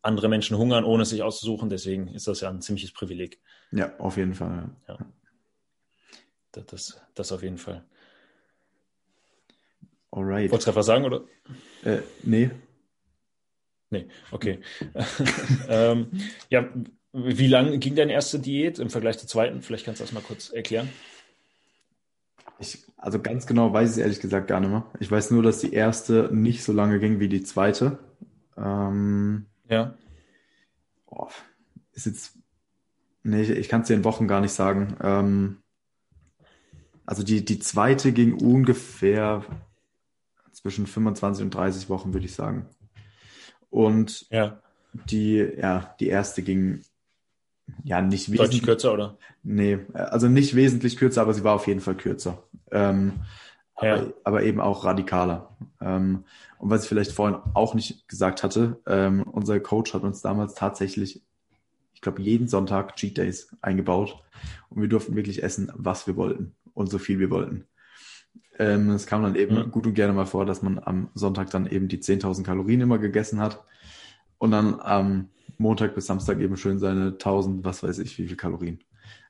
andere 0.00 0.28
Menschen 0.28 0.58
hungern, 0.58 0.84
ohne 0.84 1.02
es 1.02 1.08
sich 1.08 1.24
auszusuchen, 1.24 1.68
deswegen 1.68 2.06
ist 2.06 2.28
das 2.28 2.40
ja 2.40 2.50
ein 2.50 2.60
ziemliches 2.60 2.92
Privileg. 2.92 3.40
Ja, 3.72 3.98
auf 3.98 4.16
jeden 4.16 4.34
Fall. 4.34 4.70
Ja. 4.86 4.98
Das, 6.52 6.66
das, 6.66 7.02
das 7.16 7.32
auf 7.32 7.42
jeden 7.42 7.58
Fall. 7.58 7.82
Alright. 10.12 10.52
Wolltest 10.52 10.68
du 10.68 10.70
etwas 10.70 10.86
sagen, 10.86 11.04
oder? 11.04 11.22
Äh, 11.82 11.98
nee, 12.22 12.52
Nee, 13.90 14.06
okay. 14.30 14.60
ähm, 15.68 16.08
ja, 16.50 16.68
wie 17.12 17.46
lang 17.46 17.78
ging 17.78 17.94
deine 17.94 18.12
erste 18.12 18.38
Diät 18.38 18.78
im 18.78 18.90
Vergleich 18.90 19.18
zur 19.18 19.28
zweiten? 19.28 19.62
Vielleicht 19.62 19.84
kannst 19.84 20.00
du 20.00 20.04
das 20.04 20.12
mal 20.12 20.22
kurz 20.22 20.50
erklären. 20.50 20.88
Ich, 22.58 22.84
also 22.96 23.20
ganz 23.20 23.46
genau 23.46 23.72
weiß 23.72 23.90
ich 23.90 23.96
es 23.96 24.02
ehrlich 24.02 24.20
gesagt 24.20 24.48
gar 24.48 24.60
nicht 24.60 24.70
mehr. 24.70 24.86
Ich 25.00 25.10
weiß 25.10 25.30
nur, 25.30 25.42
dass 25.42 25.60
die 25.60 25.72
erste 25.72 26.30
nicht 26.32 26.64
so 26.64 26.72
lange 26.72 26.98
ging 26.98 27.20
wie 27.20 27.28
die 27.28 27.42
zweite. 27.42 27.98
Ähm, 28.56 29.46
ja. 29.68 29.94
Boah, 31.06 31.28
ist 31.92 32.06
jetzt. 32.06 32.36
Nee, 33.22 33.42
ich, 33.42 33.50
ich 33.50 33.68
kann 33.68 33.82
es 33.82 33.88
dir 33.88 33.94
in 33.94 34.04
Wochen 34.04 34.28
gar 34.28 34.40
nicht 34.40 34.52
sagen. 34.52 34.96
Ähm, 35.00 35.58
also 37.06 37.22
die, 37.22 37.44
die 37.44 37.58
zweite 37.58 38.12
ging 38.12 38.34
ungefähr 38.34 39.44
zwischen 40.52 40.86
25 40.86 41.44
und 41.44 41.54
30 41.54 41.88
Wochen, 41.88 42.12
würde 42.12 42.26
ich 42.26 42.34
sagen. 42.34 42.66
Und 43.74 44.30
ja. 44.30 44.56
die, 44.92 45.38
ja, 45.38 45.96
die 45.98 46.06
erste 46.06 46.42
ging 46.42 46.84
ja 47.82 48.00
nicht 48.00 48.30
wesentlich. 48.30 48.38
Deutlich 48.38 48.62
kürzer, 48.62 48.92
oder? 48.92 49.18
Nee, 49.42 49.80
also 49.94 50.28
nicht 50.28 50.54
wesentlich 50.54 50.96
kürzer, 50.96 51.22
aber 51.22 51.34
sie 51.34 51.42
war 51.42 51.56
auf 51.56 51.66
jeden 51.66 51.80
Fall 51.80 51.96
kürzer. 51.96 52.44
Ähm, 52.70 53.14
ja. 53.82 53.94
aber, 53.94 54.12
aber, 54.22 54.42
eben 54.44 54.60
auch 54.60 54.84
radikaler. 54.84 55.56
Ähm, 55.80 56.22
und 56.58 56.70
was 56.70 56.84
ich 56.84 56.88
vielleicht 56.88 57.10
vorhin 57.10 57.40
auch 57.54 57.74
nicht 57.74 58.06
gesagt 58.06 58.44
hatte, 58.44 58.80
ähm, 58.86 59.24
unser 59.24 59.58
Coach 59.58 59.92
hat 59.92 60.04
uns 60.04 60.22
damals 60.22 60.54
tatsächlich, 60.54 61.20
ich 61.94 62.00
glaube, 62.00 62.22
jeden 62.22 62.46
Sonntag 62.46 62.94
Cheat 62.94 63.18
Days 63.18 63.56
eingebaut. 63.60 64.22
Und 64.70 64.82
wir 64.82 64.88
durften 64.88 65.16
wirklich 65.16 65.42
essen, 65.42 65.72
was 65.74 66.06
wir 66.06 66.14
wollten 66.14 66.54
und 66.74 66.90
so 66.90 66.98
viel 66.98 67.18
wir 67.18 67.30
wollten. 67.30 67.66
Ähm, 68.58 68.90
es 68.90 69.06
kam 69.06 69.22
dann 69.22 69.34
eben 69.34 69.56
mhm. 69.56 69.70
gut 69.70 69.86
und 69.86 69.94
gerne 69.94 70.12
mal 70.12 70.26
vor, 70.26 70.46
dass 70.46 70.62
man 70.62 70.78
am 70.78 71.08
Sonntag 71.14 71.50
dann 71.50 71.66
eben 71.66 71.88
die 71.88 71.98
10.000 71.98 72.44
Kalorien 72.44 72.80
immer 72.80 72.98
gegessen 72.98 73.40
hat 73.40 73.62
und 74.38 74.50
dann 74.50 74.80
am 74.80 75.28
Montag 75.58 75.94
bis 75.94 76.06
Samstag 76.06 76.40
eben 76.40 76.56
schön 76.56 76.78
seine 76.78 77.12
1000, 77.12 77.64
was 77.64 77.82
weiß 77.82 77.98
ich, 77.98 78.18
wie 78.18 78.26
viel 78.26 78.36
Kalorien. 78.36 78.80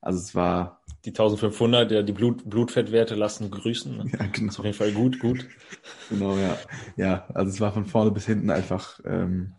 Also 0.00 0.18
es 0.18 0.34
war 0.34 0.82
die 1.04 1.10
1500, 1.10 1.90
ja, 1.90 2.02
die 2.02 2.12
Blut, 2.12 2.48
Blutfettwerte 2.48 3.14
lassen 3.14 3.50
grüßen. 3.50 3.96
Ne? 3.96 4.04
Ja, 4.18 4.26
genau. 4.26 4.48
Ist 4.50 4.58
auf 4.58 4.64
jeden 4.64 4.76
Fall 4.76 4.92
gut, 4.92 5.18
gut. 5.18 5.46
Genau, 6.10 6.37
ja. 6.37 6.56
Ja, 6.96 7.26
also 7.34 7.50
es 7.50 7.60
war 7.60 7.72
von 7.72 7.87
vorne 7.87 8.10
bis 8.10 8.26
hinten 8.26 8.50
einfach, 8.50 9.00
ähm, 9.04 9.54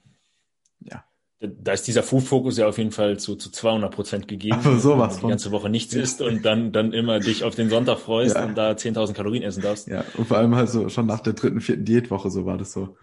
da 1.39 1.73
ist 1.73 1.87
dieser 1.87 2.03
Food-Fokus 2.03 2.57
ja 2.57 2.67
auf 2.67 2.77
jeden 2.77 2.91
Fall 2.91 3.17
zu, 3.19 3.35
zu 3.35 3.51
200 3.51 3.93
Prozent 3.93 4.27
gegeben. 4.27 4.57
Aber 4.57 4.79
sowas 4.79 5.15
du 5.15 5.21
die 5.23 5.29
ganze 5.29 5.51
Woche 5.51 5.69
nichts 5.69 5.93
isst 5.93 6.21
und 6.21 6.45
dann, 6.45 6.71
dann 6.71 6.93
immer 6.93 7.19
dich 7.19 7.43
auf 7.43 7.55
den 7.55 7.69
Sonntag 7.69 7.99
freust 7.99 8.35
ja. 8.35 8.45
und 8.45 8.55
da 8.55 8.71
10.000 8.71 9.13
Kalorien 9.13 9.43
essen 9.43 9.61
darfst. 9.61 9.87
Ja, 9.87 10.05
und 10.17 10.27
vor 10.27 10.37
allem 10.37 10.55
halt 10.55 10.69
so 10.69 10.87
schon 10.89 11.05
nach 11.05 11.19
der 11.19 11.33
dritten, 11.33 11.61
vierten 11.61 11.85
Diätwoche 11.85 12.29
so 12.31 12.45
war 12.45 12.57
das 12.57 12.71
so. 12.71 12.97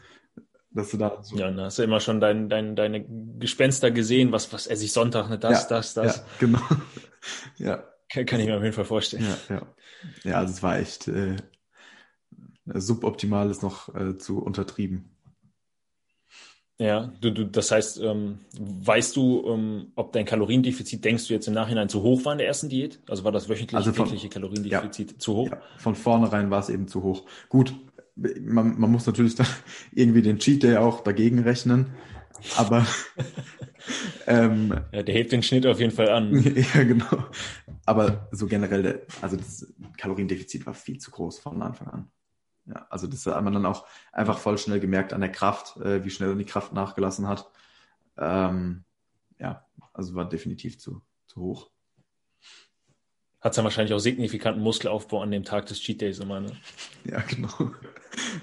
Dass 0.71 0.90
du 0.90 0.97
da 0.97 1.18
so 1.23 1.37
ja, 1.37 1.51
da 1.51 1.64
hast 1.64 1.79
du 1.79 1.83
immer 1.83 2.01
schon 2.01 2.21
dein, 2.21 2.49
dein, 2.49 2.75
deine 2.75 3.05
Gespenster 3.38 3.90
gesehen, 3.90 4.33
was, 4.33 4.51
was 4.55 4.66
esse 4.66 4.85
ich 4.87 4.92
Sonntag, 4.92 5.29
ne? 5.29 5.38
das, 5.38 5.64
ja, 5.64 5.68
das, 5.68 5.92
das. 5.92 6.16
Ja, 6.16 6.23
genau. 6.38 6.61
ja. 7.59 7.85
Kann, 8.11 8.25
kann 8.25 8.40
ich 8.40 8.47
mir 8.47 8.57
auf 8.57 8.62
jeden 8.62 8.75
Fall 8.75 8.87
vorstellen. 8.87 9.27
Ja, 9.49 9.57
ja. 9.57 9.66
ja 10.25 10.38
also 10.38 10.55
es 10.55 10.62
war 10.62 10.79
echt 10.79 11.09
äh, 11.09 11.37
suboptimal 12.64 13.51
ist 13.51 13.62
noch 13.62 13.95
äh, 13.95 14.16
zu 14.16 14.42
untertrieben. 14.42 15.12
Ja, 16.78 17.12
du, 17.20 17.30
du, 17.30 17.44
das 17.44 17.70
heißt, 17.70 18.00
ähm, 18.00 18.40
weißt 18.58 19.14
du, 19.14 19.44
ähm, 19.46 19.92
ob 19.94 20.12
dein 20.12 20.24
Kaloriendefizit, 20.24 21.04
denkst 21.04 21.28
du 21.28 21.35
jetzt 21.35 21.46
im 21.46 21.54
Nachhinein 21.54 21.88
zu 21.88 22.02
hoch 22.02 22.24
war 22.24 22.32
in 22.32 22.38
der 22.38 22.46
ersten 22.46 22.68
Diät? 22.68 22.98
Also 23.08 23.24
war 23.24 23.32
das 23.32 23.48
wöchentliche, 23.48 23.76
also 23.76 23.92
von, 23.92 24.06
tägliche 24.06 24.28
Kaloriendefizit 24.28 25.12
ja, 25.12 25.18
zu 25.18 25.35
hoch? 25.35 25.50
Ja, 25.50 25.61
von 25.78 25.94
vornherein 25.94 26.50
war 26.50 26.61
es 26.61 26.70
eben 26.70 26.88
zu 26.88 27.02
hoch. 27.02 27.24
Gut, 27.48 27.74
man, 28.16 28.78
man 28.80 28.90
muss 28.90 29.06
natürlich 29.06 29.35
dann 29.35 29.46
irgendwie 29.92 30.22
den 30.22 30.38
Cheat 30.38 30.62
Day 30.62 30.76
auch 30.76 31.02
dagegen 31.02 31.40
rechnen, 31.40 31.94
aber 32.56 32.87
ähm, 34.26 34.74
ja, 34.92 35.02
der 35.02 35.14
hebt 35.14 35.32
den 35.32 35.42
Schnitt 35.42 35.66
auf 35.66 35.78
jeden 35.78 35.92
Fall 35.92 36.08
an. 36.08 36.42
ja, 36.74 36.82
genau. 36.82 37.26
Aber 37.85 38.28
so 38.32 38.46
generell, 38.46 39.06
also 39.20 39.37
das 39.37 39.72
Kaloriendefizit 39.96 40.66
war 40.66 40.74
viel 40.74 40.98
zu 40.98 41.11
groß 41.11 41.38
von 41.38 41.62
Anfang 41.62 41.88
an. 41.88 42.11
Ja, 42.66 42.87
also 42.90 43.07
das 43.07 43.27
hat 43.27 43.42
man 43.42 43.53
dann 43.53 43.66
auch 43.66 43.87
einfach 44.12 44.38
voll 44.38 44.57
schnell 44.57 44.81
gemerkt 44.81 45.12
an 45.12 45.20
der 45.20 45.33
Kraft, 45.33 45.77
äh, 45.79 46.05
wie 46.05 46.11
schnell 46.11 46.29
dann 46.29 46.38
die 46.38 46.44
Kraft 46.44 46.72
nachgelassen 46.72 47.27
hat. 47.27 47.51
Ähm, 48.16 48.85
ja, 49.38 49.66
also 49.92 50.14
war 50.14 50.29
definitiv 50.29 50.79
zu, 50.79 51.03
zu 51.27 51.40
hoch. 51.40 51.70
Hat 53.40 53.53
es 53.53 53.57
dann 53.57 53.64
wahrscheinlich 53.64 53.92
auch 53.92 53.98
signifikanten 53.98 54.62
Muskelaufbau 54.62 55.20
an 55.20 55.33
dem 55.33 55.42
Tag 55.42 55.66
des 55.66 55.81
Cheat 55.81 56.01
Days 56.01 56.20
immer, 56.20 56.40
ne? 56.40 56.53
Ja, 57.05 57.20
genau. 57.20 57.72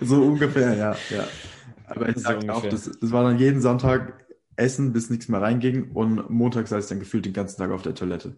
So 0.01 0.21
ungefähr, 0.21 0.75
ja, 0.75 0.97
ja. 1.09 1.27
Aber 1.85 2.09
ich 2.09 2.15
so 2.15 2.21
sag 2.23 2.49
auch, 2.49 2.65
das, 2.65 2.91
das 2.99 3.11
war 3.11 3.23
dann 3.23 3.39
jeden 3.39 3.61
Sonntag 3.61 4.25
Essen, 4.57 4.91
bis 4.91 5.09
nichts 5.09 5.29
mehr 5.29 5.41
reinging 5.41 5.91
und 5.91 6.29
Montag 6.29 6.67
saß 6.67 6.83
ich 6.83 6.89
dann 6.89 6.99
gefühlt 6.99 7.25
den 7.25 7.33
ganzen 7.33 7.57
Tag 7.57 7.71
auf 7.71 7.81
der 7.81 7.95
Toilette. 7.95 8.35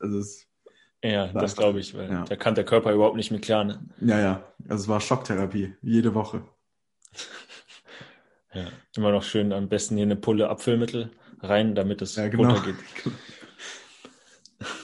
Also 0.00 0.18
es 0.18 0.48
ja, 1.12 1.28
das 1.28 1.56
glaube 1.56 1.80
ich, 1.80 1.94
weil 1.94 2.10
ja. 2.10 2.24
da 2.24 2.36
kann 2.36 2.54
der 2.54 2.64
Körper 2.64 2.92
überhaupt 2.92 3.16
nicht 3.16 3.30
mehr 3.30 3.40
klar. 3.40 3.64
Ne? 3.64 3.80
Ja, 4.00 4.20
ja. 4.20 4.42
Also 4.68 4.84
es 4.84 4.88
war 4.88 5.00
Schocktherapie, 5.00 5.74
jede 5.82 6.14
Woche. 6.14 6.42
ja, 8.54 8.66
immer 8.96 9.12
noch 9.12 9.22
schön 9.22 9.52
am 9.52 9.68
besten 9.68 9.96
hier 9.96 10.04
eine 10.04 10.16
Pulle 10.16 10.48
Abfüllmittel 10.48 11.10
rein, 11.40 11.74
damit 11.74 12.02
es 12.02 12.16
ja, 12.16 12.28
genau. 12.28 12.50
runtergeht. 12.50 12.76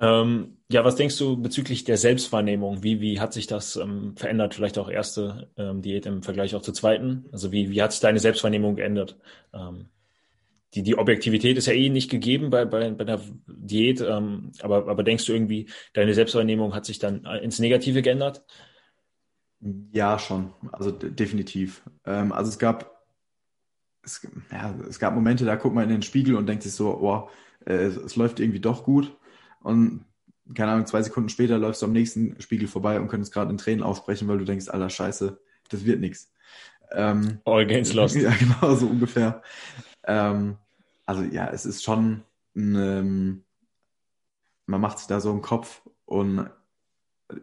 ähm, 0.00 0.56
ja, 0.68 0.84
was 0.84 0.96
denkst 0.96 1.16
du 1.18 1.40
bezüglich 1.40 1.84
der 1.84 1.96
Selbstwahrnehmung? 1.96 2.82
Wie, 2.82 3.00
wie 3.00 3.20
hat 3.20 3.32
sich 3.32 3.46
das 3.46 3.76
ähm, 3.76 4.16
verändert? 4.16 4.54
Vielleicht 4.54 4.78
auch 4.78 4.90
erste 4.90 5.48
ähm, 5.56 5.82
Diät 5.82 6.06
im 6.06 6.22
Vergleich 6.22 6.54
auch 6.54 6.62
zur 6.62 6.74
zweiten? 6.74 7.26
Also 7.32 7.52
wie, 7.52 7.70
wie 7.70 7.82
hat 7.82 7.92
sich 7.92 8.00
deine 8.00 8.18
Selbstwahrnehmung 8.18 8.76
geändert? 8.76 9.16
Ähm, 9.54 9.88
die, 10.76 10.82
die 10.82 10.98
Objektivität 10.98 11.56
ist 11.56 11.66
ja 11.66 11.72
eh 11.72 11.88
nicht 11.88 12.10
gegeben 12.10 12.50
bei, 12.50 12.66
bei, 12.66 12.90
bei 12.90 13.04
der 13.04 13.20
Diät, 13.46 14.02
ähm, 14.02 14.52
aber, 14.60 14.88
aber 14.88 15.02
denkst 15.02 15.24
du 15.24 15.32
irgendwie, 15.32 15.70
deine 15.94 16.12
Selbstwahrnehmung 16.12 16.74
hat 16.74 16.84
sich 16.84 16.98
dann 16.98 17.24
ins 17.24 17.58
Negative 17.58 18.02
geändert? 18.02 18.44
Ja, 19.90 20.18
schon. 20.18 20.52
Also 20.70 20.90
definitiv. 20.90 21.82
Ähm, 22.04 22.30
also 22.30 22.50
es 22.50 22.58
gab, 22.58 23.02
es, 24.02 24.28
ja, 24.52 24.74
es 24.86 24.98
gab 24.98 25.14
Momente, 25.14 25.46
da 25.46 25.56
guckt 25.56 25.74
man 25.74 25.84
in 25.84 25.90
den 25.90 26.02
Spiegel 26.02 26.36
und 26.36 26.46
denkt 26.46 26.62
sich 26.62 26.72
so, 26.72 26.90
oh, 27.00 27.30
äh, 27.64 27.74
es, 27.74 27.96
es 27.96 28.16
läuft 28.16 28.38
irgendwie 28.38 28.60
doch 28.60 28.84
gut. 28.84 29.16
Und 29.60 30.04
keine 30.54 30.72
Ahnung, 30.72 30.86
zwei 30.86 31.02
Sekunden 31.02 31.30
später 31.30 31.56
läufst 31.58 31.80
du 31.80 31.86
am 31.86 31.92
nächsten 31.92 32.38
Spiegel 32.40 32.68
vorbei 32.68 33.00
und 33.00 33.08
könntest 33.08 33.32
gerade 33.32 33.50
in 33.50 33.56
Tränen 33.56 33.82
aufsprechen, 33.82 34.28
weil 34.28 34.38
du 34.38 34.44
denkst, 34.44 34.68
alter 34.68 34.90
Scheiße, 34.90 35.40
das 35.70 35.86
wird 35.86 36.00
nichts. 36.00 36.32
Ähm, 36.92 37.40
All 37.46 37.66
gains 37.66 37.94
lost. 37.94 38.16
Ja, 38.20 38.30
genau, 38.30 38.74
so 38.74 38.86
ungefähr. 38.86 39.42
Ähm, 40.06 40.58
also 41.06 41.22
ja, 41.22 41.48
es 41.48 41.64
ist 41.64 41.84
schon, 41.84 42.22
ähm, 42.56 43.44
man 44.66 44.80
macht 44.80 44.98
sich 44.98 45.06
da 45.06 45.20
so 45.20 45.30
einen 45.30 45.42
Kopf 45.42 45.82
und 46.04 46.50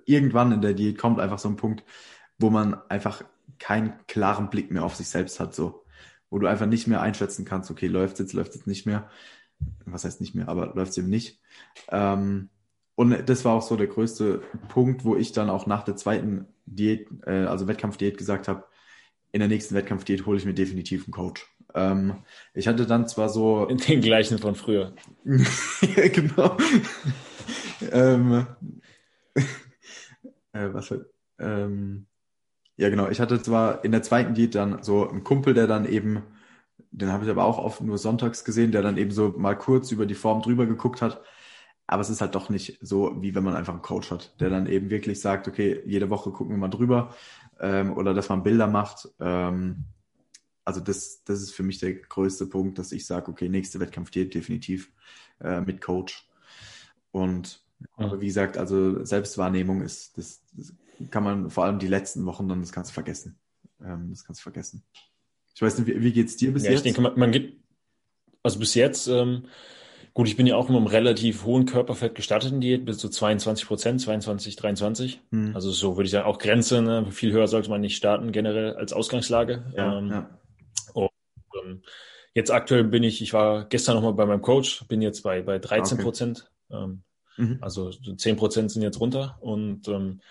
irgendwann 0.06 0.52
in 0.52 0.62
der 0.62 0.73
Diät 0.73 0.97
kommt 0.97 1.19
einfach 1.19 1.39
so 1.39 1.49
ein 1.49 1.56
Punkt, 1.56 1.84
wo 2.38 2.49
man 2.49 2.76
einfach 2.89 3.23
keinen 3.60 3.93
klaren 4.08 4.49
Blick 4.49 4.71
mehr 4.71 4.84
auf 4.84 4.95
sich 4.95 5.08
selbst 5.08 5.39
hat, 5.39 5.56
so. 5.56 5.86
Wo 6.30 6.39
du 6.39 6.47
einfach 6.47 6.65
nicht 6.65 6.88
mehr 6.88 7.02
einschätzen 7.02 7.45
kannst, 7.45 7.69
okay, 7.71 7.88
läuft 7.88 8.19
jetzt, 8.19 8.34
läuft 8.34 8.56
jetzt 8.56 8.67
nicht 8.67 8.86
mehr. 8.86 9.10
Was 9.86 10.04
heißt 10.04 10.19
nicht 10.19 10.36
mehr, 10.36 10.49
aber 10.49 10.73
läuft 10.76 10.97
eben 10.97 11.10
nicht. 11.10 11.39
Ähm, 11.89 12.49
und 12.95 13.30
das 13.30 13.45
war 13.45 13.54
auch 13.54 13.62
so 13.62 13.76
der 13.76 13.88
größte 13.88 14.41
Punkt, 14.67 15.06
wo 15.06 15.15
ich 15.15 15.32
dann 15.32 15.49
auch 15.49 15.67
nach 15.67 15.84
der 15.84 15.95
zweiten 15.95 16.47
Diät, 16.65 17.08
äh, 17.26 17.45
also 17.45 17.67
Wettkampfdiät 17.67 18.17
gesagt 18.17 18.47
habe, 18.47 18.65
in 19.32 19.39
der 19.39 19.47
nächsten 19.47 19.76
Wettkampfdiät 19.76 20.26
hole 20.26 20.38
ich 20.38 20.45
mir 20.45 20.54
definitiv 20.54 21.06
einen 21.06 21.13
Coach. 21.13 21.47
Ähm, 21.73 22.23
ich 22.53 22.67
hatte 22.67 22.86
dann 22.86 23.07
zwar 23.07 23.29
so. 23.29 23.65
In 23.69 23.77
den 23.77 24.01
gleichen 24.01 24.38
von 24.38 24.55
früher. 24.55 24.93
ja, 25.25 26.07
genau. 26.09 26.57
ähm, 27.91 28.45
äh, 30.53 30.73
was 30.73 30.88
für, 30.88 31.09
ähm, 31.39 32.05
ja, 32.77 32.89
genau. 32.89 33.09
Ich 33.09 33.19
hatte 33.19 33.41
zwar 33.41 33.83
in 33.86 33.91
der 33.91 34.01
zweiten 34.01 34.33
Diät 34.33 34.55
dann 34.55 34.81
so 34.81 35.07
einen 35.07 35.23
Kumpel, 35.23 35.53
der 35.53 35.67
dann 35.67 35.86
eben, 35.86 36.23
den 36.91 37.12
habe 37.12 37.23
ich 37.25 37.29
aber 37.29 37.45
auch 37.45 37.59
oft 37.59 37.81
nur 37.81 37.97
sonntags 37.97 38.43
gesehen, 38.43 38.71
der 38.71 38.81
dann 38.81 38.97
eben 38.97 39.12
so 39.12 39.33
mal 39.38 39.55
kurz 39.57 39.91
über 39.91 40.05
die 40.05 40.15
Form 40.15 40.41
drüber 40.41 40.65
geguckt 40.65 41.01
hat. 41.01 41.21
Aber 41.86 42.01
es 42.01 42.09
ist 42.09 42.21
halt 42.21 42.33
doch 42.36 42.49
nicht 42.49 42.79
so, 42.81 43.21
wie 43.21 43.36
wenn 43.36 43.43
man 43.43 43.55
einfach 43.55 43.73
einen 43.73 43.81
Coach 43.81 44.09
hat, 44.09 44.39
der 44.39 44.49
dann 44.49 44.67
eben 44.67 44.89
wirklich 44.89 45.19
sagt, 45.19 45.47
okay, 45.47 45.81
jede 45.86 46.09
Woche 46.09 46.31
gucken 46.31 46.55
wir 46.55 46.59
mal 46.59 46.69
drüber 46.69 47.13
ähm, 47.59 47.95
oder 47.95 48.13
dass 48.13 48.29
man 48.29 48.43
Bilder 48.43 48.67
macht. 48.67 49.09
Ähm, 49.19 49.86
also 50.65 50.80
das, 50.80 51.23
das 51.26 51.41
ist 51.41 51.52
für 51.52 51.63
mich 51.63 51.80
der 51.80 51.93
größte 51.93 52.45
Punkt, 52.45 52.80
dass 52.80 52.91
ich 52.91 53.06
sage, 53.06 53.30
okay, 53.32 53.49
nächste 53.49 53.80
Wettkampf 53.80 54.12
geht 54.12 54.34
definitiv 54.34 54.91
äh, 55.41 55.62
mit 55.62 55.82
Coach. 55.82 56.28
Und 57.12 57.62
aber 57.95 58.21
wie 58.21 58.28
gesagt, 58.28 58.58
also 58.58 59.04
Selbstwahrnehmung 59.04 59.82
ist, 59.82 60.17
das, 60.17 60.41
das, 60.54 60.73
kann 61.10 61.23
man 61.23 61.49
vor 61.49 61.65
allem 61.65 61.80
die 61.80 61.88
letzten 61.88 62.26
Wochen 62.26 62.47
dann, 62.47 62.62
das 62.62 62.71
kannst 62.71 62.91
du 62.91 62.93
vergessen. 62.93 63.38
Ähm, 63.84 64.08
das 64.12 64.23
kannst 64.23 64.41
du 64.41 64.43
vergessen. 64.43 64.84
Ich 65.54 65.62
weiß 65.62 65.78
nicht, 65.80 65.88
wie, 65.88 66.15
wie 66.15 66.21
es 66.21 66.38
dir 66.38 66.54
bis 66.54 66.63
ja, 66.63 66.71
jetzt? 66.71 66.80
Ich 66.80 66.84
denke, 66.84 67.02
man, 67.02 67.17
man 67.17 67.32
geht, 67.32 67.58
also 68.41 68.60
bis 68.60 68.73
jetzt, 68.73 69.08
ähm, 69.08 69.45
gut, 70.13 70.28
ich 70.28 70.38
bin 70.38 70.47
ja 70.47 70.56
auch 70.56 70.69
in 70.69 70.76
einem 70.76 70.88
relativ 70.88 71.43
hohen 71.43 71.65
Körperfett 71.65 72.15
gestarteten 72.15 72.62
Diät, 72.62 72.86
bis 72.86 72.99
zu 72.99 73.10
22 73.10 73.67
Prozent, 73.67 74.02
22, 74.02 74.56
23. 74.56 75.21
Hm. 75.32 75.56
Also 75.56 75.71
so 75.71 75.97
würde 75.97 76.06
ich 76.06 76.12
sagen, 76.12 76.26
auch 76.26 76.39
Grenze, 76.39 76.82
ne? 76.82 77.12
viel 77.12 77.32
höher 77.32 77.47
sollte 77.47 77.69
man 77.69 77.82
nicht 77.82 77.97
starten, 77.97 78.32
generell 78.32 78.76
als 78.76 78.93
Ausgangslage. 78.93 79.65
Ja, 79.76 79.97
ähm, 79.97 80.10
ja. 80.10 80.30
Und, 81.54 81.70
ähm, 81.70 81.82
jetzt 82.34 82.52
aktuell 82.52 82.84
bin 82.84 83.04
ich, 83.04 83.22
ich 83.22 83.34
war 83.34 83.66
gestern 83.66 83.96
nochmal 83.96 84.13
bei 84.13 84.26
meinem 84.26 84.42
Coach, 84.42 84.88
bin 84.88 85.02
jetzt 85.02 85.22
bei, 85.22 85.42
bei 85.42 85.60
13 85.60 85.98
Prozent. 86.00 86.50
Okay. 86.70 86.84
Ähm, 86.84 87.04
Mhm. 87.38 87.58
Also 87.62 87.92
10 87.92 88.36
Prozent 88.36 88.72
sind 88.72 88.82
jetzt 88.82 89.00
runter 89.00 89.38
und 89.42 89.88
ähm, 89.88 90.22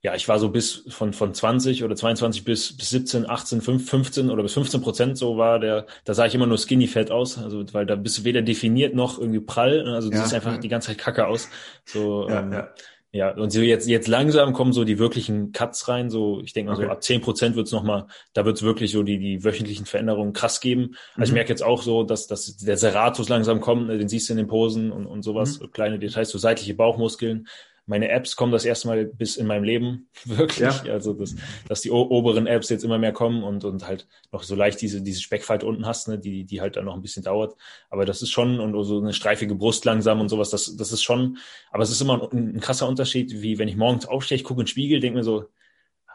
ja, 0.00 0.14
ich 0.14 0.28
war 0.28 0.38
so 0.38 0.50
bis 0.50 0.84
von, 0.88 1.12
von 1.12 1.34
20 1.34 1.82
oder 1.82 1.96
22 1.96 2.44
bis, 2.44 2.76
bis 2.76 2.90
17, 2.90 3.28
18, 3.28 3.60
15 3.60 4.30
oder 4.30 4.44
bis 4.44 4.54
15 4.54 4.80
Prozent 4.80 5.18
so 5.18 5.36
war 5.36 5.58
der, 5.58 5.86
da 6.04 6.14
sah 6.14 6.24
ich 6.24 6.34
immer 6.36 6.46
nur 6.46 6.56
skinny 6.56 6.86
fett 6.86 7.10
aus, 7.10 7.36
also 7.36 7.64
weil 7.74 7.84
da 7.84 7.96
bist 7.96 8.18
du 8.18 8.24
weder 8.24 8.40
definiert 8.40 8.94
noch 8.94 9.18
irgendwie 9.18 9.40
prall, 9.40 9.86
also 9.88 10.08
du 10.08 10.16
ja, 10.16 10.22
siehst 10.22 10.34
einfach 10.34 10.52
ja. 10.52 10.58
die 10.58 10.68
ganze 10.68 10.88
Zeit 10.88 10.98
kacke 10.98 11.26
aus. 11.26 11.48
So, 11.84 12.28
ja, 12.28 12.40
ähm, 12.40 12.52
ja. 12.52 12.68
Ja, 13.10 13.34
und 13.34 13.50
so 13.50 13.60
jetzt, 13.60 13.88
jetzt 13.88 14.06
langsam 14.06 14.52
kommen 14.52 14.74
so 14.74 14.84
die 14.84 14.98
wirklichen 14.98 15.52
Cuts 15.52 15.88
rein. 15.88 16.10
So, 16.10 16.42
ich 16.42 16.52
denke 16.52 16.70
mal 16.70 16.76
okay. 16.76 16.86
so 16.86 16.92
ab 16.92 17.02
zehn 17.02 17.22
Prozent 17.22 17.56
wird's 17.56 17.72
nochmal, 17.72 18.06
da 18.34 18.44
wird's 18.44 18.62
wirklich 18.62 18.92
so 18.92 19.02
die, 19.02 19.18
die 19.18 19.44
wöchentlichen 19.44 19.86
Veränderungen 19.86 20.34
krass 20.34 20.60
geben. 20.60 20.96
Also 21.14 21.20
mhm. 21.20 21.24
ich 21.24 21.32
merke 21.32 21.50
jetzt 21.50 21.62
auch 21.62 21.82
so, 21.82 22.02
dass, 22.02 22.26
dass 22.26 22.56
der 22.58 22.76
Serratus 22.76 23.30
langsam 23.30 23.60
kommt, 23.60 23.86
ne, 23.86 23.96
den 23.96 24.08
siehst 24.08 24.28
du 24.28 24.34
in 24.34 24.36
den 24.36 24.46
Posen 24.46 24.92
und, 24.92 25.06
und 25.06 25.22
sowas, 25.22 25.58
mhm. 25.58 25.70
kleine 25.70 25.98
Details, 25.98 26.28
so 26.28 26.38
seitliche 26.38 26.74
Bauchmuskeln 26.74 27.48
meine 27.88 28.10
Apps 28.10 28.36
kommen 28.36 28.52
das 28.52 28.64
erste 28.64 28.86
Mal 28.88 29.06
bis 29.06 29.36
in 29.36 29.46
meinem 29.46 29.64
Leben 29.64 30.08
wirklich. 30.24 30.60
Ja. 30.60 30.92
Also 30.92 31.14
dass, 31.14 31.34
dass 31.66 31.80
die 31.80 31.90
oberen 31.90 32.46
Apps 32.46 32.68
jetzt 32.68 32.84
immer 32.84 32.98
mehr 32.98 33.12
kommen 33.12 33.42
und, 33.42 33.64
und 33.64 33.86
halt 33.86 34.06
noch 34.30 34.42
so 34.42 34.54
leicht 34.54 34.80
diese, 34.80 35.02
diese 35.02 35.20
Speckfalte 35.20 35.66
unten 35.66 35.86
hast, 35.86 36.08
ne, 36.08 36.18
die, 36.18 36.44
die 36.44 36.60
halt 36.60 36.76
dann 36.76 36.84
noch 36.84 36.94
ein 36.94 37.02
bisschen 37.02 37.24
dauert. 37.24 37.56
Aber 37.90 38.04
das 38.04 38.22
ist 38.22 38.30
schon, 38.30 38.60
und 38.60 38.84
so 38.84 39.00
eine 39.00 39.12
streifige 39.12 39.54
Brust 39.54 39.84
langsam 39.84 40.20
und 40.20 40.28
sowas, 40.28 40.50
das, 40.50 40.76
das 40.76 40.92
ist 40.92 41.02
schon, 41.02 41.38
aber 41.70 41.82
es 41.82 41.90
ist 41.90 42.00
immer 42.00 42.30
ein, 42.32 42.56
ein 42.56 42.60
krasser 42.60 42.86
Unterschied, 42.86 43.42
wie 43.42 43.58
wenn 43.58 43.68
ich 43.68 43.76
morgens 43.76 44.06
aufstehe, 44.06 44.36
ich 44.36 44.44
gucke 44.44 44.60
in 44.60 44.66
den 44.66 44.70
Spiegel, 44.70 45.00
denke 45.00 45.18
mir 45.18 45.24
so, 45.24 45.46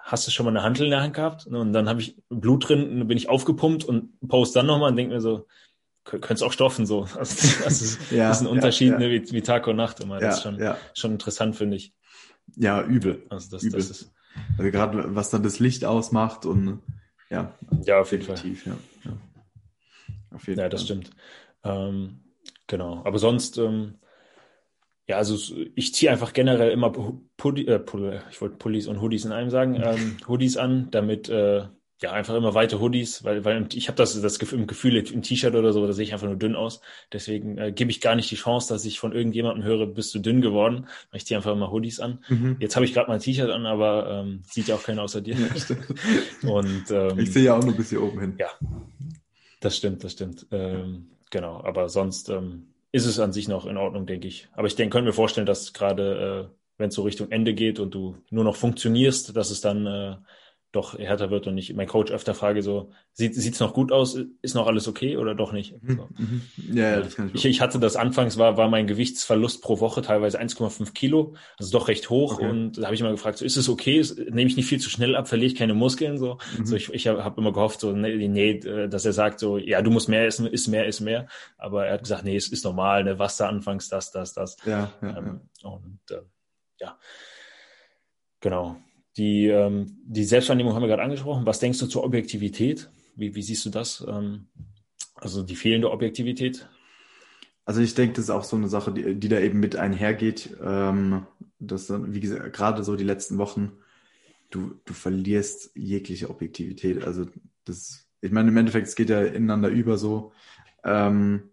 hast 0.04 0.28
du 0.28 0.32
schon 0.32 0.46
mal 0.46 0.52
eine 0.52 0.64
Handel 0.64 0.86
in 0.86 0.92
der 0.92 1.02
Hand 1.02 1.16
gehabt? 1.16 1.48
Und 1.48 1.74
dann 1.74 1.90
habe 1.90 2.02
ich 2.02 2.18
Blut 2.30 2.68
drin, 2.68 3.08
bin 3.08 3.18
ich 3.18 3.30
aufgepumpt 3.30 3.86
und 3.86 4.20
post 4.28 4.56
dann 4.56 4.66
nochmal 4.66 4.92
und 4.92 4.98
denke 4.98 5.14
mir 5.14 5.22
so, 5.22 5.48
könnte 6.04 6.34
es 6.34 6.42
auch 6.42 6.54
stoffen 6.54 6.86
so. 6.86 7.08
Also, 7.18 7.64
das, 7.64 7.82
ist, 7.82 8.12
ja, 8.12 8.32
ist 8.32 8.42
ein 8.42 8.48
Unterschied 8.48 8.90
ja, 8.90 9.00
ja. 9.00 9.08
Ne, 9.08 9.12
wie, 9.12 9.32
wie, 9.32 9.42
Tag 9.42 9.68
und 9.68 9.76
Nacht 9.76 10.00
immer. 10.00 10.20
Das 10.20 10.38
ist 10.38 10.44
schon, 10.44 10.60
schon 10.94 11.12
interessant, 11.12 11.56
finde 11.56 11.78
ich. 11.78 11.94
Ja, 12.56 12.84
übel. 12.84 13.26
Also 13.30 13.50
das, 13.52 13.64
übel. 13.64 13.80
das 13.80 13.90
ist. 13.90 14.14
Also 14.58 14.72
gerade 14.72 15.16
was 15.16 15.30
dann 15.30 15.44
das 15.44 15.60
Licht 15.60 15.86
ausmacht 15.86 16.46
und 16.46 16.82
ja. 17.30 17.58
Ja, 17.86 18.02
auf 18.02 18.12
jeden 18.12 18.24
Fall. 18.24 18.38
Ja. 18.66 18.78
Auf 20.32 20.48
jeden 20.48 20.60
ja, 20.60 20.70
das 20.70 20.84
stimmt. 20.84 21.12
Ähm, 21.64 22.22
genau. 22.68 23.02
Aber 23.06 23.18
sonst, 23.18 23.58
ähm, 23.58 23.96
ja, 25.08 25.18
also 25.18 25.38
ich 25.76 25.94
ziehe 25.94 26.12
einfach 26.12 26.34
generell 26.34 26.72
immer 26.72 26.92
Pulli, 26.92 27.66
äh, 27.66 27.80
Pulli, 27.80 28.20
ich 28.30 28.42
wollte 28.42 28.58
Pullis 28.58 28.88
und 28.88 29.02
Hoodies 29.02 29.26
in 29.26 29.32
einem 29.32 29.50
sagen, 29.50 29.82
ähm, 29.84 30.18
Hoodies 30.28 30.58
an, 30.58 30.90
damit 30.92 31.30
äh, 31.30 31.68
ja, 32.02 32.12
einfach 32.12 32.36
immer 32.36 32.54
weite 32.54 32.82
Hoodies, 32.82 33.24
weil, 33.24 33.46
weil 33.46 33.68
ich 33.74 33.88
habe 33.88 33.96
das, 33.96 34.20
das 34.20 34.40
Gefühl, 34.40 34.60
im 34.60 34.68
Gefühl, 34.68 34.98
im 34.98 35.22
T-Shirt 35.22 35.56
oder 35.56 35.72
so, 35.72 35.86
da 35.86 35.94
sehe 35.94 36.04
ich 36.04 36.14
einfach 36.14 36.28
nur 36.28 36.36
dünn 36.36 36.56
aus. 36.56 36.82
Deswegen 37.12 37.58
äh, 37.58 37.72
gebe 37.72 37.92
ich 37.92 38.02
gar 38.02 38.16
nicht 38.16 38.30
die 38.30 38.36
Chance, 38.36 38.74
dass 38.74 38.84
ich 38.84 39.00
von 39.00 39.14
irgendjemandem 39.14 39.64
höre, 39.64 39.86
bist 39.86 40.14
du 40.14 40.20
dünn 40.20 40.42
geworden. 40.42 40.88
Ich 41.14 41.26
ziehe 41.26 41.38
einfach 41.38 41.54
immer 41.54 41.72
Hoodies 41.72 42.00
an. 42.00 42.24
Mhm. 42.28 42.58
Jetzt 42.60 42.76
habe 42.76 42.86
ich 42.86 42.94
gerade 42.94 43.08
mal 43.08 43.16
ein 43.16 43.22
T-Shirt 43.22 43.50
an, 43.50 43.66
aber 43.66 44.10
ähm, 44.10 44.42
sieht 44.50 44.68
ja 44.68 44.76
auch 44.76 44.84
keiner 44.84 45.04
außer 45.04 45.22
dir. 45.22 45.36
Ja, 45.36 46.50
Und 46.50 46.92
ähm, 46.92 47.20
ich 47.20 47.32
sehe 47.32 47.44
ja 47.44 47.58
auch 47.58 47.64
nur 47.64 47.76
bis 47.76 47.90
hier 47.90 48.04
oben 48.04 48.20
hin. 48.20 48.36
Ja, 48.38 48.50
das 49.62 49.78
stimmt, 49.78 50.04
das 50.04 50.12
stimmt. 50.12 50.46
Ähm, 50.52 51.08
genau, 51.30 51.64
aber 51.64 51.88
sonst 51.88 52.28
ähm, 52.30 52.68
ist 52.92 53.06
es 53.06 53.20
an 53.20 53.32
sich 53.32 53.48
noch 53.48 53.66
in 53.66 53.78
Ordnung, 53.78 54.06
denke 54.06 54.28
ich. 54.28 54.50
Aber 54.54 54.68
ich 54.68 54.76
denke, 54.76 54.94
können 54.94 55.06
wir 55.06 55.14
vorstellen, 55.14 55.48
dass 55.48 55.72
gerade, 55.72 56.50
äh, 56.50 56.56
wenn 56.78 56.90
es 56.90 56.96
so 56.96 57.04
Richtung 57.04 57.32
Ende 57.32 57.54
geht 57.54 57.80
und 57.80 57.94
du 57.94 58.18
nur 58.30 58.44
noch 58.44 58.58
funktionierst, 58.58 59.36
dass 59.38 59.52
es 59.52 59.62
dann 59.62 59.86
äh, 59.86 60.16
doch 60.74 60.98
härter 60.98 61.30
wird 61.30 61.46
und 61.46 61.58
ich 61.58 61.74
mein 61.76 61.88
Coach 61.88 62.12
öfter 62.12 62.34
frage 62.34 62.64
so, 62.64 62.92
sieht 63.14 63.38
es 63.38 63.60
noch 63.60 63.74
gut 63.74 63.92
aus, 63.92 64.18
ist 64.42 64.56
noch 64.56 64.66
alles 64.66 64.88
okay 64.88 65.18
oder 65.18 65.36
doch 65.36 65.52
nicht? 65.52 65.82
Mhm, 65.84 65.96
so. 65.96 66.10
Mhm. 66.18 66.42
Ja, 66.74 66.90
ja, 66.90 67.00
das 67.00 67.16
kann 67.16 67.28
ich, 67.28 67.36
ich, 67.36 67.46
ich 67.46 67.62
hatte 67.62 67.80
das 67.80 67.96
anfangs, 67.96 68.40
war, 68.40 68.58
war 68.58 68.70
mein 68.70 68.88
Gewichtsverlust 68.88 69.62
pro 69.62 69.80
Woche 69.80 70.02
teilweise 70.02 70.42
1,5 70.42 70.94
Kilo, 70.94 71.36
also 71.60 71.72
doch 71.72 71.88
recht 71.88 72.10
hoch 72.10 72.36
okay. 72.36 72.50
und 72.50 72.80
da 72.80 72.86
habe 72.86 72.96
ich 72.96 73.02
immer 73.02 73.12
gefragt, 73.12 73.38
so, 73.38 73.46
ist 73.46 73.56
es 73.56 73.70
okay, 73.70 74.04
nehme 74.32 74.50
ich 74.50 74.58
nicht 74.58 74.66
viel 74.66 74.80
zu 74.80 74.90
schnell 74.90 75.16
ab, 75.16 75.28
verliere 75.28 75.52
ich 75.52 75.56
keine 75.56 75.76
Muskeln, 75.76 76.18
so, 76.18 76.40
mhm. 76.58 76.66
so 76.66 76.76
ich, 76.76 76.92
ich 76.92 77.08
habe 77.08 77.24
hab 77.24 77.38
immer 77.38 77.54
gehofft, 77.54 77.80
so, 77.80 77.92
nee, 77.92 78.28
nee, 78.28 78.60
dass 78.88 79.06
er 79.06 79.14
sagt 79.14 79.40
so, 79.40 79.60
ja, 79.60 79.84
du 79.84 79.92
musst 79.92 80.10
mehr 80.10 80.26
essen, 80.26 80.48
ist 80.48 80.68
mehr, 80.68 80.88
ist 80.88 81.02
mehr, 81.02 81.28
aber 81.60 81.86
er 81.86 81.94
hat 81.94 82.02
gesagt, 82.02 82.24
nee, 82.24 82.36
es 82.36 82.48
ist 82.48 82.66
normal, 82.66 83.04
ne, 83.04 83.20
was 83.20 83.38
da 83.38 83.48
anfangs, 83.48 83.90
das, 83.90 84.12
das, 84.12 84.34
das. 84.34 84.58
Ja, 84.66 84.92
ja, 85.04 85.18
ähm, 85.18 85.42
ja. 85.62 85.70
Und 85.70 86.00
äh, 86.10 86.22
ja, 86.80 86.98
genau. 88.40 88.78
Die, 89.18 89.48
ähm, 89.48 89.98
die 90.06 90.24
Selbstwahrnehmung 90.24 90.74
haben 90.74 90.82
wir 90.82 90.88
gerade 90.88 91.04
angesprochen. 91.04 91.46
Was 91.46 91.60
denkst 91.60 91.80
du 91.80 91.88
zur 91.88 92.04
Objektivität? 92.04 92.90
Wie, 93.16 93.36
wie 93.36 93.42
siehst 93.44 93.66
du 93.66 93.70
das? 93.70 94.04
Ähm, 94.08 94.48
also 95.16 95.44
die 95.44 95.56
fehlende 95.56 95.92
Objektivität? 95.92 96.68
Also 97.66 97.82
ich 97.82 97.96
denke, 97.96 98.16
das 98.16 98.26
ist 98.26 98.30
auch 98.30 98.44
so 98.44 98.56
eine 98.56 98.68
Sache, 98.68 98.92
die, 98.92 99.16
die 99.16 99.30
da 99.30 99.40
eben 99.40 99.60
mit 99.60 99.76
einhergeht. 99.76 100.58
Ähm, 100.62 101.26
dass 101.60 101.88
dann, 101.88 102.14
wie 102.14 102.20
gesagt, 102.20 102.54
gerade 102.54 102.84
so 102.84 102.96
die 102.96 103.04
letzten 103.04 103.38
Wochen, 103.38 103.72
du, 104.50 104.80
du 104.86 104.94
verlierst 104.94 105.72
jegliche 105.76 106.30
Objektivität. 106.30 107.04
Also 107.04 107.26
das, 107.66 108.08
ich 108.22 108.32
meine, 108.32 108.50
im 108.50 108.58
Endeffekt, 108.58 108.88
es 108.88 108.96
geht 108.96 109.10
ja 109.10 109.22
ineinander 109.22 109.70
über 109.70 109.98
so. 109.98 110.34
Ähm, 110.84 111.52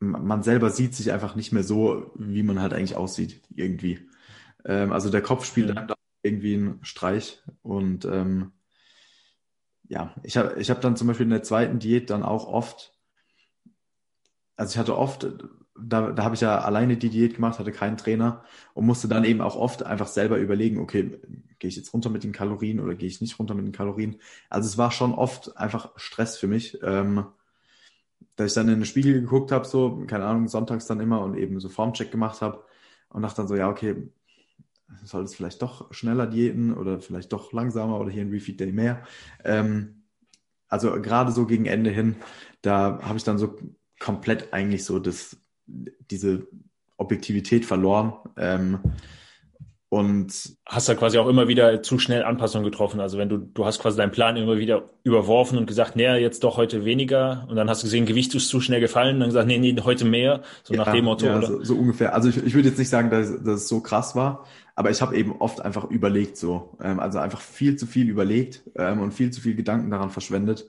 man 0.00 0.42
selber 0.42 0.70
sieht 0.70 0.94
sich 0.94 1.12
einfach 1.12 1.34
nicht 1.34 1.52
mehr 1.52 1.62
so, 1.62 2.10
wie 2.16 2.42
man 2.42 2.60
halt 2.60 2.74
eigentlich 2.74 2.96
aussieht, 2.96 3.40
irgendwie. 3.54 4.00
Ähm, 4.64 4.92
also 4.92 5.10
der 5.10 5.22
Kopf 5.22 5.44
spielt 5.44 5.68
mhm. 5.68 5.86
da 5.86 5.94
irgendwie 6.22 6.54
einen 6.54 6.84
Streich 6.84 7.42
und 7.62 8.04
ähm, 8.06 8.52
ja, 9.88 10.14
ich 10.22 10.36
habe 10.36 10.58
ich 10.58 10.70
hab 10.70 10.80
dann 10.80 10.96
zum 10.96 11.06
Beispiel 11.06 11.24
in 11.24 11.30
der 11.30 11.42
zweiten 11.42 11.78
Diät 11.78 12.08
dann 12.08 12.22
auch 12.22 12.46
oft, 12.46 12.94
also 14.56 14.72
ich 14.72 14.78
hatte 14.78 14.96
oft, 14.96 15.28
da, 15.78 16.12
da 16.12 16.24
habe 16.24 16.34
ich 16.34 16.40
ja 16.40 16.60
alleine 16.60 16.96
die 16.96 17.10
Diät 17.10 17.34
gemacht, 17.34 17.58
hatte 17.58 17.72
keinen 17.72 17.98
Trainer 17.98 18.42
und 18.72 18.86
musste 18.86 19.08
dann 19.08 19.24
eben 19.24 19.42
auch 19.42 19.56
oft 19.56 19.82
einfach 19.82 20.06
selber 20.06 20.38
überlegen, 20.38 20.78
okay, 20.78 21.20
gehe 21.58 21.68
ich 21.68 21.76
jetzt 21.76 21.92
runter 21.92 22.08
mit 22.08 22.24
den 22.24 22.32
Kalorien 22.32 22.80
oder 22.80 22.94
gehe 22.94 23.08
ich 23.08 23.20
nicht 23.20 23.38
runter 23.38 23.54
mit 23.54 23.66
den 23.66 23.72
Kalorien? 23.72 24.16
Also 24.48 24.66
es 24.66 24.78
war 24.78 24.90
schon 24.90 25.12
oft 25.12 25.56
einfach 25.58 25.92
Stress 25.96 26.38
für 26.38 26.46
mich. 26.46 26.78
Ähm, 26.82 27.26
dass 28.36 28.48
ich 28.48 28.54
dann 28.54 28.68
in 28.68 28.80
den 28.80 28.84
Spiegel 28.84 29.20
geguckt 29.20 29.52
habe, 29.52 29.64
so, 29.64 30.04
keine 30.06 30.24
Ahnung, 30.24 30.48
sonntags 30.48 30.86
dann 30.86 31.00
immer 31.00 31.20
und 31.20 31.36
eben 31.36 31.60
so 31.60 31.68
Formcheck 31.68 32.10
gemacht 32.10 32.42
habe 32.42 32.64
und 33.08 33.22
dachte 33.22 33.36
dann 33.36 33.48
so, 33.48 33.54
ja, 33.54 33.68
okay, 33.68 34.08
soll 35.04 35.24
es 35.24 35.34
vielleicht 35.34 35.62
doch 35.62 35.92
schneller 35.92 36.26
diäten 36.26 36.74
oder 36.74 37.00
vielleicht 37.00 37.32
doch 37.32 37.52
langsamer 37.52 37.98
oder 37.98 38.10
hier 38.10 38.22
ein 38.22 38.30
Refeed 38.30 38.60
Day 38.60 38.72
mehr. 38.72 39.02
Ähm, 39.44 40.02
also 40.68 40.90
gerade 41.00 41.32
so 41.32 41.46
gegen 41.46 41.66
Ende 41.66 41.90
hin, 41.90 42.16
da 42.62 43.00
habe 43.02 43.16
ich 43.16 43.24
dann 43.24 43.38
so 43.38 43.56
komplett 43.98 44.52
eigentlich 44.52 44.84
so 44.84 44.98
das, 44.98 45.36
diese 45.66 46.46
Objektivität 46.96 47.64
verloren. 47.64 48.14
Ähm, 48.36 48.78
und 49.88 50.56
hast 50.66 50.88
da 50.88 50.94
quasi 50.94 51.18
auch 51.18 51.28
immer 51.28 51.46
wieder 51.46 51.82
zu 51.82 52.00
schnell 52.00 52.24
Anpassungen 52.24 52.64
getroffen. 52.68 53.00
Also 53.00 53.16
wenn 53.16 53.28
du, 53.28 53.38
du 53.38 53.64
hast 53.64 53.80
quasi 53.80 53.96
deinen 53.96 54.10
Plan 54.10 54.36
immer 54.36 54.58
wieder 54.58 54.90
überworfen 55.04 55.56
und 55.56 55.66
gesagt, 55.66 55.94
nee, 55.94 56.12
jetzt 56.16 56.42
doch 56.42 56.56
heute 56.56 56.84
weniger. 56.84 57.46
Und 57.48 57.54
dann 57.56 57.70
hast 57.70 57.82
du 57.82 57.86
gesehen, 57.86 58.04
Gewicht 58.04 58.34
ist 58.34 58.48
zu 58.48 58.60
schnell 58.60 58.80
gefallen. 58.80 59.14
Und 59.14 59.20
dann 59.20 59.28
gesagt, 59.28 59.46
nee, 59.46 59.58
nee, 59.58 59.76
heute 59.84 60.04
mehr. 60.04 60.42
So 60.64 60.74
ja, 60.74 60.84
nach 60.84 60.92
dem 60.92 61.04
Motto. 61.04 61.26
Ja, 61.26 61.40
so, 61.42 61.62
so, 61.62 61.76
ungefähr. 61.76 62.12
Also 62.12 62.28
ich, 62.28 62.38
ich 62.38 62.54
würde 62.54 62.70
jetzt 62.70 62.78
nicht 62.78 62.88
sagen, 62.88 63.10
dass, 63.10 63.28
dass 63.42 63.60
es 63.60 63.68
so 63.68 63.80
krass 63.80 64.16
war, 64.16 64.46
aber 64.74 64.90
ich 64.90 65.00
habe 65.00 65.16
eben 65.16 65.36
oft 65.38 65.60
einfach 65.60 65.84
überlegt 65.84 66.36
so. 66.36 66.76
Ähm, 66.82 66.98
also 66.98 67.20
einfach 67.20 67.40
viel 67.40 67.76
zu 67.76 67.86
viel 67.86 68.08
überlegt 68.08 68.64
ähm, 68.74 69.00
und 69.00 69.12
viel 69.12 69.30
zu 69.30 69.40
viel 69.40 69.54
Gedanken 69.54 69.90
daran 69.90 70.10
verschwendet. 70.10 70.68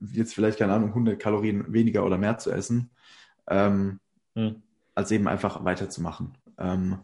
Jetzt 0.00 0.34
vielleicht, 0.34 0.58
keine 0.58 0.74
Ahnung, 0.74 0.90
100 0.90 1.18
Kalorien 1.18 1.72
weniger 1.72 2.04
oder 2.04 2.18
mehr 2.18 2.36
zu 2.36 2.50
essen, 2.50 2.90
ähm, 3.48 4.00
hm. 4.34 4.56
als 4.94 5.10
eben 5.12 5.28
einfach 5.28 5.64
weiterzumachen. 5.64 6.36
Ähm, 6.58 6.98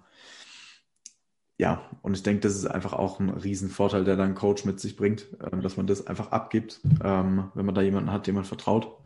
ja, 1.57 1.89
und 2.03 2.17
ich 2.17 2.23
denke, 2.23 2.41
das 2.41 2.57
ist 2.57 2.67
einfach 2.67 2.93
auch 2.93 3.21
ein 3.21 3.31
Riesenvorteil, 3.31 4.05
der 4.05 4.17
dann 4.17 4.35
Coach 4.35 4.65
mit 4.65 4.81
sich 4.81 4.97
bringt, 4.97 5.27
ähm, 5.53 5.63
dass 5.63 5.77
man 5.77 5.87
das 5.87 6.07
einfach 6.07 6.33
abgibt, 6.33 6.81
ähm, 7.03 7.51
wenn 7.55 7.67
man 7.67 7.75
da 7.75 7.83
jemanden 7.83 8.11
hat, 8.11 8.27
dem 8.27 8.35
man 8.35 8.45
vertraut. 8.45 8.99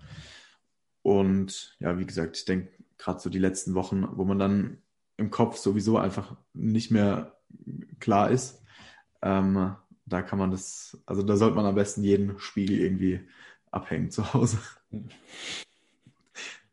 Und 1.03 1.77
ja, 1.81 1.99
wie 1.99 2.07
gesagt, 2.07 2.37
ich 2.39 2.45
denke, 2.45 2.71
gerade 2.97 3.21
so 3.21 3.31
die 3.31 3.39
letzten 3.39 3.75
Wochen, 3.75 4.07
wo 4.13 4.25
man 4.25 4.39
dann 4.39 4.79
im 5.17 5.31
Kopf 5.31 5.57
sowieso 5.57 5.99
einfach 5.99 6.37
nicht 6.55 6.91
mehr 6.91 7.39
klar 8.01 8.31
ist, 8.31 8.63
ähm, 9.23 9.75
da 10.07 10.23
kann 10.23 10.39
man 10.39 10.51
das, 10.51 11.03
also 11.07 11.23
da 11.23 11.37
sollte 11.37 11.57
man 11.57 11.67
am 11.67 11.75
besten 11.75 12.03
jeden 12.03 12.39
Spiegel 12.39 12.79
irgendwie 12.79 13.21
abhängen 13.71 14.11
zu 14.11 14.33
Hause. 14.33 14.59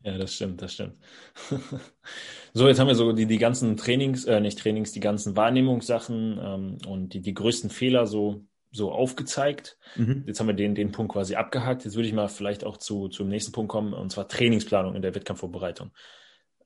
Ja, 0.06 0.16
das 0.18 0.34
stimmt, 0.34 0.62
das 0.62 0.74
stimmt. 0.74 0.94
so, 2.56 2.68
jetzt 2.68 2.80
haben 2.80 2.86
wir 2.86 2.94
so 2.94 3.12
die, 3.12 3.26
die 3.26 3.36
ganzen 3.36 3.76
Trainings, 3.76 4.24
äh, 4.24 4.40
nicht 4.40 4.58
Trainings, 4.58 4.90
die 4.90 5.00
ganzen 5.00 5.36
Wahrnehmungssachen 5.36 6.40
ähm, 6.42 6.78
und 6.88 7.12
die, 7.12 7.20
die 7.20 7.34
größten 7.34 7.68
Fehler 7.68 8.06
so, 8.06 8.46
so 8.72 8.90
aufgezeigt. 8.92 9.76
Mhm. 9.94 10.24
Jetzt 10.26 10.40
haben 10.40 10.46
wir 10.46 10.54
den, 10.54 10.74
den 10.74 10.90
Punkt 10.90 11.12
quasi 11.12 11.34
abgehakt. 11.34 11.84
Jetzt 11.84 11.96
würde 11.96 12.08
ich 12.08 12.14
mal 12.14 12.28
vielleicht 12.28 12.64
auch 12.64 12.78
zu, 12.78 13.08
zum 13.08 13.28
nächsten 13.28 13.52
Punkt 13.52 13.70
kommen, 13.70 13.92
und 13.92 14.10
zwar 14.10 14.26
Trainingsplanung 14.26 14.94
in 14.94 15.02
der 15.02 15.14
Wettkampfvorbereitung. 15.14 15.90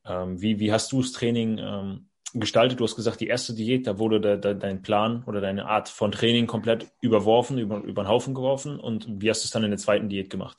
Ähm, 0.05 0.41
wie, 0.41 0.61
wie 0.61 0.73
hast 0.73 0.93
du 0.93 1.03
das 1.03 1.11
Training 1.11 1.59
ähm, 1.59 2.07
gestaltet? 2.35 2.79
Du 2.79 2.85
hast 2.85 2.95
gesagt, 2.95 3.21
die 3.21 3.27
erste 3.27 3.53
Diät, 3.53 3.89
da 3.89 3.99
wurde 3.99 4.21
de, 4.21 4.41
de, 4.41 4.57
dein 4.57 4.83
Plan 4.83 5.25
oder 5.27 5.41
deine 5.41 5.67
Art 5.67 5.89
von 5.89 6.13
Training 6.13 6.47
komplett 6.47 6.87
überworfen, 7.01 7.59
über, 7.59 7.79
über 7.79 8.05
den 8.05 8.09
Haufen 8.09 8.35
geworfen. 8.35 8.79
Und 8.79 9.09
wie 9.21 9.29
hast 9.29 9.43
du 9.43 9.47
es 9.47 9.51
dann 9.51 9.65
in 9.65 9.71
der 9.71 9.79
zweiten 9.79 10.09
Diät 10.09 10.31
gemacht? 10.31 10.57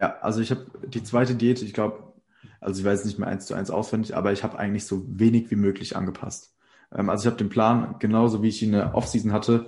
Ja, 0.00 0.16
also 0.22 0.40
ich 0.40 0.50
habe 0.50 0.64
die 0.86 1.02
zweite 1.02 1.34
Diät, 1.34 1.60
ich 1.60 1.74
glaube, 1.74 2.13
also 2.64 2.80
ich 2.80 2.86
weiß 2.86 3.04
nicht 3.04 3.18
mehr 3.18 3.28
eins 3.28 3.46
zu 3.46 3.54
eins 3.54 3.70
auswendig, 3.70 4.16
aber 4.16 4.32
ich 4.32 4.42
habe 4.42 4.58
eigentlich 4.58 4.86
so 4.86 5.04
wenig 5.06 5.50
wie 5.50 5.56
möglich 5.56 5.96
angepasst. 5.96 6.54
Ähm, 6.94 7.10
also 7.10 7.22
ich 7.22 7.26
habe 7.26 7.36
den 7.36 7.50
Plan, 7.50 7.96
genauso 7.98 8.42
wie 8.42 8.48
ich 8.48 8.62
ihn 8.62 8.70
in 8.70 8.78
der 8.78 8.94
Offseason 8.94 9.32
hatte, 9.32 9.66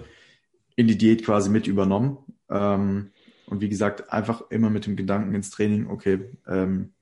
in 0.77 0.87
die 0.87 0.97
Diät 0.97 1.25
quasi 1.25 1.51
mit 1.51 1.67
übernommen. 1.67 2.19
Ähm, 2.49 3.11
und 3.47 3.61
wie 3.61 3.69
gesagt, 3.69 4.13
einfach 4.13 4.51
immer 4.51 4.71
mit 4.71 4.87
dem 4.87 4.97
Gedanken 4.97 5.35
ins 5.35 5.51
Training, 5.51 5.89
okay, 5.89 6.31
ähm, 6.47 6.95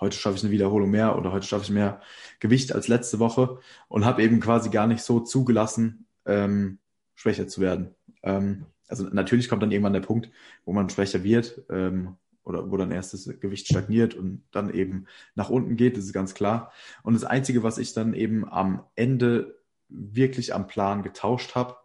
heute 0.00 0.16
schaffe 0.16 0.36
ich 0.36 0.42
eine 0.42 0.52
Wiederholung 0.52 0.90
mehr 0.90 1.16
oder 1.16 1.32
heute 1.32 1.46
schaffe 1.46 1.64
ich 1.64 1.70
mehr 1.70 2.00
Gewicht 2.40 2.74
als 2.74 2.88
letzte 2.88 3.18
Woche 3.20 3.60
und 3.88 4.04
habe 4.04 4.22
eben 4.22 4.40
quasi 4.40 4.68
gar 4.68 4.88
nicht 4.88 5.02
so 5.02 5.20
zugelassen, 5.20 6.06
ähm, 6.26 6.78
schwächer 7.14 7.46
zu 7.46 7.60
werden. 7.60 7.94
Ähm, 8.24 8.66
also 8.88 9.04
natürlich 9.04 9.48
kommt 9.48 9.62
dann 9.62 9.70
irgendwann 9.70 9.92
der 9.92 10.00
Punkt, 10.00 10.30
wo 10.64 10.72
man 10.72 10.90
schwächer 10.90 11.22
wird, 11.22 11.62
ähm, 11.70 12.16
oder 12.46 12.70
wo 12.70 12.76
dann 12.76 12.92
erst 12.92 13.12
das 13.12 13.28
Gewicht 13.40 13.66
stagniert 13.66 14.14
und 14.14 14.42
dann 14.52 14.72
eben 14.72 15.06
nach 15.34 15.50
unten 15.50 15.76
geht, 15.76 15.96
das 15.96 16.04
ist 16.04 16.12
ganz 16.12 16.32
klar. 16.32 16.72
Und 17.02 17.14
das 17.14 17.24
Einzige, 17.24 17.64
was 17.64 17.76
ich 17.76 17.92
dann 17.92 18.14
eben 18.14 18.48
am 18.48 18.84
Ende 18.94 19.58
wirklich 19.88 20.54
am 20.54 20.68
Plan 20.68 21.02
getauscht 21.02 21.56
habe, 21.56 21.76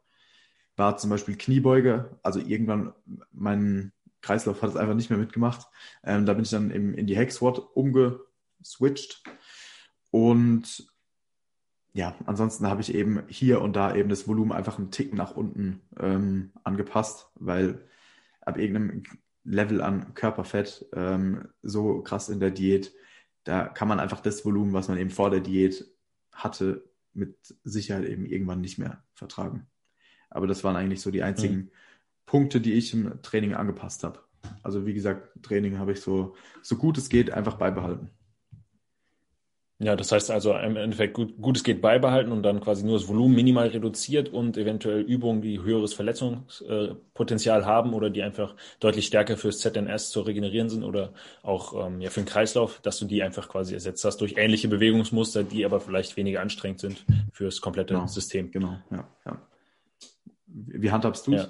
war 0.78 0.98
zum 0.98 1.10
Beispiel 1.10 1.36
Kniebeuge. 1.36 2.18
Also 2.22 2.40
irgendwann 2.40 2.94
mein 3.32 3.92
Kreislauf 4.22 4.62
hat 4.62 4.70
es 4.70 4.76
einfach 4.76 4.94
nicht 4.94 5.10
mehr 5.10 5.20
mitgemacht. 5.20 5.68
Ähm, 6.04 6.28
da 6.28 6.34
bin 6.34 6.44
ich 6.44 6.52
dann 6.52 6.70
eben 6.70 6.94
in 6.94 7.08
die 7.08 7.18
Hex 7.18 7.36
Squat 7.36 7.60
umgeswitcht. 7.74 9.24
Und 10.12 10.88
ja, 11.94 12.16
ansonsten 12.26 12.68
habe 12.68 12.82
ich 12.82 12.94
eben 12.94 13.24
hier 13.28 13.62
und 13.62 13.76
da 13.76 13.96
eben 13.96 14.10
das 14.10 14.28
Volumen 14.28 14.52
einfach 14.52 14.78
einen 14.78 14.92
Tick 14.92 15.14
nach 15.14 15.36
unten 15.36 15.82
ähm, 16.00 16.52
angepasst, 16.64 17.32
weil 17.36 17.84
ab 18.42 18.58
irgendeinem 18.58 19.04
Level 19.44 19.82
an 19.82 20.14
Körperfett 20.14 20.86
ähm, 20.94 21.48
so 21.62 22.02
krass 22.02 22.30
in 22.30 22.40
der 22.40 22.52
Diät. 22.52 22.94
Da 23.44 23.68
kann 23.68 23.88
man 23.88 24.00
einfach 24.00 24.20
das 24.20 24.46
Volumen, 24.46 24.74
was 24.74 24.88
man 24.88 24.98
eben 24.98 25.10
vor 25.10 25.30
der 25.30 25.40
Diät 25.40 25.86
hatte, 26.32 26.84
mit 27.14 27.36
Sicherheit 27.64 28.06
eben 28.06 28.26
irgendwann 28.26 28.62
nicht 28.62 28.78
mehr 28.78 29.04
vertragen. 29.14 29.68
Aber 30.30 30.48
das 30.48 30.64
waren 30.64 30.76
eigentlich 30.76 31.02
so 31.02 31.12
die 31.12 31.24
einzigen 31.24 31.56
mhm. 31.56 31.72
Punkte, 32.26 32.62
die 32.62 32.74
ich 32.74 32.94
im 32.94 33.22
Training 33.22 33.54
angepasst 33.54 34.04
habe. 34.04 34.20
Also 34.64 34.86
wie 34.86 34.94
gesagt, 34.94 35.44
Training 35.44 35.78
habe 35.78 35.92
ich 35.92 36.02
so, 36.02 36.36
so 36.62 36.78
gut 36.78 36.98
es 36.98 37.10
geht 37.10 37.32
einfach 37.32 37.58
beibehalten. 37.58 38.10
Ja, 39.84 39.96
das 39.96 40.12
heißt 40.12 40.30
also 40.30 40.54
im 40.54 40.76
Endeffekt 40.76 41.16
gut, 41.16 41.42
gutes 41.42 41.64
geht 41.64 41.82
beibehalten 41.82 42.32
und 42.32 42.44
dann 42.44 42.62
quasi 42.62 42.86
nur 42.86 43.00
das 43.00 43.08
Volumen 43.08 43.34
minimal 43.34 43.68
reduziert 43.70 44.30
und 44.30 44.56
eventuell 44.56 45.02
Übungen, 45.02 45.42
die 45.42 45.60
höheres 45.60 45.96
Verletzungspotenzial 45.96 47.66
haben 47.66 47.96
oder 47.96 48.12
die 48.12 48.22
einfach 48.22 48.56
deutlich 48.80 49.08
stärker 49.08 49.38
fürs 49.38 49.58
ZNS 49.58 50.12
zu 50.12 50.22
regenerieren 50.22 50.70
sind 50.70 50.84
oder 50.84 51.14
auch 51.42 51.88
ähm, 51.88 52.00
ja, 52.00 52.12
für 52.12 52.22
den 52.22 52.28
Kreislauf, 52.28 52.80
dass 52.82 53.00
du 53.00 53.06
die 53.06 53.24
einfach 53.24 53.50
quasi 53.50 53.74
ersetzt 53.74 54.06
hast 54.06 54.18
durch 54.22 54.36
ähnliche 54.38 54.68
Bewegungsmuster, 54.68 55.44
die 55.44 55.66
aber 55.66 55.80
vielleicht 55.80 56.16
weniger 56.16 56.42
anstrengend 56.42 56.80
sind 56.80 57.04
fürs 57.32 57.60
komplette 57.60 57.96
genau, 57.96 58.06
System. 58.06 58.52
Genau, 58.52 58.78
ja, 58.92 59.08
ja. 59.26 59.42
Wie 60.46 60.92
handhabst 60.92 61.26
du 61.26 61.34
es? 61.34 61.50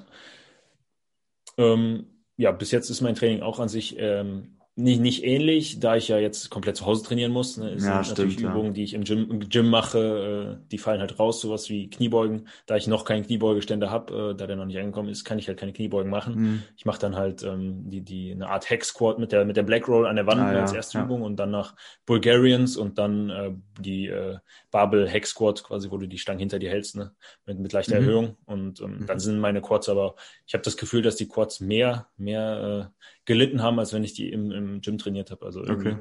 Ja. 1.57 1.73
Ähm, 1.73 2.05
ja, 2.38 2.53
bis 2.53 2.71
jetzt 2.71 2.89
ist 2.89 3.01
mein 3.01 3.15
Training 3.15 3.41
auch 3.41 3.59
an 3.59 3.67
sich 3.67 3.97
ähm, 3.99 4.61
nicht, 4.76 5.01
nicht 5.01 5.24
ähnlich, 5.26 5.80
da 5.82 5.97
ich 5.97 6.07
ja 6.07 6.17
jetzt 6.17 6.49
komplett 6.49 6.78
zu 6.78 6.86
Hause 6.86 7.03
trainieren 7.03 7.34
muss. 7.34 7.57
Ne, 7.57 7.72
es 7.72 7.84
ja, 7.84 7.95
sind 7.95 8.05
stimmt, 8.05 8.30
natürlich 8.30 8.39
Übungen, 8.39 8.74
die 8.74 8.84
ich 8.84 8.93
im 8.93 9.03
Gym, 9.03 9.30
im 9.30 9.49
Gym 9.49 9.69
mache, 9.69 10.59
äh, 10.61 10.67
die 10.72 10.78
fallen 10.78 11.01
halt 11.01 11.19
raus, 11.19 11.41
sowas 11.41 11.69
wie 11.69 11.89
Kniebeugen. 11.89 12.47
Da 12.67 12.78
ich 12.78 12.88
noch 12.88 13.03
keinen 13.03 13.26
Kniebeugeständer 13.26 13.91
habe, 13.91 14.32
äh, 14.32 14.36
da 14.36 14.47
der 14.47 14.55
noch 14.55 14.65
nicht 14.65 14.80
angekommen 14.80 15.09
ist, 15.09 15.26
kann 15.26 15.39
ich 15.39 15.49
halt 15.49 15.59
keine 15.59 15.74
Kniebeugen 15.74 16.09
machen. 16.09 16.36
Mhm. 16.36 16.63
Ich 16.78 16.86
mache 16.86 16.99
dann 16.99 17.17
halt 17.17 17.43
ähm, 17.43 17.89
die, 17.89 18.01
die 18.01 18.32
eine 18.32 18.47
Art 18.47 18.69
Hack 18.69 18.86
Squat 18.86 19.19
mit 19.19 19.34
der 19.34 19.43
mit 19.43 19.57
der 19.57 19.63
Black 19.63 19.89
Roll 19.89 20.07
an 20.07 20.15
der 20.15 20.26
Wand 20.26 20.39
ah, 20.39 20.61
als 20.61 20.72
erste 20.72 20.99
ja. 20.99 21.03
Übung 21.03 21.22
und 21.22 21.36
dann 21.36 21.51
nach 21.51 21.76
Bulgarians 22.05 22.78
und 22.78 22.97
dann 22.97 23.30
äh, 23.30 23.51
die 23.78 24.07
äh, 24.07 24.38
Barbell 24.72 25.09
Hack 25.09 25.28
Squat, 25.28 25.63
quasi, 25.63 25.91
wo 25.91 25.97
du 25.97 26.07
die 26.07 26.17
Stange 26.17 26.39
hinter 26.39 26.59
dir 26.59 26.69
hältst, 26.69 26.95
ne? 26.95 27.11
mit, 27.45 27.59
mit 27.59 27.74
leichter 27.74 27.99
mhm. 27.99 28.07
Erhöhung. 28.07 28.38
Und 28.45 28.80
ähm, 28.80 28.99
mhm. 28.99 29.05
dann 29.05 29.19
sind 29.19 29.39
meine 29.39 29.61
Quads 29.61 29.89
aber, 29.89 30.15
ich 30.47 30.53
habe 30.53 30.63
das 30.63 30.78
Gefühl, 30.78 31.01
dass 31.01 31.17
die 31.17 31.28
Quads 31.28 31.59
mehr, 31.59 32.07
mehr 32.17 32.89
äh, 32.89 33.01
gelitten 33.32 33.61
haben, 33.61 33.79
als 33.79 33.93
wenn 33.93 34.03
ich 34.03 34.13
die 34.13 34.29
im, 34.29 34.51
im 34.51 34.82
Gym 34.82 34.97
trainiert 34.97 35.32
habe. 35.32 35.45
Also 35.45 35.61
okay. 35.61 35.95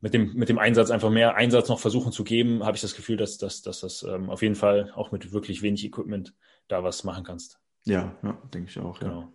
mit 0.00 0.12
dem, 0.12 0.34
mit 0.34 0.50
dem 0.50 0.58
Einsatz 0.58 0.90
einfach 0.90 1.08
mehr 1.08 1.34
Einsatz 1.34 1.70
noch 1.70 1.80
versuchen 1.80 2.12
zu 2.12 2.24
geben, 2.24 2.62
habe 2.62 2.76
ich 2.76 2.82
das 2.82 2.94
Gefühl, 2.94 3.16
dass, 3.16 3.38
dass, 3.38 3.62
dass 3.62 3.80
das 3.80 4.02
ähm, 4.02 4.28
auf 4.28 4.42
jeden 4.42 4.54
Fall 4.54 4.92
auch 4.94 5.12
mit 5.12 5.32
wirklich 5.32 5.62
wenig 5.62 5.82
Equipment 5.82 6.34
da 6.68 6.84
was 6.84 7.04
machen 7.04 7.24
kannst. 7.24 7.58
Ja, 7.86 8.14
ja 8.22 8.38
denke 8.52 8.68
ich 8.68 8.78
auch. 8.78 9.00
Genau. 9.00 9.32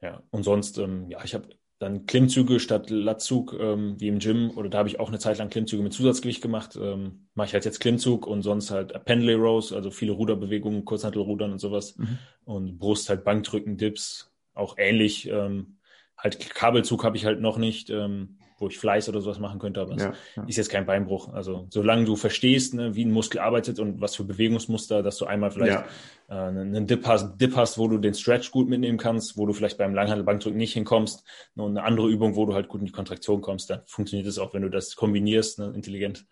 Ja, 0.00 0.08
ja. 0.08 0.22
und 0.30 0.44
sonst, 0.44 0.78
ähm, 0.78 1.10
ja, 1.10 1.18
ich 1.24 1.34
habe 1.34 1.48
dann 1.80 2.06
Klimmzüge 2.06 2.60
statt 2.60 2.88
Latzug 2.88 3.54
ähm, 3.58 3.96
wie 3.98 4.06
im 4.06 4.20
Gym 4.20 4.50
oder 4.56 4.68
da 4.68 4.78
habe 4.78 4.88
ich 4.88 5.00
auch 5.00 5.08
eine 5.08 5.18
Zeit 5.18 5.38
lang 5.38 5.50
Klimmzüge 5.50 5.82
mit 5.82 5.92
Zusatzgewicht 5.92 6.40
gemacht. 6.40 6.78
Ähm, 6.80 7.26
Mache 7.34 7.48
ich 7.48 7.54
halt 7.54 7.64
jetzt 7.64 7.80
Klimmzug 7.80 8.26
und 8.26 8.42
sonst 8.42 8.70
halt 8.70 9.04
Pendlay 9.04 9.34
Rows, 9.34 9.72
also 9.72 9.90
viele 9.90 10.12
Ruderbewegungen, 10.12 10.84
Kurzhantelrudern 10.84 11.50
und 11.50 11.58
sowas 11.58 11.96
mhm. 11.96 12.18
und 12.44 12.78
Brust 12.78 13.08
halt 13.08 13.24
Bankdrücken, 13.24 13.76
Dips, 13.76 14.32
auch 14.56 14.76
ähnlich. 14.78 15.28
Ähm, 15.28 15.78
halt 16.16 16.50
Kabelzug 16.50 17.04
habe 17.04 17.16
ich 17.16 17.24
halt 17.24 17.40
noch 17.40 17.58
nicht. 17.58 17.90
Ähm, 17.90 18.38
wo 18.58 18.68
ich 18.68 18.78
Fleiß 18.78 19.08
oder 19.08 19.20
sowas 19.20 19.38
machen 19.38 19.58
könnte, 19.58 19.80
aber 19.80 19.94
es 19.94 20.02
ja, 20.02 20.14
ja. 20.36 20.44
ist 20.46 20.56
jetzt 20.56 20.70
kein 20.70 20.86
Beinbruch. 20.86 21.32
Also 21.32 21.66
solange 21.70 22.04
du 22.04 22.16
verstehst, 22.16 22.74
ne, 22.74 22.94
wie 22.94 23.04
ein 23.04 23.10
Muskel 23.10 23.40
arbeitet 23.40 23.78
und 23.78 24.00
was 24.00 24.16
für 24.16 24.24
Bewegungsmuster, 24.24 25.02
dass 25.02 25.18
du 25.18 25.26
einmal 25.26 25.50
vielleicht 25.50 25.84
äh, 26.28 26.34
einen 26.34 26.86
Dip 26.86 27.06
hast, 27.06 27.36
Dip 27.38 27.54
hast, 27.54 27.76
wo 27.76 27.86
du 27.88 27.98
den 27.98 28.14
Stretch 28.14 28.50
gut 28.50 28.68
mitnehmen 28.68 28.98
kannst, 28.98 29.36
wo 29.36 29.44
du 29.44 29.52
vielleicht 29.52 29.76
beim 29.76 29.94
Langhandelbankdrücken 29.94 30.56
nicht 30.56 30.72
hinkommst, 30.72 31.24
ne, 31.54 31.64
und 31.64 31.76
eine 31.76 31.86
andere 31.86 32.08
Übung, 32.08 32.34
wo 32.34 32.46
du 32.46 32.54
halt 32.54 32.68
gut 32.68 32.80
in 32.80 32.86
die 32.86 32.92
Kontraktion 32.92 33.42
kommst, 33.42 33.68
dann 33.68 33.82
funktioniert 33.84 34.26
es 34.26 34.38
auch, 34.38 34.54
wenn 34.54 34.62
du 34.62 34.70
das 34.70 34.96
kombinierst, 34.96 35.58
ne, 35.58 35.72
intelligent, 35.74 36.26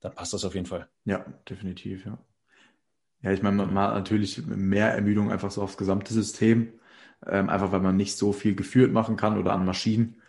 dann 0.00 0.14
passt 0.14 0.32
das 0.32 0.44
auf 0.44 0.54
jeden 0.54 0.66
Fall. 0.66 0.88
Ja, 1.04 1.24
definitiv, 1.48 2.06
ja. 2.06 2.18
Ja, 3.22 3.32
ich 3.32 3.42
meine, 3.42 3.56
man 3.56 3.78
hat 3.78 3.94
natürlich 3.94 4.46
mehr 4.46 4.92
Ermüdung 4.94 5.32
einfach 5.32 5.50
so 5.50 5.60
aufs 5.62 5.76
gesamte 5.76 6.12
System, 6.12 6.72
ähm, 7.26 7.48
einfach 7.48 7.72
weil 7.72 7.80
man 7.80 7.96
nicht 7.96 8.16
so 8.16 8.32
viel 8.32 8.54
geführt 8.54 8.92
machen 8.92 9.16
kann 9.16 9.38
oder 9.38 9.52
an 9.52 9.64
Maschinen. 9.64 10.20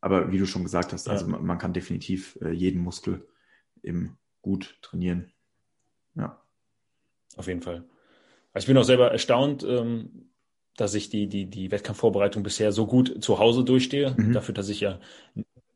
Aber 0.00 0.32
wie 0.32 0.38
du 0.38 0.46
schon 0.46 0.64
gesagt 0.64 0.92
hast, 0.92 1.08
also 1.08 1.26
man, 1.26 1.44
man 1.44 1.58
kann 1.58 1.72
definitiv 1.72 2.38
äh, 2.40 2.50
jeden 2.50 2.80
Muskel 2.80 3.26
im 3.82 4.16
gut 4.42 4.78
trainieren. 4.80 5.32
Ja. 6.14 6.42
Auf 7.36 7.46
jeden 7.46 7.62
Fall. 7.62 7.84
Also 8.52 8.64
ich 8.64 8.66
bin 8.66 8.78
auch 8.78 8.84
selber 8.84 9.12
erstaunt, 9.12 9.62
ähm, 9.62 10.30
dass 10.76 10.94
ich 10.94 11.10
die, 11.10 11.28
die, 11.28 11.50
die 11.50 11.70
Wettkampfvorbereitung 11.70 12.42
bisher 12.42 12.72
so 12.72 12.86
gut 12.86 13.22
zu 13.22 13.38
Hause 13.38 13.64
durchstehe. 13.64 14.14
Mhm. 14.16 14.32
Dafür, 14.32 14.54
dass 14.54 14.68
ich 14.68 14.80
ja 14.80 14.98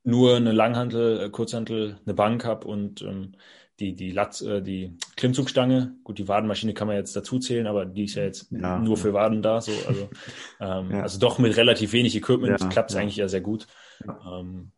nur 0.02 0.36
eine 0.36 0.52
Langhantel, 0.52 1.20
äh, 1.20 1.30
Kurzhantel, 1.30 1.98
eine 2.04 2.14
Bank 2.14 2.44
habe 2.44 2.66
und 2.66 3.02
ähm, 3.02 3.32
die, 3.80 3.94
die 3.94 4.12
Latz, 4.12 4.40
äh, 4.40 4.62
die 4.62 4.96
Klimmzugstange, 5.16 5.96
gut, 6.04 6.18
die 6.18 6.28
Wadenmaschine 6.28 6.74
kann 6.74 6.86
man 6.86 6.96
jetzt 6.96 7.16
dazu 7.16 7.38
zählen, 7.38 7.66
aber 7.66 7.84
die 7.84 8.04
ist 8.04 8.14
ja 8.14 8.22
jetzt 8.22 8.50
ja. 8.50 8.78
nur 8.78 8.96
für 8.96 9.12
Waden 9.12 9.42
da, 9.42 9.60
so, 9.60 9.72
also, 9.86 10.08
ähm, 10.60 10.90
ja. 10.90 11.02
also 11.02 11.18
doch 11.18 11.38
mit 11.38 11.56
relativ 11.56 11.92
wenig 11.92 12.14
Equipment 12.14 12.60
ja, 12.60 12.68
klappt 12.68 12.90
es 12.90 12.96
eigentlich 12.96 13.16
ja 13.16 13.28
sehr 13.28 13.40
gut. 13.40 13.66
Ähm, 14.04 14.72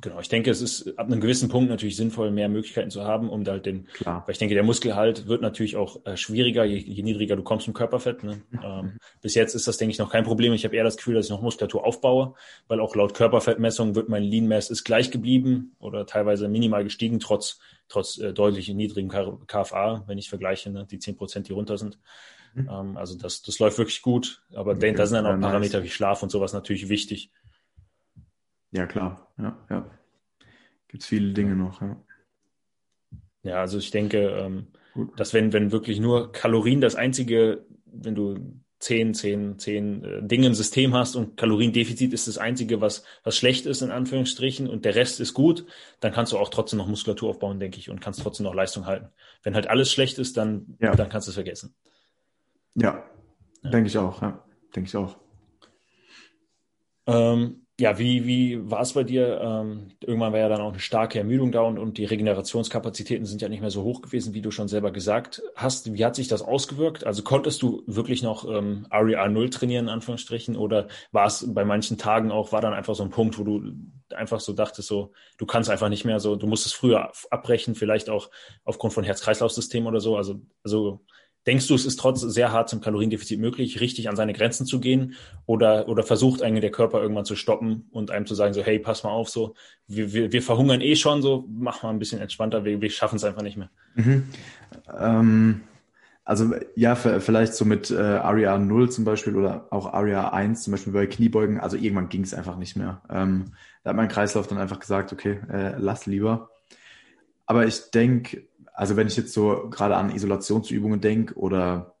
Genau, 0.00 0.20
ich 0.20 0.28
denke, 0.28 0.50
es 0.50 0.60
ist 0.60 0.96
ab 0.96 1.06
einem 1.06 1.20
gewissen 1.20 1.48
Punkt 1.48 1.70
natürlich 1.70 1.96
sinnvoll, 1.96 2.30
mehr 2.30 2.48
Möglichkeiten 2.48 2.90
zu 2.90 3.02
haben, 3.02 3.28
um 3.28 3.42
da 3.42 3.52
halt 3.52 3.66
den, 3.66 3.86
Klar. 3.94 4.22
weil 4.24 4.32
ich 4.32 4.38
denke, 4.38 4.54
der 4.54 4.62
Muskelhalt 4.62 5.26
wird 5.26 5.42
natürlich 5.42 5.76
auch 5.76 6.04
äh, 6.04 6.16
schwieriger, 6.16 6.64
je, 6.64 6.76
je, 6.76 7.02
niedriger 7.02 7.34
du 7.34 7.42
kommst 7.42 7.66
im 7.66 7.74
Körperfett. 7.74 8.22
Ne? 8.22 8.42
Mhm. 8.50 8.60
Ähm, 8.62 8.98
bis 9.22 9.34
jetzt 9.34 9.54
ist 9.54 9.66
das, 9.66 9.76
denke 9.76 9.90
ich, 9.90 9.98
noch 9.98 10.10
kein 10.10 10.24
Problem. 10.24 10.52
Ich 10.52 10.64
habe 10.64 10.76
eher 10.76 10.84
das 10.84 10.96
Gefühl, 10.96 11.14
dass 11.14 11.26
ich 11.26 11.30
noch 11.30 11.42
Muskulatur 11.42 11.84
aufbaue, 11.84 12.34
weil 12.68 12.80
auch 12.80 12.94
laut 12.94 13.14
Körperfettmessung 13.14 13.96
wird 13.96 14.08
mein 14.08 14.22
Lean 14.22 14.46
Mass 14.46 14.70
ist 14.70 14.84
gleich 14.84 15.10
geblieben 15.10 15.74
oder 15.80 16.06
teilweise 16.06 16.48
minimal 16.48 16.84
gestiegen, 16.84 17.18
trotz, 17.18 17.58
trotz 17.88 18.18
äh, 18.18 18.32
deutlich 18.32 18.68
niedrigem 18.68 19.10
KFA, 19.46 20.04
wenn 20.06 20.18
ich 20.18 20.28
vergleiche, 20.28 20.70
ne? 20.70 20.86
die 20.88 21.00
zehn 21.00 21.16
Prozent, 21.16 21.48
die 21.48 21.52
runter 21.52 21.76
sind. 21.76 21.98
Mhm. 22.54 22.68
Ähm, 22.70 22.96
also 22.96 23.18
das, 23.18 23.42
das 23.42 23.58
läuft 23.58 23.78
wirklich 23.78 24.02
gut, 24.02 24.42
aber 24.54 24.72
okay. 24.72 24.92
da 24.92 25.06
sind 25.06 25.24
dann 25.24 25.26
auch 25.26 25.40
Parameter 25.40 25.82
wie 25.82 25.90
Schlaf 25.90 26.22
und 26.22 26.30
sowas 26.30 26.52
natürlich 26.52 26.88
wichtig. 26.88 27.30
Ja, 28.70 28.86
klar. 28.86 29.32
Ja, 29.38 29.58
ja. 29.70 29.90
Gibt 30.88 31.02
es 31.02 31.08
viele 31.08 31.32
Dinge 31.32 31.54
noch, 31.54 31.80
ja. 31.80 31.96
Ja, 33.42 33.60
also 33.60 33.78
ich 33.78 33.90
denke, 33.90 34.18
ähm, 34.18 34.68
dass 35.16 35.32
wenn, 35.32 35.52
wenn 35.52 35.72
wirklich 35.72 36.00
nur 36.00 36.32
Kalorien 36.32 36.80
das 36.80 36.96
einzige, 36.96 37.64
wenn 37.86 38.14
du 38.14 38.60
zehn, 38.80 39.14
zehn, 39.14 39.58
zehn 39.58 40.04
äh, 40.04 40.22
Dinge 40.22 40.46
im 40.46 40.54
System 40.54 40.94
hast 40.94 41.16
und 41.16 41.36
Kaloriendefizit 41.36 42.12
ist 42.12 42.28
das 42.28 42.38
einzige, 42.38 42.80
was, 42.80 43.04
was 43.24 43.36
schlecht 43.36 43.66
ist, 43.66 43.82
in 43.82 43.90
Anführungsstrichen, 43.90 44.68
und 44.68 44.84
der 44.84 44.94
Rest 44.94 45.20
ist 45.20 45.34
gut, 45.34 45.66
dann 46.00 46.12
kannst 46.12 46.32
du 46.32 46.38
auch 46.38 46.48
trotzdem 46.48 46.78
noch 46.78 46.86
Muskulatur 46.86 47.30
aufbauen, 47.30 47.58
denke 47.60 47.78
ich, 47.78 47.90
und 47.90 48.00
kannst 48.00 48.22
trotzdem 48.22 48.44
noch 48.44 48.54
Leistung 48.54 48.86
halten. 48.86 49.08
Wenn 49.42 49.54
halt 49.54 49.68
alles 49.68 49.92
schlecht 49.92 50.18
ist, 50.18 50.36
dann, 50.36 50.76
ja. 50.80 50.94
dann 50.94 51.08
kannst 51.08 51.26
du 51.26 51.30
es 51.30 51.34
vergessen. 51.34 51.74
Ja, 52.74 53.04
ja. 53.62 53.70
denke 53.70 53.88
ich 53.88 53.98
auch, 53.98 54.22
ja. 54.22 54.44
Denke 54.74 54.88
ich 54.88 54.96
auch. 54.96 55.16
Ähm, 57.06 57.66
ja, 57.80 57.96
wie, 57.96 58.26
wie 58.26 58.70
war 58.70 58.80
es 58.80 58.94
bei 58.94 59.04
dir? 59.04 59.40
Ähm, 59.40 59.90
irgendwann 60.00 60.32
war 60.32 60.40
ja 60.40 60.48
dann 60.48 60.60
auch 60.60 60.72
eine 60.72 60.80
starke 60.80 61.20
Ermüdung 61.20 61.52
da 61.52 61.60
und, 61.60 61.78
und 61.78 61.96
die 61.96 62.06
Regenerationskapazitäten 62.06 63.24
sind 63.24 63.40
ja 63.40 63.48
nicht 63.48 63.60
mehr 63.60 63.70
so 63.70 63.84
hoch 63.84 64.02
gewesen, 64.02 64.34
wie 64.34 64.42
du 64.42 64.50
schon 64.50 64.66
selber 64.66 64.90
gesagt 64.90 65.42
hast. 65.54 65.92
Wie 65.92 66.04
hat 66.04 66.16
sich 66.16 66.26
das 66.26 66.42
ausgewirkt? 66.42 67.06
Also 67.06 67.22
konntest 67.22 67.62
du 67.62 67.84
wirklich 67.86 68.24
noch 68.24 68.48
ähm, 68.48 68.88
RER 68.90 69.28
0 69.28 69.50
trainieren, 69.50 69.86
in 69.86 69.90
Anführungsstrichen, 69.90 70.56
oder 70.56 70.88
war 71.12 71.26
es 71.26 71.46
bei 71.54 71.64
manchen 71.64 71.98
Tagen 71.98 72.32
auch, 72.32 72.50
war 72.50 72.60
dann 72.60 72.74
einfach 72.74 72.96
so 72.96 73.04
ein 73.04 73.10
Punkt, 73.10 73.38
wo 73.38 73.44
du 73.44 73.72
einfach 74.12 74.40
so 74.40 74.52
dachtest, 74.54 74.88
so, 74.88 75.12
du 75.36 75.46
kannst 75.46 75.70
einfach 75.70 75.88
nicht 75.88 76.04
mehr 76.04 76.18
so, 76.18 76.34
du 76.34 76.48
musst 76.48 76.66
es 76.66 76.72
früher 76.72 77.12
abbrechen, 77.30 77.76
vielleicht 77.76 78.10
auch 78.10 78.28
aufgrund 78.64 78.92
von 78.92 79.04
Herz-Kreislauf-System 79.04 79.86
oder 79.86 80.00
so. 80.00 80.16
Also, 80.16 80.40
also 80.64 81.04
Denkst 81.48 81.66
du, 81.66 81.74
es 81.74 81.86
ist 81.86 81.98
trotz 81.98 82.20
sehr 82.20 82.52
hartem 82.52 82.82
Kaloriendefizit 82.82 83.40
möglich, 83.40 83.80
richtig 83.80 84.10
an 84.10 84.16
seine 84.16 84.34
Grenzen 84.34 84.66
zu 84.66 84.80
gehen? 84.80 85.14
Oder, 85.46 85.88
oder 85.88 86.02
versucht 86.02 86.42
eigentlich 86.42 86.60
der 86.60 86.70
Körper 86.70 87.00
irgendwann 87.00 87.24
zu 87.24 87.36
stoppen 87.36 87.86
und 87.90 88.10
einem 88.10 88.26
zu 88.26 88.34
sagen, 88.34 88.52
so, 88.52 88.62
hey, 88.62 88.78
pass 88.78 89.02
mal 89.02 89.08
auf, 89.12 89.30
so, 89.30 89.54
wir, 89.86 90.12
wir, 90.12 90.30
wir 90.30 90.42
verhungern 90.42 90.82
eh 90.82 90.94
schon, 90.94 91.22
so, 91.22 91.46
mach 91.48 91.82
mal 91.82 91.88
ein 91.88 91.98
bisschen 91.98 92.20
entspannter, 92.20 92.66
wir, 92.66 92.82
wir 92.82 92.90
schaffen 92.90 93.16
es 93.16 93.24
einfach 93.24 93.40
nicht 93.40 93.56
mehr. 93.56 93.70
Mhm. 93.94 94.24
Ähm, 94.94 95.60
also 96.22 96.54
ja, 96.76 96.94
vielleicht 96.94 97.54
so 97.54 97.64
mit 97.64 97.90
äh, 97.90 97.96
Aria 97.96 98.58
0 98.58 98.90
zum 98.90 99.06
Beispiel 99.06 99.34
oder 99.34 99.68
auch 99.70 99.94
Aria 99.94 100.28
1 100.28 100.64
zum 100.64 100.72
Beispiel 100.72 100.92
bei 100.92 101.06
Kniebeugen, 101.06 101.60
also 101.60 101.78
irgendwann 101.78 102.10
ging 102.10 102.24
es 102.24 102.34
einfach 102.34 102.58
nicht 102.58 102.76
mehr. 102.76 103.00
Ähm, 103.08 103.54
da 103.84 103.90
hat 103.90 103.96
mein 103.96 104.08
Kreislauf 104.08 104.48
dann 104.48 104.58
einfach 104.58 104.80
gesagt, 104.80 105.14
okay, 105.14 105.40
äh, 105.50 105.76
lass 105.78 106.04
lieber. 106.04 106.50
Aber 107.46 107.66
ich 107.66 107.90
denke, 107.90 108.46
also 108.78 108.94
wenn 108.94 109.08
ich 109.08 109.16
jetzt 109.16 109.32
so 109.32 109.68
gerade 109.70 109.96
an 109.96 110.14
Isolationsübungen 110.14 111.00
denke 111.00 111.34
oder 111.34 111.96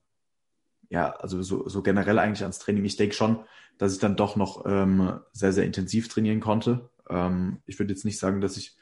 ja, 0.90 1.10
also 1.10 1.42
so, 1.42 1.68
so 1.68 1.82
generell 1.82 2.20
eigentlich 2.20 2.42
ans 2.42 2.60
Training, 2.60 2.84
ich 2.84 2.94
denke 2.94 3.16
schon, 3.16 3.40
dass 3.78 3.94
ich 3.94 3.98
dann 3.98 4.14
doch 4.14 4.36
noch 4.36 4.64
ähm, 4.64 5.18
sehr, 5.32 5.52
sehr 5.52 5.64
intensiv 5.64 6.06
trainieren 6.06 6.38
konnte. 6.38 6.88
Ähm, 7.10 7.58
ich 7.66 7.80
würde 7.80 7.92
jetzt 7.92 8.04
nicht 8.04 8.20
sagen, 8.20 8.40
dass 8.40 8.56
ich 8.56 8.76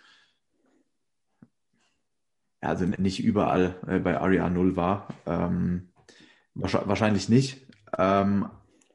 ja, 2.62 2.68
also 2.68 2.84
nicht 2.84 3.24
überall 3.24 3.76
äh, 3.86 3.99
bei 3.99 4.20
Aria 4.20 4.51
0 4.51 4.76
war. 4.76 5.09
Ähm, 5.24 5.88
wahrscheinlich 6.53 7.30
nicht. 7.30 7.66
Ähm, 7.97 8.51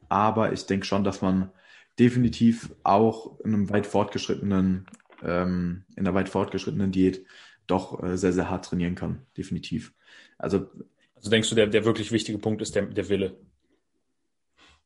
aber 0.08 0.52
ich 0.52 0.66
denke 0.66 0.86
schon, 0.86 1.02
dass 1.02 1.22
man 1.22 1.50
definitiv 1.98 2.72
auch 2.84 3.40
in 3.40 3.52
einem 3.52 3.68
weit 3.68 3.88
fortgeschrittenen, 3.88 4.86
ähm, 5.24 5.86
in 5.96 6.06
einer 6.06 6.14
weit 6.14 6.28
fortgeschrittenen 6.28 6.92
Diät 6.92 7.26
doch 7.72 8.02
äh, 8.02 8.16
sehr, 8.16 8.32
sehr 8.32 8.50
hart 8.50 8.66
trainieren 8.66 8.94
kann, 8.94 9.22
definitiv. 9.36 9.94
Also, 10.38 10.68
also 11.16 11.30
denkst 11.30 11.48
du, 11.48 11.54
der, 11.54 11.66
der 11.66 11.84
wirklich 11.84 12.12
wichtige 12.12 12.38
Punkt 12.38 12.62
ist 12.62 12.74
der, 12.74 12.86
der 12.86 13.08
Wille? 13.08 13.36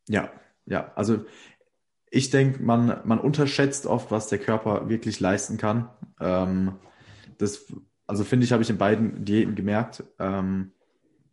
Ja, 0.08 0.30
ja. 0.66 0.92
Also 0.94 1.24
ich 2.10 2.30
denke, 2.30 2.62
man, 2.62 3.00
man 3.04 3.18
unterschätzt 3.18 3.86
oft, 3.86 4.10
was 4.10 4.28
der 4.28 4.38
Körper 4.38 4.88
wirklich 4.88 5.20
leisten 5.20 5.56
kann. 5.56 5.90
Ähm, 6.20 6.76
das, 7.38 7.66
also 8.06 8.24
finde 8.24 8.44
ich, 8.44 8.52
habe 8.52 8.62
ich 8.62 8.70
in 8.70 8.78
beiden 8.78 9.24
Diäten 9.24 9.54
gemerkt. 9.54 10.04
Ähm, 10.18 10.72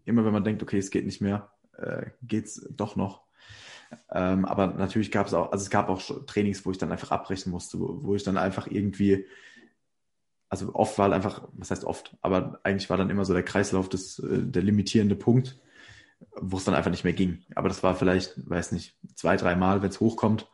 immer 0.05 0.25
wenn 0.25 0.33
man 0.33 0.43
denkt, 0.43 0.63
okay, 0.63 0.77
es 0.77 0.91
geht 0.91 1.05
nicht 1.05 1.21
mehr, 1.21 1.51
äh, 1.77 2.07
geht 2.21 2.45
es 2.45 2.67
doch 2.71 2.95
noch. 2.95 3.23
Ähm, 4.11 4.45
aber 4.45 4.67
natürlich 4.67 5.11
gab 5.11 5.27
es 5.27 5.33
auch, 5.33 5.51
also 5.51 5.63
es 5.63 5.69
gab 5.69 5.89
auch 5.89 6.01
Trainings, 6.25 6.65
wo 6.65 6.71
ich 6.71 6.79
dann 6.79 6.91
einfach 6.91 7.11
abbrechen 7.11 7.51
musste, 7.51 7.79
wo, 7.79 7.99
wo 8.01 8.15
ich 8.15 8.23
dann 8.23 8.37
einfach 8.37 8.67
irgendwie 8.67 9.25
also 10.53 10.75
oft 10.75 10.99
war 10.99 11.05
halt 11.05 11.15
einfach, 11.15 11.47
was 11.53 11.71
heißt 11.71 11.83
oft, 11.83 12.15
aber 12.21 12.59
eigentlich 12.61 12.87
war 12.91 12.97
dann 12.97 13.09
immer 13.09 13.25
so 13.25 13.33
der 13.33 13.41
Kreislauf 13.41 13.89
des, 13.89 14.19
äh, 14.19 14.37
der 14.43 14.61
limitierende 14.61 15.15
Punkt, 15.15 15.59
wo 16.35 16.57
es 16.57 16.63
dann 16.63 16.75
einfach 16.75 16.91
nicht 16.91 17.03
mehr 17.03 17.13
ging. 17.13 17.39
Aber 17.55 17.69
das 17.69 17.81
war 17.81 17.95
vielleicht, 17.95 18.35
weiß 18.47 18.71
nicht, 18.71 18.95
zwei, 19.15 19.35
drei 19.35 19.55
Mal, 19.55 19.81
wenn 19.81 19.89
es 19.89 19.99
hochkommt. 19.99 20.47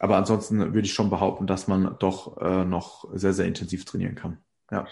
Aber 0.00 0.16
ansonsten 0.16 0.58
würde 0.74 0.86
ich 0.86 0.92
schon 0.92 1.08
behaupten, 1.08 1.46
dass 1.46 1.68
man 1.68 1.94
doch 2.00 2.36
äh, 2.38 2.64
noch 2.64 3.08
sehr, 3.12 3.32
sehr 3.32 3.46
intensiv 3.46 3.84
trainieren 3.84 4.16
kann. 4.16 4.38
Ja. 4.72 4.88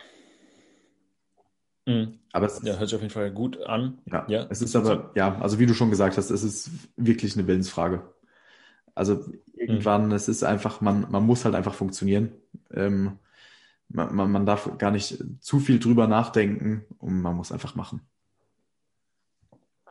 Mhm. 1.85 2.21
Aber 2.31 2.47
es 2.47 2.63
ja, 2.63 2.77
hört 2.77 2.89
sich 2.89 2.95
auf 2.95 3.03
jeden 3.03 3.13
Fall 3.13 3.33
gut 3.33 3.61
an. 3.63 3.99
Ja, 4.07 4.27
ja. 4.29 4.47
es 4.49 4.63
ist 4.63 4.77
aber, 4.77 5.11
ja, 5.17 5.41
also 5.41 5.59
wie 5.59 5.67
du 5.67 5.75
schon 5.75 5.91
gesagt 5.91 6.19
hast, 6.19 6.31
es 6.31 6.45
ist 6.45 6.71
wirklich 6.97 7.37
eine 7.37 7.49
Willensfrage. 7.49 8.15
Also 8.95 9.25
irgendwann, 9.55 10.07
mhm. 10.07 10.13
es 10.13 10.29
ist 10.29 10.45
einfach, 10.45 10.81
man, 10.81 11.09
man 11.11 11.27
muss 11.27 11.45
halt 11.45 11.57
einfach 11.57 11.75
funktionieren. 11.75 12.31
Ähm, 12.73 13.19
man, 13.89 14.15
man, 14.15 14.31
man 14.31 14.47
darf 14.47 14.79
gar 14.79 14.91
nicht 14.91 15.23
zu 15.41 15.61
viel 15.61 15.79
drüber 15.79 16.07
nachdenken 16.07 16.85
und 16.99 17.21
man 17.21 17.37
muss 17.37 17.53
einfach 17.53 17.75
machen. 17.75 18.01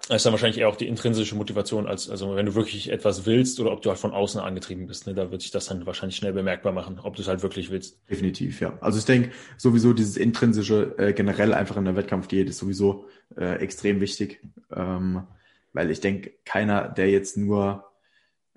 Das 0.10 0.18
ist 0.18 0.26
dann 0.26 0.34
wahrscheinlich 0.34 0.60
eher 0.60 0.68
auch 0.68 0.76
die 0.76 0.88
intrinsische 0.88 1.36
Motivation, 1.36 1.88
als 1.88 2.10
also 2.10 2.36
wenn 2.36 2.46
du 2.46 2.56
wirklich 2.56 2.92
etwas 2.92 3.26
willst 3.26 3.62
oder 3.62 3.72
ob 3.72 3.82
du 3.82 3.90
halt 3.90 4.00
von 4.00 4.12
außen 4.12 4.42
angetrieben 4.42 4.86
bist. 4.86 5.08
Ne? 5.08 5.14
Da 5.14 5.32
wird 5.32 5.42
sich 5.42 5.52
das 5.52 5.68
dann 5.68 5.86
wahrscheinlich 5.86 6.18
schnell 6.18 6.34
bemerkbar 6.34 6.74
machen, 6.74 7.00
ob 7.02 7.16
du 7.16 7.22
es 7.22 7.30
halt 7.30 7.42
wirklich 7.42 7.72
willst. 7.72 8.02
Definitiv, 8.10 8.60
ja. 8.60 8.78
Also 8.82 9.00
ich 9.00 9.06
denke, 9.06 9.32
sowieso 9.56 9.94
dieses 9.94 10.18
intrinsische 10.18 10.94
äh, 10.98 11.14
generell 11.14 11.54
einfach 11.54 11.78
in 11.78 11.86
der 11.86 11.96
Wettkampfdiät 11.96 12.50
ist 12.50 12.58
sowieso 12.58 13.06
äh, 13.38 13.56
extrem 13.60 14.02
wichtig. 14.02 14.42
Ähm, 14.76 15.24
weil 15.72 15.90
ich 15.90 16.02
denke, 16.02 16.34
keiner, 16.44 16.90
der 16.90 17.10
jetzt 17.10 17.38
nur 17.38 17.86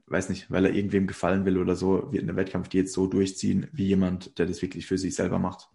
weiß 0.06 0.28
nicht, 0.28 0.50
weil 0.50 0.64
er 0.64 0.74
irgendwem 0.74 1.06
gefallen 1.06 1.44
will 1.44 1.58
oder 1.58 1.76
so, 1.76 2.12
wird 2.12 2.22
eine 2.22 2.36
Wettkampfdiät 2.36 2.90
so 2.90 3.06
durchziehen, 3.06 3.68
wie 3.72 3.86
jemand, 3.86 4.38
der 4.38 4.46
das 4.46 4.62
wirklich 4.62 4.86
für 4.86 4.98
sich 4.98 5.14
selber 5.14 5.38
macht. 5.38 5.68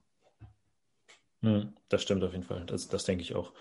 Hm, 1.42 1.74
das 1.90 2.04
stimmt 2.04 2.24
auf 2.24 2.32
jeden 2.32 2.44
Fall. 2.44 2.64
Das, 2.66 2.88
das 2.88 3.04
denke 3.04 3.24
ich 3.24 3.36
auch. 3.36 3.54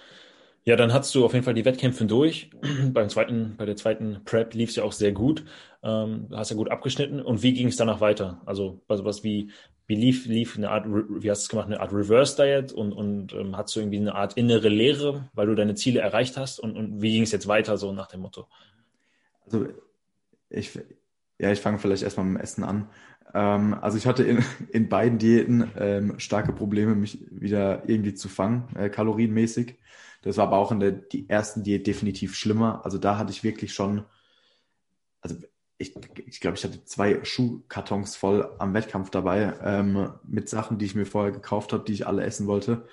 Ja, 0.64 0.76
dann 0.76 0.92
hast 0.92 1.14
du 1.14 1.24
auf 1.24 1.32
jeden 1.32 1.44
Fall 1.44 1.54
die 1.54 1.64
Wettkämpfe 1.64 2.04
durch. 2.04 2.50
Beim 2.92 3.08
zweiten, 3.08 3.54
bei 3.56 3.64
der 3.64 3.76
zweiten 3.76 4.22
Prep 4.24 4.54
lief 4.54 4.70
es 4.70 4.76
ja 4.76 4.84
auch 4.84 4.92
sehr 4.92 5.12
gut. 5.12 5.44
Ähm, 5.82 6.28
hast 6.32 6.50
ja 6.50 6.56
gut 6.56 6.70
abgeschnitten. 6.70 7.20
Und 7.20 7.42
wie 7.42 7.54
ging 7.54 7.68
es 7.68 7.76
danach 7.76 8.00
weiter? 8.00 8.42
Also, 8.44 8.82
also 8.86 9.04
was 9.04 9.24
wie, 9.24 9.50
wie 9.86 9.94
lief, 9.94 10.26
lief 10.26 10.56
eine 10.56 10.70
Art, 10.70 10.84
wie 10.86 11.30
hast 11.30 11.42
du 11.42 11.44
es 11.44 11.48
gemacht, 11.48 11.66
eine 11.66 11.80
Art 11.80 11.92
Reverse 11.92 12.36
Diet 12.36 12.72
und, 12.72 12.92
und 12.92 13.32
ähm, 13.32 13.56
hast 13.56 13.74
du 13.74 13.80
irgendwie 13.80 13.98
eine 13.98 14.14
Art 14.14 14.34
innere 14.34 14.68
Lehre, 14.68 15.30
weil 15.32 15.46
du 15.46 15.54
deine 15.54 15.74
Ziele 15.74 16.00
erreicht 16.00 16.36
hast? 16.36 16.60
Und, 16.60 16.76
und 16.76 17.00
wie 17.00 17.12
ging 17.12 17.22
es 17.22 17.32
jetzt 17.32 17.48
weiter, 17.48 17.78
so 17.78 17.92
nach 17.92 18.08
dem 18.08 18.20
Motto? 18.20 18.46
Also, 19.46 19.66
ich, 20.50 20.78
ja, 21.38 21.50
ich 21.52 21.60
fange 21.60 21.78
vielleicht 21.78 22.02
erstmal 22.02 22.26
mit 22.26 22.38
dem 22.38 22.42
Essen 22.42 22.64
an. 22.64 22.90
Ähm, 23.34 23.74
also 23.74 23.96
ich 23.96 24.06
hatte 24.06 24.24
in, 24.24 24.44
in 24.70 24.88
beiden 24.88 25.18
Diäten 25.18 25.70
ähm, 25.76 26.18
starke 26.18 26.52
Probleme, 26.52 26.94
mich 26.94 27.18
wieder 27.30 27.88
irgendwie 27.88 28.14
zu 28.14 28.28
fangen, 28.28 28.68
äh, 28.76 28.90
kalorienmäßig. 28.90 29.76
Das 30.22 30.36
war 30.36 30.48
aber 30.48 30.58
auch 30.58 30.72
in 30.72 30.80
der 30.80 30.92
die 30.92 31.28
ersten 31.30 31.62
Diät 31.62 31.86
definitiv 31.86 32.34
schlimmer. 32.34 32.84
Also 32.84 32.98
da 32.98 33.16
hatte 33.16 33.30
ich 33.32 33.42
wirklich 33.42 33.72
schon, 33.72 34.04
also 35.22 35.36
ich, 35.78 35.94
ich 36.26 36.40
glaube, 36.40 36.58
ich 36.58 36.64
hatte 36.64 36.84
zwei 36.84 37.24
Schuhkartons 37.24 38.16
voll 38.16 38.54
am 38.58 38.74
Wettkampf 38.74 39.10
dabei 39.10 39.54
ähm, 39.62 40.12
mit 40.24 40.48
Sachen, 40.48 40.78
die 40.78 40.84
ich 40.84 40.94
mir 40.94 41.06
vorher 41.06 41.32
gekauft 41.32 41.72
habe, 41.72 41.84
die 41.84 41.94
ich 41.94 42.06
alle 42.06 42.24
essen 42.24 42.46
wollte. 42.46 42.86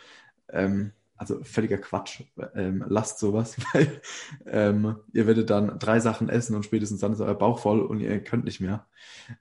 Ähm, 0.50 0.94
also 1.18 1.44
völliger 1.44 1.78
Quatsch. 1.78 2.22
Ähm, 2.56 2.86
lasst 2.88 3.20
sowas, 3.20 3.58
weil 3.74 4.02
ähm, 4.46 4.98
ihr 5.14 5.28
werdet 5.28 5.50
dann 5.50 5.80
drei 5.80 6.00
Sachen 6.00 6.30
essen 6.30 6.56
und 6.56 6.64
spätestens 6.64 7.02
dann 7.02 7.14
ist 7.14 7.22
euer 7.22 7.36
Bauch 7.36 7.60
voll 7.60 7.82
und 7.82 8.00
ihr 8.00 8.24
könnt 8.24 8.46
nicht 8.46 8.62
mehr. 8.62 8.86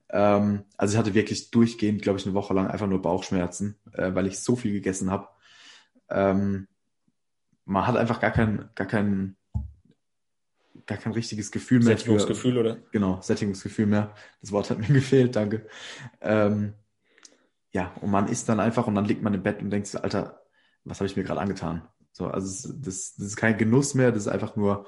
Ähm, 0.09 0.65
also 0.77 0.95
ich 0.95 0.99
hatte 0.99 1.15
wirklich 1.15 1.51
durchgehend, 1.51 2.03
glaube 2.03 2.19
ich, 2.19 2.27
eine 2.27 2.35
Woche 2.35 2.55
lang 2.55 2.67
einfach 2.69 2.87
nur 2.87 3.03
Bauchschmerzen, 3.03 3.77
äh, 3.93 4.15
weil 4.15 4.27
ich 4.27 4.41
so 4.41 4.57
viel 4.57 4.73
gegessen 4.73 5.11
habe. 5.11 5.29
Ähm, 6.09 6.67
man 7.67 7.87
hat 7.87 7.97
einfach 7.97 8.21
gar 8.21 8.31
kein, 8.31 8.71
gar 8.75 8.87
kein, 8.87 9.37
gar 10.87 10.99
kein 10.99 11.13
richtiges 11.13 11.51
Gefühl 11.51 11.79
mehr. 11.81 11.97
Sättigungsgefühl, 11.97 12.55
für, 12.55 12.61
oder? 12.61 12.77
Genau, 12.93 13.21
Sättigungsgefühl 13.21 13.87
mehr. 13.87 14.15
Das 14.41 14.53
Wort 14.53 14.71
hat 14.71 14.79
mir 14.79 14.87
gefehlt, 14.95 15.37
danke. 15.37 15.67
Ähm, 16.21 16.75
ja, 17.73 17.93
und 18.01 18.11
man 18.11 18.29
isst 18.29 18.49
dann 18.49 18.61
einfach 18.61 18.87
und 18.87 18.95
dann 18.95 19.05
liegt 19.05 19.23
man 19.23 19.35
im 19.35 19.43
Bett 19.43 19.61
und 19.61 19.69
denkt 19.69 19.95
Alter, 19.97 20.46
was 20.87 21.01
habe 21.01 21.07
ich 21.07 21.17
mir 21.17 21.25
gerade 21.25 21.41
angetan? 21.41 21.83
So, 22.13 22.27
also 22.27 22.73
das, 22.73 23.15
das 23.17 23.27
ist 23.27 23.37
kein 23.37 23.59
Genuss 23.59 23.95
mehr, 23.95 24.13
das 24.13 24.23
ist 24.23 24.29
einfach 24.29 24.57
nur 24.57 24.87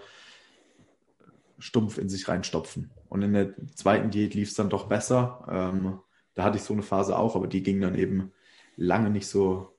stumpf 1.59 1.99
in 1.99 2.09
sich 2.09 2.29
reinstopfen. 2.29 2.91
Und 3.09 3.23
in 3.23 3.33
der 3.33 3.55
zweiten 3.75 4.11
Diät 4.11 4.35
lief 4.35 4.49
es 4.49 4.55
dann 4.55 4.71
doch 4.71 4.87
besser. 4.87 5.45
Ähm, 5.51 5.99
da 6.35 6.45
hatte 6.45 6.57
ich 6.57 6.63
so 6.63 6.73
eine 6.73 6.83
Phase 6.83 7.19
auch, 7.19 7.35
aber 7.37 7.49
die 7.49 7.63
ging 7.63 7.81
dann 7.81 7.97
eben 7.97 8.33
lange 8.77 9.11
nicht 9.11 9.27
so, 9.27 9.77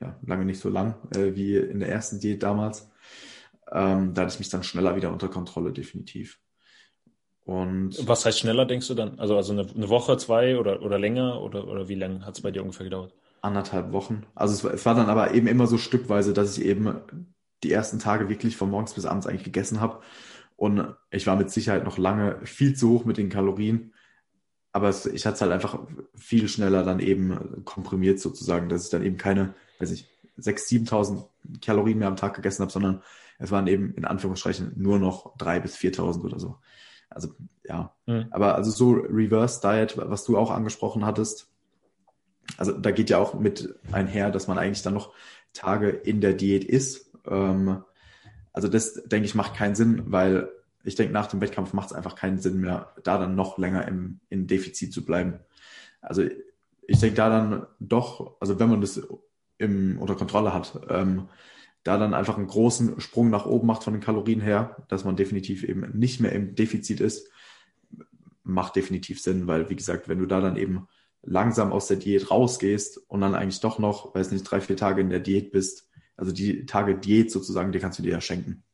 ja, 0.00 0.18
lange 0.22 0.46
nicht 0.46 0.60
so 0.60 0.70
lang 0.70 0.96
äh, 1.14 1.36
wie 1.36 1.56
in 1.56 1.80
der 1.80 1.90
ersten 1.90 2.20
Diät 2.20 2.42
damals. 2.42 2.90
Ähm, 3.70 4.14
da 4.14 4.22
hatte 4.22 4.32
ich 4.32 4.38
mich 4.38 4.48
dann 4.48 4.64
schneller 4.64 4.96
wieder 4.96 5.12
unter 5.12 5.28
Kontrolle, 5.28 5.72
definitiv. 5.72 6.40
Und 7.44 7.96
Was 8.06 8.24
heißt 8.24 8.38
schneller, 8.40 8.64
denkst 8.64 8.88
du 8.88 8.94
dann? 8.94 9.18
Also, 9.18 9.36
also 9.36 9.52
eine, 9.52 9.68
eine 9.68 9.88
Woche, 9.88 10.16
zwei 10.16 10.58
oder, 10.58 10.82
oder 10.82 10.98
länger 10.98 11.40
oder, 11.42 11.68
oder 11.68 11.88
wie 11.88 11.94
lange 11.94 12.24
hat 12.24 12.36
es 12.36 12.42
bei 12.42 12.50
dir 12.50 12.62
ungefähr 12.62 12.84
gedauert? 12.84 13.14
Anderthalb 13.42 13.92
Wochen. 13.92 14.24
Also 14.34 14.54
es 14.54 14.64
war, 14.64 14.74
es 14.74 14.86
war 14.86 14.94
dann 14.94 15.08
aber 15.08 15.34
eben 15.34 15.46
immer 15.46 15.66
so 15.66 15.78
stückweise, 15.78 16.32
dass 16.32 16.56
ich 16.56 16.64
eben 16.64 17.00
die 17.62 17.72
ersten 17.72 17.98
Tage 17.98 18.28
wirklich 18.28 18.56
von 18.56 18.70
morgens 18.70 18.94
bis 18.94 19.06
abends 19.06 19.26
eigentlich 19.26 19.44
gegessen 19.44 19.80
habe. 19.80 20.00
Und 20.56 20.94
ich 21.10 21.26
war 21.26 21.36
mit 21.36 21.50
Sicherheit 21.50 21.84
noch 21.84 21.98
lange 21.98 22.38
viel 22.44 22.74
zu 22.74 22.90
hoch 22.90 23.04
mit 23.04 23.16
den 23.16 23.30
Kalorien. 23.30 23.92
Aber 24.72 24.88
es, 24.88 25.06
ich 25.06 25.26
hatte 25.26 25.34
es 25.34 25.40
halt 25.40 25.52
einfach 25.52 25.80
viel 26.14 26.48
schneller 26.48 26.84
dann 26.84 27.00
eben 27.00 27.64
komprimiert 27.64 28.20
sozusagen, 28.20 28.68
dass 28.68 28.84
ich 28.84 28.90
dann 28.90 29.04
eben 29.04 29.16
keine, 29.16 29.54
weiß 29.78 29.90
ich, 29.90 30.06
6.000, 30.38 30.88
7.000 30.88 31.64
Kalorien 31.64 31.98
mehr 31.98 32.08
am 32.08 32.16
Tag 32.16 32.34
gegessen 32.34 32.62
habe, 32.62 32.72
sondern 32.72 33.02
es 33.38 33.50
waren 33.50 33.66
eben 33.66 33.94
in 33.94 34.04
Anführungsstrichen 34.04 34.72
nur 34.76 34.98
noch 34.98 35.36
3.000 35.38 35.60
bis 35.60 35.76
4.000 35.76 36.24
oder 36.24 36.38
so. 36.38 36.56
Also 37.08 37.34
ja, 37.64 37.94
mhm. 38.06 38.26
aber 38.30 38.54
also 38.54 38.70
so 38.70 38.92
Reverse 38.92 39.60
Diet, 39.60 39.96
was 39.96 40.24
du 40.24 40.38
auch 40.38 40.50
angesprochen 40.50 41.04
hattest, 41.04 41.49
also 42.56 42.72
da 42.72 42.90
geht 42.90 43.10
ja 43.10 43.18
auch 43.18 43.34
mit 43.34 43.74
einher, 43.92 44.30
dass 44.30 44.48
man 44.48 44.58
eigentlich 44.58 44.82
dann 44.82 44.94
noch 44.94 45.12
Tage 45.52 45.88
in 45.88 46.20
der 46.20 46.34
Diät 46.34 46.64
ist. 46.64 47.10
Ähm, 47.26 47.82
also 48.52 48.68
das, 48.68 48.94
denke 49.04 49.26
ich, 49.26 49.34
macht 49.34 49.54
keinen 49.54 49.74
Sinn, 49.74 50.04
weil 50.06 50.48
ich 50.82 50.94
denke, 50.94 51.12
nach 51.12 51.26
dem 51.26 51.40
Wettkampf 51.40 51.72
macht 51.72 51.90
es 51.90 51.92
einfach 51.92 52.16
keinen 52.16 52.38
Sinn 52.38 52.60
mehr, 52.60 52.92
da 53.04 53.18
dann 53.18 53.34
noch 53.34 53.58
länger 53.58 53.86
im, 53.86 54.20
im 54.28 54.46
Defizit 54.46 54.92
zu 54.92 55.04
bleiben. 55.04 55.40
Also 56.00 56.22
ich 56.86 56.98
denke 56.98 57.16
da 57.16 57.28
dann 57.28 57.66
doch, 57.78 58.36
also 58.40 58.58
wenn 58.58 58.70
man 58.70 58.80
das 58.80 59.00
im, 59.58 59.98
unter 59.98 60.14
Kontrolle 60.14 60.54
hat, 60.54 60.80
ähm, 60.88 61.28
da 61.84 61.96
dann 61.96 62.14
einfach 62.14 62.36
einen 62.36 62.46
großen 62.46 63.00
Sprung 63.00 63.30
nach 63.30 63.46
oben 63.46 63.66
macht 63.66 63.84
von 63.84 63.94
den 63.94 64.02
Kalorien 64.02 64.40
her, 64.40 64.76
dass 64.88 65.04
man 65.04 65.16
definitiv 65.16 65.64
eben 65.64 65.90
nicht 65.96 66.20
mehr 66.20 66.32
im 66.32 66.54
Defizit 66.54 67.00
ist, 67.00 67.30
macht 68.42 68.76
definitiv 68.76 69.22
Sinn, 69.22 69.46
weil 69.46 69.70
wie 69.70 69.76
gesagt, 69.76 70.08
wenn 70.08 70.18
du 70.18 70.26
da 70.26 70.40
dann 70.40 70.56
eben 70.56 70.88
langsam 71.22 71.72
aus 71.72 71.86
der 71.86 71.96
Diät 71.98 72.30
rausgehst 72.30 72.98
und 73.08 73.20
dann 73.20 73.34
eigentlich 73.34 73.60
doch 73.60 73.78
noch, 73.78 74.14
weiß 74.14 74.32
nicht, 74.32 74.42
drei, 74.42 74.60
vier 74.60 74.76
Tage 74.76 75.00
in 75.00 75.10
der 75.10 75.20
Diät 75.20 75.52
bist. 75.52 75.88
Also 76.16 76.32
die 76.32 76.66
Tage 76.66 76.98
Diät 76.98 77.30
sozusagen, 77.30 77.72
die 77.72 77.78
kannst 77.78 77.98
du 77.98 78.02
dir 78.02 78.12
ja 78.12 78.20
schenken. 78.20 78.64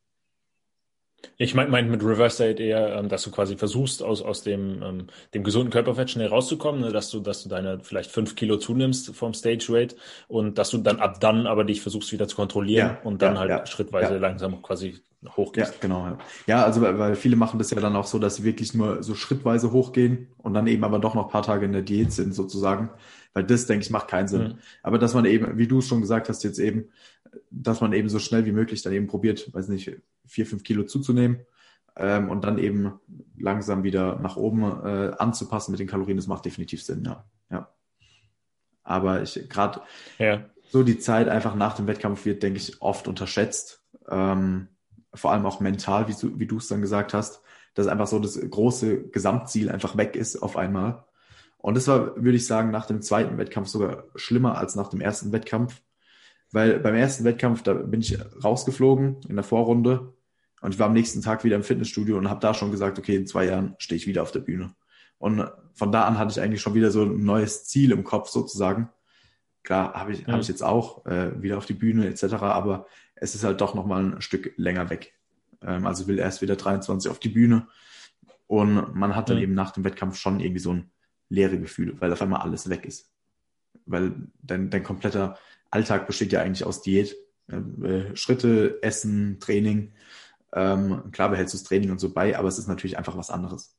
Ich 1.39 1.55
meine 1.55 1.71
mein 1.71 1.91
mit 1.91 2.03
Reverse 2.03 2.43
Diet 2.43 2.61
eher, 2.61 2.97
ähm, 2.97 3.09
dass 3.09 3.23
du 3.23 3.31
quasi 3.31 3.57
versuchst, 3.57 4.03
aus, 4.03 4.23
aus 4.23 4.43
dem, 4.43 4.83
ähm, 4.83 5.07
dem 5.35 5.45
gesunden 5.45 5.71
Körperfett 5.71 6.11
schnell 6.11 6.29
rauszukommen, 6.29 6.81
ne? 6.81 6.93
dass 6.93 7.11
du, 7.11 7.21
dass 7.21 7.43
du 7.43 7.49
deine 7.49 7.81
vielleicht 7.81 8.11
fünf 8.11 8.37
Kilo 8.37 8.57
zunimmst 8.57 9.15
vom 9.15 9.35
Stage 9.35 9.67
Weight 9.69 9.97
und 10.29 10.59
dass 10.59 10.71
du 10.71 10.79
dann 10.79 10.99
ab 10.99 11.21
dann 11.21 11.47
aber 11.47 11.65
dich 11.65 11.81
versuchst 11.81 12.13
wieder 12.13 12.29
zu 12.29 12.37
kontrollieren 12.37 12.97
ja, 12.97 13.01
und 13.05 13.23
dann 13.23 13.35
ja, 13.35 13.41
halt 13.41 13.51
ja, 13.51 13.67
schrittweise 13.67 14.19
langsam 14.19 14.63
quasi 14.63 15.01
hochgehst. 15.37 15.75
Ja, 15.75 15.79
genau. 15.81 16.19
Ja, 16.47 16.65
also 16.65 16.81
weil, 16.81 16.99
weil 16.99 17.17
viele 17.17 17.37
machen 17.37 17.59
das 17.59 17.71
ja 17.71 17.81
dann 17.81 17.97
auch 17.97 18.07
so, 18.07 18.19
dass 18.19 18.37
sie 18.37 18.45
wirklich 18.45 18.75
nur 18.75 19.03
so 19.03 19.15
schrittweise 19.15 19.73
hochgehen 19.73 20.29
und 20.39 20.55
dann 20.55 20.67
eben 20.67 20.85
aber 20.85 20.99
doch 20.99 21.15
noch 21.15 21.27
ein 21.27 21.33
paar 21.33 21.43
Tage 21.43 21.65
in 21.65 21.73
der 21.73 21.83
Diät 21.83 22.13
sind 22.13 22.35
sozusagen, 22.35 22.91
weil 23.37 23.45
das, 23.45 23.67
denke 23.67 23.85
ich, 23.85 23.91
macht 23.91 24.09
keinen 24.09 24.29
Sinn. 24.29 24.43
Mhm. 24.43 24.59
Aber 24.83 24.99
dass 24.99 25.13
man 25.13 25.27
eben, 25.27 25.59
wie 25.59 25.69
du 25.69 25.83
schon 25.83 26.01
gesagt 26.01 26.31
hast 26.31 26.43
jetzt 26.43 26.59
eben, 26.59 26.89
dass 27.51 27.83
man 27.83 27.93
eben 27.93 28.09
so 28.09 28.19
schnell 28.19 28.47
wie 28.47 28.53
möglich 28.53 28.81
dann 28.81 28.95
eben 28.95 29.09
probiert, 29.09 29.53
weiß 29.53 29.69
nicht, 29.69 29.93
vier, 30.25 30.47
fünf 30.47 30.63
Kilo 30.63 30.85
zuzunehmen 30.85 31.41
ähm, 31.97 32.31
und 32.31 32.45
dann 32.45 32.57
eben 32.57 32.95
langsam 33.37 33.83
wieder 33.83 34.19
nach 34.21 34.39
oben 34.39 34.63
äh, 34.63 35.13
anzupassen 35.19 35.71
mit 35.71 35.81
den 35.81 35.87
Kalorien, 35.87 36.17
das 36.17 36.29
macht 36.29 36.47
definitiv 36.47 36.83
Sinn, 36.83 37.05
ja. 37.05 37.27
ja. 37.51 37.69
Aber 38.83 39.21
ich 39.21 39.39
gerade 39.51 39.83
ja. 40.19 40.47
so 40.71 40.83
die 40.83 40.99
Zeit 40.99 41.29
einfach 41.29 41.55
nach 41.55 41.77
dem 41.77 41.87
Wettkampf 41.89 42.25
wird, 42.25 42.43
denke 42.43 42.59
ich, 42.59 42.81
oft 42.81 43.07
unterschätzt. 43.07 43.83
Ähm, 44.09 44.69
vor 45.13 45.33
allem 45.33 45.45
auch 45.45 45.61
mental, 45.61 46.09
wie 46.09 46.15
du, 46.15 46.41
wie 46.41 46.47
du 46.47 46.57
es 46.57 46.69
dann 46.69 46.81
gesagt 46.81 47.13
hast, 47.13 47.43
dass 47.75 47.87
einfach 47.87 48.07
so 48.07 48.19
das 48.19 48.41
große 48.41 49.09
Gesamtziel 49.09 49.69
einfach 49.69 49.99
weg 49.99 50.17
ist 50.17 50.37
auf 50.37 50.57
einmal. 50.57 51.05
Und 51.59 51.77
das 51.77 51.89
war, 51.89 52.17
würde 52.17 52.37
ich 52.37 52.47
sagen, 52.47 52.71
nach 52.71 52.87
dem 52.87 53.03
zweiten 53.03 53.39
Wettkampf 53.39 53.69
sogar 53.69 54.05
schlimmer 54.15 54.59
als 54.59 54.77
nach 54.77 54.89
dem 54.89 55.01
ersten 55.01 55.33
Wettkampf. 55.33 55.83
Weil 56.53 56.79
beim 56.79 56.95
ersten 56.95 57.25
Wettkampf, 57.25 57.63
da 57.63 57.75
bin 57.75 58.01
ich 58.01 58.19
rausgeflogen 58.43 59.17
in 59.29 59.35
der 59.35 59.45
Vorrunde 59.45 60.15
und 60.61 60.73
ich 60.73 60.79
war 60.79 60.87
am 60.87 60.93
nächsten 60.93 61.23
Tag 61.23 61.45
wieder 61.45 61.57
im 61.57 61.65
Fitnessstudio 61.65 62.17
und 62.17 62.31
habe 62.31 62.41
da 62.41 62.55
schon 62.55 62.71
gesagt, 62.71 62.99
okay, 62.99 63.17
in 63.17 63.27
zwei 63.27 63.47
Jahren 63.47 63.75
stehe 63.79 63.97
ich 63.97 64.07
wieder 64.07 64.23
auf 64.23 64.33
der 64.33 64.41
Bühne. 64.41 64.75
Und 65.19 65.49
von 65.75 65.93
da 65.93 66.05
an 66.05 66.19
hatte 66.19 66.31
ich 66.31 66.41
eigentlich 66.41 66.61
schon 66.61 66.75
wieder 66.75 66.91
so 66.91 67.03
ein 67.03 67.25
neues 67.25 67.65
Ziel 67.65 67.91
im 67.91 68.05
Kopf 68.05 68.29
sozusagen. 68.29 68.91
Klar, 69.63 69.95
habe 69.95 70.13
ich, 70.13 70.27
mhm. 70.27 70.33
hab 70.33 70.41
ich 70.41 70.49
jetzt 70.49 70.63
auch 70.63 71.05
äh, 71.07 71.43
wieder 71.43 71.59
auf 71.59 71.67
die 71.67 71.75
Bühne 71.75 72.07
etc., 72.07 72.35
aber 72.35 72.87
es 73.17 73.35
ist 73.35 73.45
halt 73.45 73.61
doch 73.61 73.75
nochmal 73.75 74.05
ein 74.05 74.23
Stück 74.23 74.53
länger 74.57 74.89
weg. 74.91 75.15
Ähm, 75.63 75.87
also 75.87 76.07
will 76.07 76.19
erst 76.19 76.43
wieder 76.43 76.57
23 76.57 77.11
auf 77.11 77.19
die 77.19 77.29
Bühne 77.29 77.67
und 78.47 78.95
man 78.95 79.17
hat 79.17 79.29
dann 79.29 79.39
mhm. 79.39 79.43
eben 79.43 79.55
nach 79.55 79.73
dem 79.73 79.85
Wettkampf 79.85 80.17
schon 80.17 80.41
irgendwie 80.41 80.61
so 80.61 80.73
ein 80.73 80.91
leere 81.29 81.59
Gefühl, 81.59 82.01
weil 82.01 82.13
auf 82.13 82.23
einmal 82.23 82.43
alles 82.43 82.69
weg 82.69 82.85
ist. 82.85 83.11
Weil 83.85 84.15
dein, 84.43 84.71
dein 84.71 84.83
kompletter 84.83 85.39
Alltag 85.71 86.07
besteht 86.07 86.33
ja 86.33 86.41
eigentlich 86.41 86.65
aus 86.65 86.83
Diät. 86.83 87.17
Äh, 87.49 88.15
Schritte, 88.15 88.79
Essen, 88.83 89.39
Training. 89.41 89.93
Ähm, 90.53 91.11
klar 91.13 91.31
behältst 91.31 91.55
du 91.55 91.59
das 91.59 91.65
Training 91.65 91.91
und 91.91 92.01
so 92.01 92.13
bei, 92.13 92.39
aber 92.39 92.49
es 92.49 92.59
ist 92.59 92.69
natürlich 92.69 92.99
einfach 92.99 93.17
was 93.17 93.31
anderes 93.31 93.77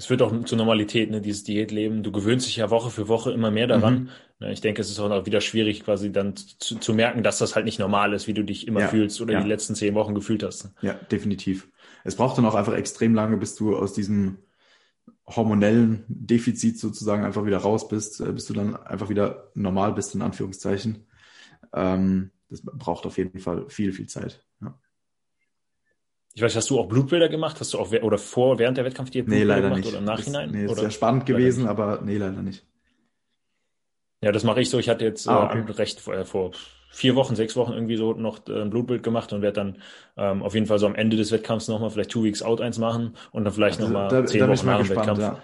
es 0.00 0.08
wird 0.08 0.22
auch 0.22 0.44
zur 0.44 0.56
Normalität, 0.56 1.10
ne, 1.10 1.20
dieses 1.20 1.44
Diätleben. 1.44 2.02
Du 2.02 2.10
gewöhnst 2.10 2.46
dich 2.46 2.56
ja 2.56 2.70
Woche 2.70 2.88
für 2.88 3.06
Woche 3.08 3.32
immer 3.32 3.50
mehr 3.50 3.66
daran. 3.66 4.10
Mhm. 4.38 4.46
Ich 4.48 4.62
denke, 4.62 4.80
es 4.80 4.88
ist 4.88 4.98
auch 4.98 5.26
wieder 5.26 5.42
schwierig, 5.42 5.84
quasi 5.84 6.10
dann 6.10 6.34
zu, 6.36 6.78
zu, 6.78 6.94
merken, 6.94 7.22
dass 7.22 7.36
das 7.36 7.54
halt 7.54 7.66
nicht 7.66 7.78
normal 7.78 8.14
ist, 8.14 8.26
wie 8.26 8.32
du 8.32 8.42
dich 8.42 8.66
immer 8.66 8.80
ja, 8.80 8.88
fühlst 8.88 9.20
oder 9.20 9.34
ja. 9.34 9.42
die 9.42 9.48
letzten 9.48 9.74
zehn 9.74 9.94
Wochen 9.94 10.14
gefühlt 10.14 10.42
hast. 10.42 10.70
Ja, 10.80 10.94
definitiv. 10.94 11.68
Es 12.02 12.16
braucht 12.16 12.38
dann 12.38 12.46
auch 12.46 12.54
einfach 12.54 12.72
extrem 12.72 13.14
lange, 13.14 13.36
bis 13.36 13.56
du 13.56 13.76
aus 13.76 13.92
diesem 13.92 14.38
hormonellen 15.26 16.04
Defizit 16.08 16.78
sozusagen 16.78 17.24
einfach 17.24 17.44
wieder 17.44 17.58
raus 17.58 17.88
bist, 17.88 18.20
äh, 18.20 18.32
bis 18.32 18.46
du 18.46 18.54
dann 18.54 18.76
einfach 18.76 19.08
wieder 19.08 19.50
normal 19.54 19.92
bist, 19.92 20.14
in 20.14 20.22
Anführungszeichen. 20.22 21.06
Ähm, 21.72 22.30
das 22.48 22.62
braucht 22.62 23.06
auf 23.06 23.16
jeden 23.18 23.38
Fall 23.38 23.68
viel, 23.68 23.92
viel 23.92 24.06
Zeit. 24.06 24.44
Ja. 24.60 24.78
Ich 26.34 26.42
weiß, 26.42 26.54
hast 26.56 26.70
du 26.70 26.78
auch 26.78 26.88
Blutbilder 26.88 27.28
gemacht? 27.28 27.60
Hast 27.60 27.74
du 27.74 27.78
auch 27.78 27.92
oder 27.92 28.18
vor, 28.18 28.58
während 28.58 28.76
der 28.76 28.84
Wettkampfdiät 28.84 29.26
Blutbilder 29.26 29.44
nee, 29.44 29.60
leider 29.60 29.68
gemacht 29.68 29.84
nicht. 29.84 29.88
oder 29.88 29.98
im 29.98 30.04
Nachhinein? 30.04 30.52
Das, 30.52 30.56
nee, 30.56 30.64
ist 30.64 30.78
sehr 30.78 30.90
spannend 30.90 31.26
gewesen, 31.26 31.66
aber 31.66 32.00
nee, 32.02 32.16
leider 32.16 32.42
nicht. 32.42 32.66
Ja, 34.22 34.32
das 34.32 34.44
mache 34.44 34.60
ich 34.60 34.70
so. 34.70 34.78
Ich 34.78 34.88
hatte 34.88 35.04
jetzt 35.04 35.28
ah, 35.28 35.46
okay. 35.46 35.64
äh, 35.66 35.72
recht 35.72 36.06
äh, 36.08 36.24
vor 36.24 36.52
vier 36.90 37.14
Wochen, 37.14 37.36
sechs 37.36 37.56
Wochen 37.56 37.72
irgendwie 37.72 37.96
so 37.96 38.12
noch 38.12 38.46
äh, 38.48 38.60
ein 38.60 38.70
Blutbild 38.70 39.02
gemacht 39.02 39.32
und 39.32 39.42
werde 39.42 39.54
dann 39.54 39.78
ähm, 40.16 40.42
auf 40.42 40.54
jeden 40.54 40.66
Fall 40.66 40.78
so 40.78 40.86
am 40.86 40.94
Ende 40.94 41.16
des 41.16 41.32
Wettkampfs 41.32 41.68
nochmal 41.68 41.90
vielleicht 41.90 42.10
two 42.10 42.24
weeks 42.24 42.42
out 42.42 42.60
eins 42.60 42.78
machen 42.78 43.14
und 43.30 43.44
dann 43.44 43.52
vielleicht 43.52 43.80
also, 43.80 43.92
nochmal 43.92 44.26
zehn 44.26 44.46
Wochen 44.48 44.66
nach 44.66 44.80
dem 44.80 44.88
Wettkampf. 44.90 45.20
Ja. 45.20 45.38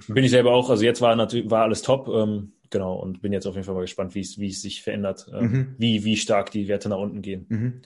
Ich 0.00 0.06
bin 0.08 0.22
ich 0.22 0.30
selber 0.30 0.52
auch, 0.52 0.70
also 0.70 0.84
jetzt 0.84 1.00
war 1.00 1.16
natürlich 1.16 1.50
war 1.50 1.62
alles 1.62 1.82
top, 1.82 2.08
ähm, 2.08 2.52
genau, 2.70 2.94
und 2.94 3.22
bin 3.22 3.32
jetzt 3.32 3.46
auf 3.46 3.54
jeden 3.54 3.64
Fall 3.64 3.74
mal 3.74 3.80
gespannt, 3.80 4.14
wie 4.14 4.20
es 4.20 4.38
wie 4.38 4.48
es 4.48 4.62
sich 4.62 4.82
verändert, 4.82 5.26
ähm, 5.32 5.50
mhm. 5.50 5.74
wie 5.78 6.04
wie 6.04 6.16
stark 6.16 6.50
die 6.50 6.68
Werte 6.68 6.88
nach 6.88 6.98
unten 6.98 7.22
gehen. 7.22 7.46
Mhm. 7.48 7.82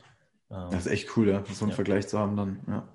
Ähm, 0.51 0.67
das 0.71 0.87
ist 0.87 0.93
echt 0.93 1.17
cool, 1.17 1.29
ja, 1.29 1.45
so 1.51 1.65
einen 1.65 1.71
ja. 1.71 1.77
Vergleich 1.77 2.09
zu 2.09 2.19
haben 2.19 2.37
dann, 2.37 2.61
ja. 2.67 2.89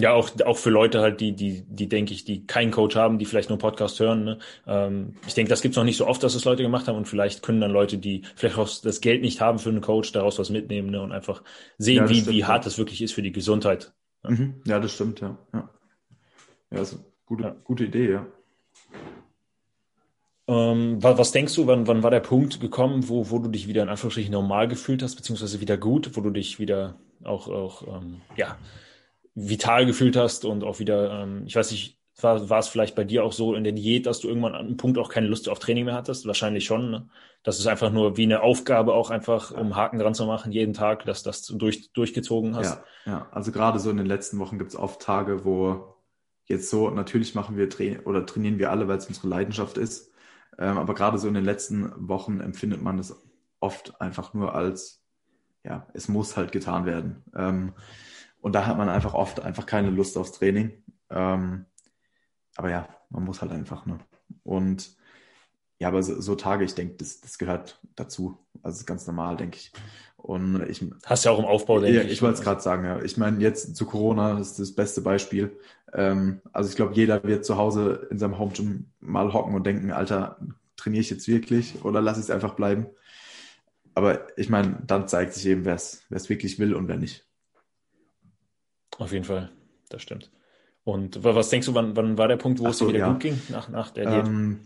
Ja, 0.00 0.12
auch, 0.12 0.30
auch 0.44 0.56
für 0.56 0.70
Leute 0.70 1.00
halt, 1.00 1.20
die, 1.20 1.32
die, 1.32 1.62
die 1.68 1.88
denke 1.88 2.12
ich, 2.12 2.24
die 2.24 2.46
keinen 2.46 2.70
Coach 2.70 2.96
haben, 2.96 3.18
die 3.18 3.24
vielleicht 3.24 3.48
nur 3.48 3.58
Podcast 3.58 4.00
hören. 4.00 4.24
Ne? 4.24 4.38
Ähm, 4.66 5.14
ich 5.26 5.34
denke, 5.34 5.50
das 5.50 5.62
gibt's 5.62 5.76
noch 5.76 5.84
nicht 5.84 5.96
so 5.96 6.06
oft, 6.06 6.22
dass 6.22 6.34
es 6.34 6.44
Leute 6.44 6.62
gemacht 6.62 6.88
haben 6.88 6.96
und 6.96 7.08
vielleicht 7.08 7.42
können 7.42 7.60
dann 7.60 7.70
Leute, 7.70 7.98
die 7.98 8.22
vielleicht 8.36 8.58
auch 8.58 8.68
das 8.82 9.00
Geld 9.00 9.22
nicht 9.22 9.40
haben 9.40 9.58
für 9.58 9.70
einen 9.70 9.80
Coach, 9.80 10.12
daraus 10.12 10.38
was 10.38 10.50
mitnehmen 10.50 10.90
ne? 10.90 11.00
und 11.02 11.12
einfach 11.12 11.42
sehen, 11.78 12.04
ja, 12.04 12.08
wie, 12.08 12.20
stimmt, 12.20 12.36
wie 12.36 12.44
hart 12.44 12.66
das 12.66 12.78
wirklich 12.78 13.02
ist 13.02 13.12
für 13.12 13.22
die 13.22 13.32
Gesundheit. 13.32 13.92
Ja, 14.24 14.30
mhm. 14.30 14.62
ja 14.66 14.80
das 14.80 14.92
stimmt, 14.92 15.20
ja. 15.20 15.36
Ja, 15.52 15.70
ja 16.72 16.80
ist 16.80 16.94
eine 16.94 17.04
gute, 17.26 17.42
ja. 17.44 17.56
gute 17.64 17.84
Idee, 17.84 18.12
ja. 18.12 18.26
Ähm, 20.50 21.00
was, 21.00 21.16
was 21.16 21.32
denkst 21.32 21.54
du, 21.54 21.68
wann, 21.68 21.86
wann 21.86 22.02
war 22.02 22.10
der 22.10 22.20
Punkt 22.20 22.60
gekommen, 22.60 23.08
wo, 23.08 23.30
wo 23.30 23.38
du 23.38 23.48
dich 23.48 23.68
wieder 23.68 23.84
in 23.84 23.88
Anführungsstrichen 23.88 24.32
normal 24.32 24.66
gefühlt 24.66 25.00
hast, 25.00 25.14
beziehungsweise 25.14 25.60
wieder 25.60 25.76
gut, 25.76 26.16
wo 26.16 26.20
du 26.20 26.30
dich 26.30 26.58
wieder 26.58 26.96
auch, 27.22 27.48
auch 27.48 27.86
ähm, 27.86 28.20
ja, 28.36 28.58
vital 29.34 29.86
gefühlt 29.86 30.16
hast 30.16 30.44
und 30.44 30.64
auch 30.64 30.78
wieder, 30.78 31.22
ähm, 31.22 31.44
ich 31.46 31.56
weiß 31.56 31.70
nicht, 31.70 32.00
war, 32.22 32.50
war 32.50 32.58
es 32.58 32.68
vielleicht 32.68 32.94
bei 32.94 33.04
dir 33.04 33.24
auch 33.24 33.32
so 33.32 33.54
in 33.54 33.64
der 33.64 33.72
Diät, 33.72 34.06
dass 34.06 34.20
du 34.20 34.28
irgendwann 34.28 34.54
an 34.54 34.66
einem 34.66 34.76
Punkt 34.76 34.98
auch 34.98 35.08
keine 35.08 35.26
Lust 35.26 35.48
auf 35.48 35.58
Training 35.58 35.86
mehr 35.86 35.94
hattest? 35.94 36.26
Wahrscheinlich 36.26 36.64
schon. 36.64 36.90
Ne? 36.90 37.08
Das 37.42 37.58
ist 37.58 37.66
einfach 37.66 37.90
nur 37.90 38.16
wie 38.16 38.24
eine 38.24 38.42
Aufgabe 38.42 38.94
auch 38.94 39.10
einfach, 39.10 39.52
um 39.52 39.76
Haken 39.76 39.98
dran 39.98 40.14
zu 40.14 40.26
machen, 40.26 40.52
jeden 40.52 40.74
Tag, 40.74 41.04
dass 41.04 41.22
das 41.22 41.42
durch, 41.46 41.92
durchgezogen 41.92 42.56
hast. 42.56 42.80
Ja, 43.06 43.12
ja, 43.12 43.28
also 43.32 43.52
gerade 43.52 43.78
so 43.78 43.90
in 43.90 43.96
den 43.96 44.06
letzten 44.06 44.38
Wochen 44.38 44.58
gibt 44.58 44.70
es 44.70 44.76
oft 44.76 45.00
Tage, 45.00 45.44
wo 45.44 45.94
jetzt 46.44 46.68
so, 46.68 46.90
natürlich 46.90 47.34
machen 47.34 47.56
wir 47.56 47.70
Tra 47.70 48.00
oder 48.04 48.26
trainieren 48.26 48.58
wir 48.58 48.70
alle, 48.70 48.88
weil 48.88 48.98
es 48.98 49.06
unsere 49.06 49.28
Leidenschaft 49.28 49.78
ist. 49.78 50.10
Ähm, 50.58 50.78
aber 50.78 50.94
gerade 50.94 51.18
so 51.18 51.28
in 51.28 51.34
den 51.34 51.44
letzten 51.44 51.92
Wochen 52.08 52.40
empfindet 52.40 52.82
man 52.82 52.98
es 52.98 53.16
oft 53.60 54.00
einfach 54.00 54.34
nur 54.34 54.54
als, 54.54 55.02
ja, 55.64 55.86
es 55.94 56.08
muss 56.08 56.36
halt 56.36 56.52
getan 56.52 56.86
werden. 56.86 57.22
Ähm, 57.34 57.72
und 58.40 58.54
da 58.54 58.66
hat 58.66 58.78
man 58.78 58.88
einfach 58.88 59.14
oft 59.14 59.40
einfach 59.40 59.66
keine 59.66 59.90
Lust 59.90 60.16
aufs 60.16 60.32
Training. 60.32 60.82
Ähm, 61.10 61.66
aber 62.56 62.70
ja, 62.70 62.88
man 63.10 63.24
muss 63.24 63.42
halt 63.42 63.52
einfach, 63.52 63.86
ne? 63.86 63.98
Und 64.42 64.96
ja, 65.78 65.88
aber 65.88 66.02
so, 66.02 66.20
so 66.20 66.34
Tage, 66.34 66.64
ich 66.64 66.74
denke, 66.74 66.96
das, 66.96 67.20
das 67.20 67.38
gehört 67.38 67.80
dazu. 67.96 68.38
Also 68.62 68.74
das 68.74 68.80
ist 68.80 68.86
ganz 68.86 69.06
normal, 69.06 69.36
denke 69.36 69.56
ich. 69.56 69.72
Und 70.16 70.62
ich 70.68 70.84
hast 71.06 71.24
ja 71.24 71.30
auch 71.30 71.38
im 71.38 71.46
Aufbau, 71.46 71.80
denke 71.80 71.96
ja, 71.96 72.04
ich. 72.04 72.12
Ich 72.12 72.22
wollte 72.22 72.38
es 72.38 72.44
gerade 72.44 72.60
sagen, 72.60 72.84
ja. 72.84 73.02
Ich 73.02 73.16
meine, 73.16 73.40
jetzt 73.40 73.74
zu 73.74 73.86
Corona 73.86 74.38
ist 74.38 74.58
das 74.58 74.74
beste 74.74 75.00
Beispiel. 75.00 75.56
Ähm, 75.94 76.42
also 76.52 76.68
ich 76.68 76.76
glaube, 76.76 76.94
jeder 76.94 77.24
wird 77.24 77.46
zu 77.46 77.56
Hause 77.56 78.08
in 78.10 78.18
seinem 78.18 78.38
Home 78.38 78.52
Gym 78.52 78.90
mal 79.00 79.32
hocken 79.32 79.54
und 79.54 79.66
denken, 79.66 79.90
Alter, 79.90 80.38
trainiere 80.76 81.00
ich 81.00 81.10
jetzt 81.10 81.28
wirklich 81.28 81.82
oder 81.84 82.02
lasse 82.02 82.20
ich 82.20 82.26
es 82.26 82.30
einfach 82.30 82.54
bleiben? 82.54 82.86
Aber 83.94 84.26
ich 84.38 84.50
meine, 84.50 84.82
dann 84.86 85.08
zeigt 85.08 85.32
sich 85.32 85.46
eben, 85.46 85.64
wer 85.64 85.74
es 85.74 86.04
wirklich 86.10 86.58
will 86.58 86.74
und 86.74 86.88
wer 86.88 86.96
nicht. 86.96 87.26
Auf 89.00 89.12
jeden 89.12 89.24
Fall, 89.24 89.50
das 89.88 90.02
stimmt. 90.02 90.30
Und 90.84 91.24
was 91.24 91.48
denkst 91.48 91.66
du, 91.66 91.74
wann, 91.74 91.96
wann 91.96 92.18
war 92.18 92.28
der 92.28 92.36
Punkt, 92.36 92.60
wo 92.60 92.64
so, 92.64 92.70
es 92.70 92.78
dir 92.78 92.88
wieder 92.88 92.98
ja. 92.98 93.12
gut 93.12 93.20
ging 93.20 93.40
nach, 93.48 93.70
nach 93.70 93.90
der 93.90 94.10
Diät? 94.10 94.26
Ähm, 94.26 94.60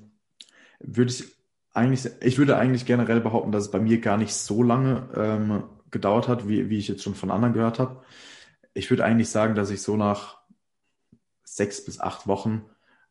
würde 0.80 1.12
ich 1.12 1.24
eigentlich, 1.72 2.12
ich 2.20 2.37
würde 2.37 2.57
eigentlich 2.57 2.85
generell 2.85 3.20
behaupten, 3.20 3.53
dass 3.53 3.64
es 3.64 3.70
bei 3.70 3.78
mir 3.78 4.01
gar 4.01 4.16
nicht 4.16 4.35
so 4.35 4.62
lange 4.64 5.09
ähm, 5.14 5.62
gedauert 5.93 6.26
hat, 6.26 6.49
wie, 6.49 6.68
wie 6.68 6.78
ich 6.78 6.89
jetzt 6.89 7.05
schon 7.05 7.14
von 7.14 7.30
anderen 7.30 7.55
gehört 7.55 7.78
habe. 7.78 8.03
Ich 8.74 8.91
würde 8.91 9.05
eigentlich 9.05 9.28
sagen, 9.28 9.55
dass 9.55 9.70
ich 9.70 9.82
so 9.82 9.97
nach 9.97 10.39
sechs 11.45 11.85
bis 11.85 12.01
acht 12.01 12.26
Wochen 12.26 12.64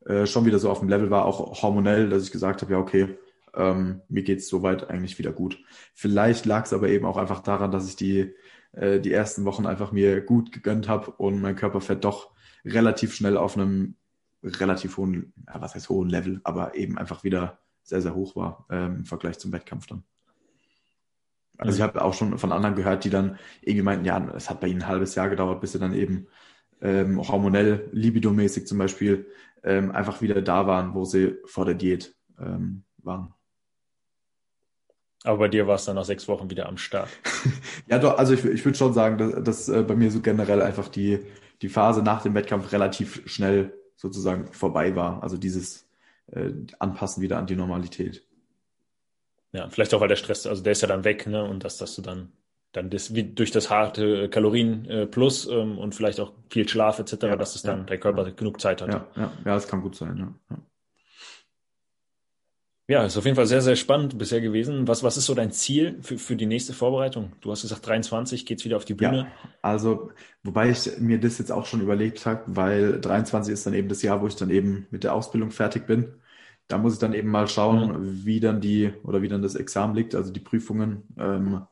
äh, 0.06 0.26
schon 0.26 0.46
wieder 0.46 0.60
so 0.60 0.70
auf 0.70 0.80
dem 0.80 0.90
Level 0.90 1.10
war, 1.10 1.26
auch 1.26 1.62
hormonell, 1.62 2.10
dass 2.10 2.24
ich 2.24 2.32
gesagt 2.32 2.62
habe, 2.62 2.74
ja, 2.74 2.80
okay, 2.80 3.18
ähm, 3.54 4.02
mir 4.10 4.24
geht's 4.24 4.50
soweit 4.50 4.90
eigentlich 4.90 5.20
wieder 5.20 5.32
gut. 5.32 5.58
Vielleicht 5.94 6.46
lag 6.46 6.66
es 6.66 6.74
aber 6.74 6.90
eben 6.90 7.06
auch 7.06 7.16
einfach 7.16 7.40
daran, 7.40 7.72
dass 7.72 7.88
ich 7.88 7.96
die 7.96 8.34
äh, 8.74 9.00
die 9.00 9.12
ersten 9.12 9.46
Wochen 9.46 9.66
einfach 9.66 9.92
mir 9.92 10.22
gut 10.22 10.52
gegönnt 10.52 10.88
habe 10.88 11.12
und 11.12 11.42
mein 11.42 11.56
Körperfett 11.56 12.04
doch 12.04 12.32
relativ 12.66 13.14
schnell 13.14 13.38
auf 13.38 13.58
einem 13.58 13.96
relativ 14.44 14.98
hohen, 14.98 15.34
ja, 15.48 15.62
was 15.62 15.76
heißt 15.76 15.90
hohen 15.90 16.10
Level, 16.10 16.42
aber 16.44 16.76
eben 16.76 16.98
einfach 16.98 17.24
wieder 17.24 17.60
sehr, 17.84 18.02
sehr 18.02 18.16
hoch 18.16 18.36
war 18.36 18.66
ähm, 18.70 18.98
im 18.98 19.06
Vergleich 19.06 19.40
zum 19.40 19.52
Wettkampf 19.52 19.88
dann. 19.88 20.04
Also 21.58 21.78
ich 21.78 21.82
habe 21.82 22.02
auch 22.02 22.14
schon 22.14 22.38
von 22.38 22.52
anderen 22.52 22.76
gehört, 22.76 23.04
die 23.04 23.10
dann 23.10 23.38
irgendwie 23.62 23.84
meinten, 23.84 24.06
ja, 24.06 24.34
es 24.36 24.50
hat 24.50 24.60
bei 24.60 24.68
ihnen 24.68 24.82
ein 24.82 24.88
halbes 24.88 25.16
Jahr 25.16 25.30
gedauert, 25.30 25.62
bis 25.62 25.74
sie 25.74 25.80
dann 25.80 25.94
eben 25.94 26.28
ähm, 26.82 27.26
hormonell, 27.26 27.90
libidomäßig 27.92 28.68
zum 28.68 28.80
Beispiel, 28.80 29.28
ähm, 29.64 29.92
einfach 29.92 30.22
wieder 30.22 30.42
da 30.42 30.68
waren, 30.68 30.94
wo 30.94 31.06
sie 31.06 31.36
vor 31.46 31.66
der 31.66 31.76
Diät 31.76 32.16
ähm, 32.40 32.84
waren. 32.98 33.34
Aber 35.24 35.38
bei 35.38 35.48
dir 35.48 35.68
war 35.68 35.76
es 35.76 35.86
dann 35.86 35.96
nach 35.96 36.06
sechs 36.06 36.28
Wochen 36.28 36.50
wieder 36.50 36.68
am 36.68 36.78
Start. 36.78 37.10
ja, 37.88 37.98
doch, 37.98 38.18
also 38.18 38.34
ich, 38.34 38.44
ich 38.44 38.66
würde 38.66 38.78
schon 38.78 38.94
sagen, 38.94 39.18
dass, 39.18 39.44
dass 39.44 39.70
äh, 39.70 39.84
bei 39.84 39.96
mir 39.96 40.12
so 40.12 40.20
generell 40.20 40.62
einfach 40.62 40.90
die, 40.90 41.20
die 41.62 41.70
Phase 41.70 42.04
nach 42.04 42.22
dem 42.22 42.36
Wettkampf 42.36 42.72
relativ 42.74 43.24
schnell 43.26 43.74
sozusagen 43.96 44.52
vorbei 44.52 44.96
war. 44.96 45.24
Also 45.24 45.38
dieses 45.38 45.88
äh, 46.28 46.52
Anpassen 46.80 47.24
wieder 47.24 47.38
an 47.38 47.48
die 47.48 47.56
Normalität. 47.56 48.24
Ja, 49.54 49.70
vielleicht 49.70 49.94
auch, 49.94 50.02
weil 50.02 50.10
der 50.10 50.16
Stress, 50.16 50.46
also 50.46 50.62
der 50.62 50.74
ist 50.74 50.82
ja 50.82 50.88
dann 50.88 51.04
weg, 51.04 51.28
ne? 51.28 51.44
Und 51.44 51.64
dass, 51.64 51.78
dass 51.78 51.96
du 51.96 52.02
dann, 52.02 52.34
dann 52.72 52.90
das, 52.90 53.14
wie 53.14 53.24
durch 53.24 53.52
das 53.52 53.70
harte 53.70 54.28
Kalorien 54.30 54.86
äh, 54.90 55.06
plus 55.06 55.48
ähm, 55.48 55.78
und 55.78 55.96
vielleicht 55.96 56.20
auch 56.20 56.34
viel 56.50 56.68
Schlaf 56.68 57.00
etc., 57.00 57.14
ja, 57.22 57.36
dass 57.36 57.56
es 57.56 57.62
dann 57.62 57.80
ja, 57.80 57.86
der 57.86 58.00
Körper 58.00 58.28
ja. 58.28 58.34
genug 58.34 58.60
Zeit 58.60 58.82
hat. 58.82 58.90
Ja, 58.90 59.08
ja, 59.16 59.32
ja, 59.46 59.54
das 59.54 59.68
kann 59.68 59.82
gut 59.82 59.96
sein, 59.96 60.18
ja. 60.50 60.58
Ja, 62.94 63.04
ist 63.06 63.18
auf 63.18 63.26
jeden 63.26 63.36
Fall 63.36 63.48
sehr, 63.48 63.64
sehr 63.64 63.76
spannend 63.76 64.20
bisher 64.20 64.40
gewesen. 64.40 64.88
Was, 64.88 65.02
was 65.02 65.18
ist 65.18 65.26
so 65.26 65.34
dein 65.34 65.52
Ziel 65.52 65.98
für, 66.04 66.20
für 66.20 66.36
die 66.36 66.46
nächste 66.46 66.74
Vorbereitung? 66.74 67.32
Du 67.42 67.50
hast 67.50 67.64
gesagt, 67.64 67.88
23 67.88 68.46
geht's 68.46 68.66
wieder 68.66 68.78
auf 68.78 68.86
die 68.86 68.94
Bühne. 68.94 69.18
Ja, 69.18 69.28
also, 69.64 70.12
wobei 70.44 70.70
ich 70.70 71.00
mir 71.00 71.20
das 71.20 71.40
jetzt 71.40 71.52
auch 71.52 71.66
schon 71.66 71.82
überlegt 71.82 72.28
habe, 72.28 72.44
weil 72.46 73.02
23 73.02 73.52
ist 73.52 73.66
dann 73.66 73.74
eben 73.74 73.90
das 73.90 74.04
Jahr, 74.04 74.22
wo 74.22 74.28
ich 74.28 74.36
dann 74.36 74.52
eben 74.52 74.86
mit 74.92 75.04
der 75.04 75.16
Ausbildung 75.16 75.50
fertig 75.50 75.88
bin. 75.88 76.14
Da 76.68 76.78
muss 76.78 76.94
ich 76.94 77.00
dann 77.00 77.16
eben 77.16 77.30
mal 77.30 77.48
schauen, 77.48 77.90
mhm. 77.90 78.26
wie 78.26 78.40
dann 78.40 78.62
die 78.62 78.94
oder 79.04 79.24
wie 79.24 79.28
dann 79.28 79.42
das 79.42 79.56
Examen 79.56 79.96
liegt, 79.96 80.14
also 80.14 80.32
die 80.32 80.40
Prüfungen, 80.40 81.02
ähm, 81.18 81.64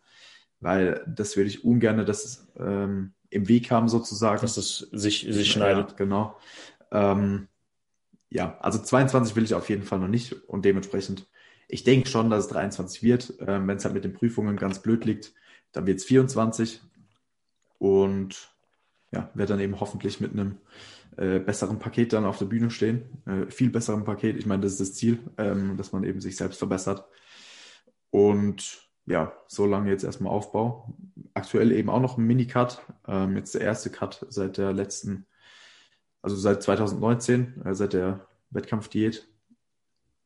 weil 0.59 1.03
das 1.07 1.38
würde 1.38 1.51
ich 1.51 1.63
ungern, 1.63 2.03
dass 2.03 2.26
es 2.26 2.51
ähm, 2.59 3.13
im 3.30 3.47
Weg 3.47 3.69
haben 3.69 3.89
sozusagen. 3.89 4.41
Dass 4.41 4.57
es 4.57 4.89
sich, 4.91 5.28
sich 5.30 5.51
schneidet. 5.51 5.91
Ja, 5.91 5.95
genau. 5.97 6.36
Ähm, 6.91 7.47
ja, 8.32 8.57
also 8.61 8.79
22 8.79 9.36
will 9.36 9.43
ich 9.43 9.53
auf 9.53 9.69
jeden 9.69 9.84
Fall 9.84 9.99
noch 9.99 10.07
nicht 10.07 10.34
und 10.47 10.63
dementsprechend, 10.63 11.27
ich 11.67 11.84
denke 11.84 12.09
schon, 12.09 12.29
dass 12.29 12.45
es 12.45 12.49
23 12.49 13.03
wird. 13.03 13.34
Ähm, 13.39 13.67
Wenn 13.67 13.77
es 13.77 13.84
halt 13.84 13.93
mit 13.93 14.05
den 14.05 14.13
Prüfungen 14.13 14.55
ganz 14.55 14.79
blöd 14.79 15.05
liegt, 15.05 15.34
dann 15.73 15.86
wird 15.86 15.99
es 15.99 16.05
24 16.05 16.82
und 17.77 18.55
ja, 19.11 19.29
werde 19.34 19.53
dann 19.53 19.59
eben 19.59 19.79
hoffentlich 19.79 20.21
mit 20.21 20.32
einem 20.32 20.57
äh, 21.17 21.39
besseren 21.39 21.79
Paket 21.79 22.13
dann 22.13 22.25
auf 22.25 22.38
der 22.38 22.45
Bühne 22.45 22.71
stehen. 22.71 23.03
Äh, 23.25 23.51
viel 23.51 23.69
besseren 23.69 24.05
Paket. 24.05 24.38
Ich 24.38 24.45
meine, 24.45 24.63
das 24.63 24.73
ist 24.73 24.82
das 24.82 24.93
Ziel, 24.93 25.19
ähm, 25.38 25.75
dass 25.75 25.91
man 25.91 26.05
eben 26.05 26.21
sich 26.21 26.38
selbst 26.38 26.57
verbessert. 26.57 27.05
Und 28.11 28.89
ja, 29.05 29.34
so 29.47 29.65
lange 29.65 29.89
jetzt 29.89 30.05
erstmal 30.05 30.32
Aufbau. 30.32 30.95
Aktuell 31.34 31.73
eben 31.73 31.89
auch 31.89 31.99
noch 31.99 32.17
ein 32.17 32.25
Mini-Cut. 32.25 32.82
Ähm, 33.07 33.36
jetzt 33.36 33.55
der 33.55 33.61
erste 33.61 33.89
Cut 33.89 34.25
seit 34.29 34.57
der 34.57 34.71
letzten 34.71 35.25
also 36.22 36.36
seit 36.36 36.63
2019, 36.63 37.61
äh, 37.65 37.74
seit 37.74 37.93
der 37.93 38.28
Wettkampfdiät. 38.49 39.28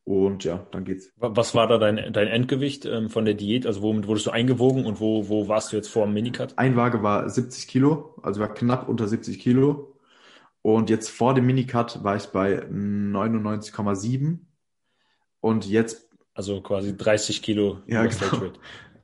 Und 0.04 0.44
ja, 0.44 0.68
dann 0.70 0.86
geht's. 0.86 1.12
Was 1.18 1.56
war 1.56 1.68
da 1.68 1.80
dein, 1.80 2.14
dein 2.14 2.28
Endgewicht 2.28 2.86
ähm, 2.86 3.10
von 3.10 3.26
der 3.26 3.34
Diät? 3.34 3.66
Also 3.66 3.82
womit 3.82 4.08
wurdest 4.08 4.28
du 4.28 4.32
eingewogen 4.32 4.86
und 4.86 5.00
wo, 5.00 5.30
wo 5.30 5.48
warst 5.48 5.72
du 5.72 5.78
jetzt 5.78 5.88
vor 5.88 6.06
dem 6.06 6.14
Minicut? 6.14 6.54
Ein 6.58 6.76
Waage 6.76 7.02
war 7.02 7.28
70 7.28 7.68
Kilo, 7.68 8.16
also 8.22 8.40
war 8.40 8.54
knapp 8.54 8.88
unter 8.88 9.08
70 9.08 9.40
Kilo. 9.40 9.96
Und 10.62 10.92
jetzt 10.92 11.10
vor 11.10 11.34
dem 11.34 11.48
Minicut 11.48 12.04
war 12.04 12.16
ich 12.16 12.28
bei 12.28 12.64
99,7. 12.66 14.40
Und 15.40 15.68
jetzt. 15.68 16.10
Also 16.36 16.62
quasi 16.62 16.96
30 16.96 17.42
Kilo 17.42 17.80
ja, 17.88 18.06
genau. 18.06 18.52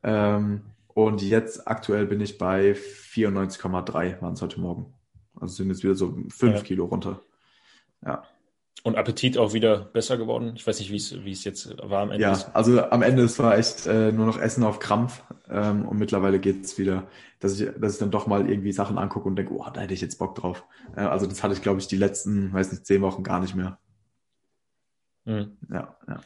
ähm, 0.04 0.62
und 0.88 1.22
jetzt 1.22 1.68
aktuell 1.68 2.06
bin 2.06 2.20
ich 2.20 2.38
bei 2.38 2.74
94,3, 2.74 4.22
waren 4.22 4.34
es 4.34 4.42
heute 4.42 4.60
Morgen. 4.60 4.94
Also 5.40 5.56
sind 5.56 5.70
jetzt 5.70 5.84
wieder 5.84 5.96
so 5.96 6.18
fünf 6.30 6.58
ja. 6.58 6.62
Kilo 6.62 6.86
runter. 6.86 7.22
Ja. 8.06 8.24
Und 8.84 8.98
Appetit 8.98 9.38
auch 9.38 9.54
wieder 9.54 9.78
besser 9.78 10.18
geworden? 10.18 10.54
Ich 10.56 10.66
weiß 10.66 10.80
nicht, 10.80 10.92
wie 10.92 11.32
es, 11.32 11.44
jetzt 11.44 11.78
war 11.78 12.02
am 12.02 12.12
Ende. 12.12 12.24
Ja, 12.24 12.34
also 12.54 12.82
am 12.82 13.04
Ende 13.04 13.24
es 13.24 13.38
war 13.38 13.56
echt 13.56 13.86
äh, 13.86 14.12
nur 14.12 14.26
noch 14.26 14.40
Essen 14.40 14.64
auf 14.64 14.80
Krampf. 14.80 15.24
Ähm, 15.50 15.86
und 15.88 16.00
mittlerweile 16.00 16.40
geht 16.40 16.66
es 16.66 16.80
wieder, 16.80 17.08
dass 17.40 17.60
ich, 17.60 17.70
dass 17.80 17.94
ich 17.94 18.00
dann 18.00 18.10
doch 18.10 18.26
mal 18.26 18.50
irgendwie 18.50 18.72
Sachen 18.72 18.98
angucke 18.98 19.28
und 19.28 19.36
denke, 19.36 19.54
oh, 19.54 19.68
da 19.72 19.82
hätte 19.82 19.94
ich 19.94 20.02
jetzt 20.02 20.18
Bock 20.18 20.34
drauf. 20.34 20.66
Äh, 20.96 21.02
also 21.02 21.28
das 21.28 21.44
hatte 21.44 21.54
ich, 21.54 21.62
glaube 21.62 21.80
ich, 21.80 21.88
die 21.88 21.98
letzten, 21.98 22.52
weiß 22.54 22.72
nicht, 22.72 22.88
zehn 22.88 23.02
Wochen 23.02 23.22
gar 23.22 23.40
nicht 23.40 23.54
mehr. 23.54 23.78
Mhm. 25.26 25.58
Ja, 25.70 25.96
ja. 26.08 26.22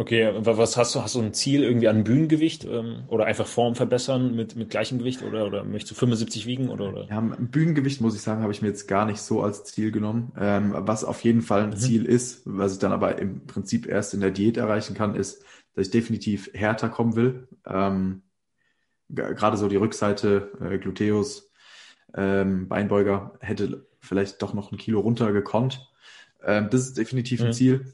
Okay, 0.00 0.32
was 0.34 0.78
hast 0.78 0.94
du? 0.94 1.02
Hast 1.02 1.14
du 1.14 1.20
ein 1.20 1.34
Ziel 1.34 1.62
irgendwie 1.62 1.86
an 1.86 2.04
Bühnengewicht 2.04 2.64
ähm, 2.64 3.02
oder 3.08 3.26
einfach 3.26 3.46
Form 3.46 3.74
verbessern 3.74 4.34
mit, 4.34 4.56
mit 4.56 4.70
gleichem 4.70 4.98
Gewicht 4.98 5.22
oder, 5.22 5.44
oder 5.44 5.62
möchtest 5.62 5.90
du 5.90 5.94
75 5.94 6.46
wiegen 6.46 6.70
oder, 6.70 6.88
oder? 6.88 7.06
Ja, 7.10 7.20
Bühnengewicht 7.20 8.00
muss 8.00 8.14
ich 8.14 8.22
sagen, 8.22 8.40
habe 8.40 8.50
ich 8.50 8.62
mir 8.62 8.68
jetzt 8.68 8.88
gar 8.88 9.04
nicht 9.04 9.20
so 9.20 9.42
als 9.42 9.64
Ziel 9.64 9.92
genommen. 9.92 10.32
Ähm, 10.38 10.72
was 10.74 11.04
auf 11.04 11.22
jeden 11.22 11.42
Fall 11.42 11.64
ein 11.64 11.70
mhm. 11.70 11.76
Ziel 11.76 12.06
ist, 12.06 12.40
was 12.46 12.72
ich 12.72 12.78
dann 12.78 12.92
aber 12.92 13.18
im 13.18 13.46
Prinzip 13.46 13.86
erst 13.86 14.14
in 14.14 14.20
der 14.20 14.30
Diät 14.30 14.56
erreichen 14.56 14.94
kann, 14.94 15.14
ist, 15.14 15.44
dass 15.74 15.88
ich 15.88 15.90
definitiv 15.90 16.48
härter 16.54 16.88
kommen 16.88 17.14
will. 17.14 17.46
Ähm, 17.66 18.22
Gerade 19.10 19.58
so 19.58 19.68
die 19.68 19.76
Rückseite, 19.76 20.50
äh, 20.62 20.78
Gluteus, 20.78 21.52
ähm, 22.14 22.68
Beinbeuger 22.68 23.34
hätte 23.40 23.86
vielleicht 23.98 24.40
doch 24.40 24.54
noch 24.54 24.72
ein 24.72 24.78
Kilo 24.78 25.00
runter 25.00 25.30
gekonnt. 25.32 25.92
Ähm, 26.42 26.68
das 26.70 26.86
ist 26.86 26.96
definitiv 26.96 27.42
ein 27.42 27.48
mhm. 27.48 27.52
Ziel. 27.52 27.92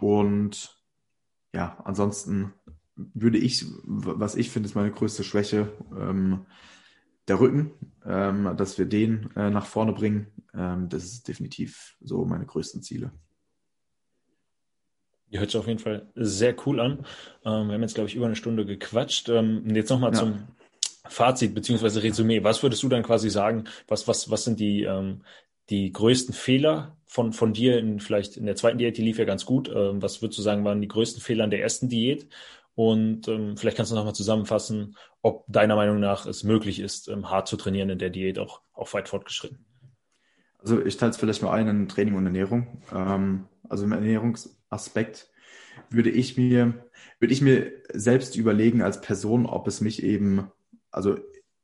Und 0.00 0.81
ja, 1.52 1.78
ansonsten 1.84 2.52
würde 2.96 3.38
ich, 3.38 3.64
was 3.84 4.34
ich 4.34 4.50
finde, 4.50 4.68
ist 4.68 4.74
meine 4.74 4.92
größte 4.92 5.24
Schwäche, 5.24 5.72
ähm, 5.98 6.46
der 7.28 7.40
Rücken, 7.40 7.72
ähm, 8.04 8.56
dass 8.56 8.78
wir 8.78 8.86
den 8.86 9.30
äh, 9.36 9.50
nach 9.50 9.66
vorne 9.66 9.92
bringen. 9.92 10.26
Ähm, 10.54 10.88
das 10.88 11.04
ist 11.04 11.28
definitiv 11.28 11.96
so 12.00 12.24
meine 12.24 12.46
größten 12.46 12.82
Ziele. 12.82 13.12
Die 15.28 15.38
hört 15.38 15.50
sich 15.50 15.58
auf 15.58 15.66
jeden 15.66 15.78
Fall 15.78 16.10
sehr 16.14 16.54
cool 16.66 16.80
an. 16.80 17.06
Ähm, 17.44 17.68
wir 17.68 17.74
haben 17.74 17.82
jetzt, 17.82 17.94
glaube 17.94 18.08
ich, 18.08 18.16
über 18.16 18.26
eine 18.26 18.36
Stunde 18.36 18.66
gequatscht. 18.66 19.28
Ähm, 19.28 19.64
jetzt 19.74 19.88
nochmal 19.88 20.12
ja. 20.12 20.18
zum 20.18 20.48
Fazit 21.08 21.54
beziehungsweise 21.54 22.02
Resümee. 22.02 22.44
Was 22.44 22.62
würdest 22.62 22.82
du 22.82 22.88
dann 22.88 23.02
quasi 23.02 23.30
sagen? 23.30 23.64
Was, 23.88 24.08
was, 24.08 24.30
was 24.30 24.44
sind 24.44 24.60
die, 24.60 24.82
ähm, 24.82 25.22
die 25.72 25.90
größten 25.90 26.34
Fehler 26.34 26.96
von, 27.06 27.32
von 27.32 27.52
dir 27.52 27.78
in 27.78 27.98
vielleicht 27.98 28.36
in 28.36 28.46
der 28.46 28.56
zweiten 28.56 28.78
Diät, 28.78 28.96
die 28.98 29.02
lief 29.02 29.18
ja 29.18 29.24
ganz 29.24 29.46
gut. 29.46 29.68
Ähm, 29.74 30.02
was 30.02 30.22
würdest 30.22 30.38
du 30.38 30.42
sagen, 30.42 30.64
waren 30.64 30.82
die 30.82 30.88
größten 30.88 31.22
Fehler 31.22 31.44
in 31.44 31.50
der 31.50 31.62
ersten 31.62 31.88
Diät? 31.88 32.28
Und 32.74 33.26
ähm, 33.28 33.56
vielleicht 33.56 33.76
kannst 33.76 33.90
du 33.90 33.96
nochmal 33.96 34.14
zusammenfassen, 34.14 34.96
ob 35.22 35.44
deiner 35.48 35.76
Meinung 35.76 35.98
nach 35.98 36.26
es 36.26 36.44
möglich 36.44 36.78
ist, 36.78 37.08
ähm, 37.08 37.30
hart 37.30 37.48
zu 37.48 37.56
trainieren 37.56 37.90
in 37.90 37.98
der 37.98 38.10
Diät, 38.10 38.38
auch, 38.38 38.60
auch 38.74 38.92
weit 38.92 39.08
fortgeschritten. 39.08 39.64
Also 40.58 40.84
ich 40.84 40.96
teile 40.96 41.10
es 41.10 41.16
vielleicht 41.16 41.42
mal 41.42 41.52
ein 41.52 41.68
in 41.68 41.88
Training 41.88 42.14
und 42.14 42.26
Ernährung. 42.26 42.82
Ähm, 42.94 43.46
also 43.68 43.84
im 43.84 43.92
Ernährungsaspekt 43.92 45.30
würde 45.88 46.10
ich 46.10 46.36
mir, 46.36 46.84
würde 47.18 47.32
ich 47.32 47.40
mir 47.40 47.72
selbst 47.92 48.36
überlegen 48.36 48.82
als 48.82 49.00
Person, 49.00 49.46
ob 49.46 49.66
es 49.66 49.80
mich 49.80 50.02
eben, 50.02 50.50
also 50.90 51.16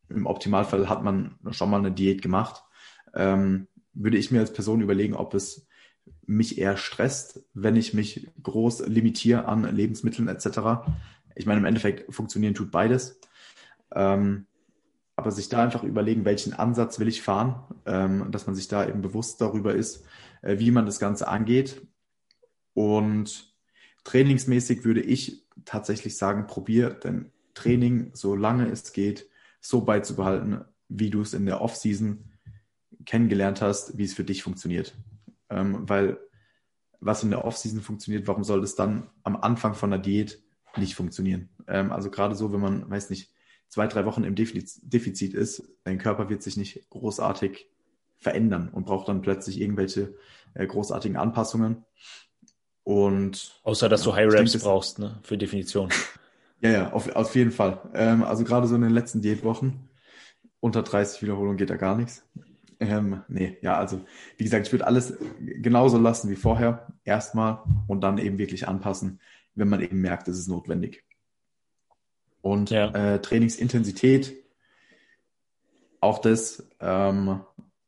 im 0.08 0.26
Optimalfall 0.26 0.88
hat 0.88 1.02
man 1.02 1.38
schon 1.50 1.70
mal 1.70 1.78
eine 1.78 1.92
Diät 1.92 2.22
gemacht, 2.22 2.62
ähm, 3.14 3.66
würde 3.98 4.16
ich 4.16 4.30
mir 4.30 4.40
als 4.40 4.52
Person 4.52 4.80
überlegen, 4.80 5.14
ob 5.14 5.34
es 5.34 5.66
mich 6.26 6.58
eher 6.58 6.76
stresst, 6.76 7.44
wenn 7.52 7.76
ich 7.76 7.94
mich 7.94 8.28
groß 8.42 8.86
limitiere 8.86 9.46
an 9.46 9.64
Lebensmitteln 9.74 10.28
etc. 10.28 10.88
Ich 11.34 11.46
meine, 11.46 11.60
im 11.60 11.66
Endeffekt 11.66 12.12
funktionieren 12.12 12.54
tut 12.54 12.70
beides. 12.70 13.20
Ähm, 13.94 14.46
aber 15.16 15.32
sich 15.32 15.48
da 15.48 15.62
einfach 15.62 15.82
überlegen, 15.82 16.24
welchen 16.24 16.52
Ansatz 16.52 17.00
will 17.00 17.08
ich 17.08 17.22
fahren, 17.22 17.64
ähm, 17.86 18.30
dass 18.30 18.46
man 18.46 18.54
sich 18.54 18.68
da 18.68 18.86
eben 18.86 19.02
bewusst 19.02 19.40
darüber 19.40 19.74
ist, 19.74 20.04
äh, 20.42 20.58
wie 20.60 20.70
man 20.70 20.86
das 20.86 21.00
Ganze 21.00 21.26
angeht. 21.26 21.82
Und 22.72 23.52
trainingsmäßig 24.04 24.84
würde 24.84 25.00
ich 25.00 25.44
tatsächlich 25.64 26.16
sagen, 26.16 26.46
probier 26.46 26.90
dein 26.90 27.32
Training, 27.54 28.10
solange 28.14 28.70
es 28.70 28.92
geht, 28.92 29.28
so 29.60 29.80
beizubehalten, 29.80 30.64
wie 30.88 31.10
du 31.10 31.20
es 31.20 31.34
in 31.34 31.46
der 31.46 31.60
Offseason 31.60 32.27
kennengelernt 33.08 33.62
hast, 33.62 33.96
wie 33.96 34.04
es 34.04 34.12
für 34.12 34.22
dich 34.22 34.42
funktioniert. 34.42 34.94
Ähm, 35.48 35.88
weil 35.88 36.18
was 37.00 37.22
in 37.22 37.30
der 37.30 37.44
Offseason 37.44 37.80
funktioniert, 37.80 38.28
warum 38.28 38.44
soll 38.44 38.60
das 38.60 38.74
dann 38.74 39.08
am 39.22 39.36
Anfang 39.36 39.74
von 39.74 39.90
der 39.90 39.98
Diät 39.98 40.42
nicht 40.76 40.94
funktionieren? 40.94 41.48
Ähm, 41.66 41.90
also 41.90 42.10
gerade 42.10 42.34
so, 42.34 42.52
wenn 42.52 42.60
man, 42.60 42.88
weiß 42.90 43.08
nicht, 43.08 43.32
zwei, 43.68 43.86
drei 43.86 44.04
Wochen 44.04 44.24
im 44.24 44.34
Defizit 44.34 45.32
ist, 45.32 45.62
dein 45.84 45.98
Körper 45.98 46.28
wird 46.28 46.42
sich 46.42 46.58
nicht 46.58 46.90
großartig 46.90 47.70
verändern 48.18 48.68
und 48.68 48.84
braucht 48.84 49.08
dann 49.08 49.22
plötzlich 49.22 49.58
irgendwelche 49.58 50.14
äh, 50.52 50.66
großartigen 50.66 51.16
Anpassungen. 51.16 51.86
Und 52.84 53.58
außer 53.62 53.88
dass 53.88 54.04
ja, 54.04 54.10
du 54.10 54.16
High 54.16 54.32
Reps 54.32 54.52
denke, 54.52 54.66
brauchst, 54.66 54.98
ne, 54.98 55.18
für 55.22 55.38
Definition. 55.38 55.88
ja, 56.60 56.70
ja, 56.70 56.92
auf, 56.92 57.08
auf 57.16 57.34
jeden 57.34 57.52
Fall. 57.52 57.80
Ähm, 57.94 58.22
also 58.22 58.44
gerade 58.44 58.66
so 58.66 58.74
in 58.74 58.82
den 58.82 58.92
letzten 58.92 59.22
Diätwochen 59.22 59.88
unter 60.60 60.82
30 60.82 61.22
Wiederholungen 61.22 61.56
geht 61.56 61.70
da 61.70 61.76
gar 61.76 61.96
nichts. 61.96 62.26
Ähm, 62.80 63.22
nee, 63.28 63.58
ja, 63.60 63.76
also 63.76 64.04
wie 64.36 64.44
gesagt, 64.44 64.66
ich 64.66 64.72
würde 64.72 64.86
alles 64.86 65.16
genauso 65.38 65.98
lassen 65.98 66.30
wie 66.30 66.36
vorher, 66.36 66.86
erstmal 67.04 67.62
und 67.88 68.02
dann 68.02 68.18
eben 68.18 68.38
wirklich 68.38 68.68
anpassen, 68.68 69.20
wenn 69.54 69.68
man 69.68 69.80
eben 69.80 70.00
merkt, 70.00 70.28
es 70.28 70.38
ist 70.38 70.48
notwendig. 70.48 71.04
Und 72.40 72.70
ja. 72.70 72.90
äh, 72.90 73.20
Trainingsintensität, 73.20 74.34
auch 76.00 76.20
das, 76.20 76.68
ähm, 76.80 77.40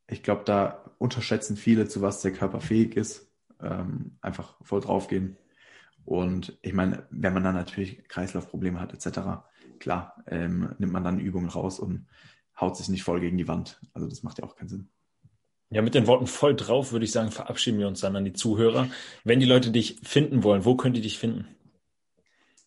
ich 0.09 0.25
glaube, 0.25 0.43
da 0.45 0.85
unterschätzen 0.99 1.57
viele, 1.57 1.87
zu 1.87 2.03
was 2.03 2.21
der 2.21 2.33
Körper 2.33 2.61
fähig 2.61 2.97
ist. 2.97 3.31
Ähm, 3.63 4.17
einfach 4.21 4.57
voll 4.63 4.81
draufgehen. 4.81 5.37
Und 6.05 6.59
ich 6.63 6.73
meine, 6.73 7.07
wenn 7.11 7.33
man 7.33 7.45
dann 7.45 7.55
natürlich 7.55 8.09
Kreislaufprobleme 8.09 8.81
hat, 8.81 8.93
etc., 8.93 9.21
klar, 9.79 10.25
ähm, 10.27 10.75
nimmt 10.79 10.93
man 10.93 11.05
dann 11.05 11.21
Übungen 11.21 11.49
raus 11.49 11.79
und 11.79 12.07
haut 12.61 12.77
sich 12.77 12.89
nicht 12.89 13.03
voll 13.03 13.21
gegen 13.21 13.39
die 13.39 13.49
Wand. 13.49 13.81
Also 13.93 14.09
das 14.09 14.23
macht 14.23 14.39
ja 14.39 14.45
auch 14.45 14.57
keinen 14.57 14.69
Sinn. 14.69 14.89
Ja, 15.71 15.83
mit 15.83 15.95
den 15.95 16.07
Worten 16.09 16.27
voll 16.27 16.57
drauf 16.57 16.93
würde 16.93 17.05
ich 17.05 17.13
sagen, 17.13 17.31
verabschieden 17.31 17.79
wir 17.79 17.87
uns 17.87 18.01
dann 18.01 18.17
an 18.17 18.25
die 18.25 18.33
Zuhörer. 18.33 18.89
Wenn 19.23 19.39
die 19.39 19.47
Leute 19.47 19.71
dich 19.71 20.01
finden 20.03 20.43
wollen, 20.43 20.65
wo 20.65 20.75
können 20.75 20.95
die 20.95 21.01
dich 21.01 21.19
finden? 21.19 21.47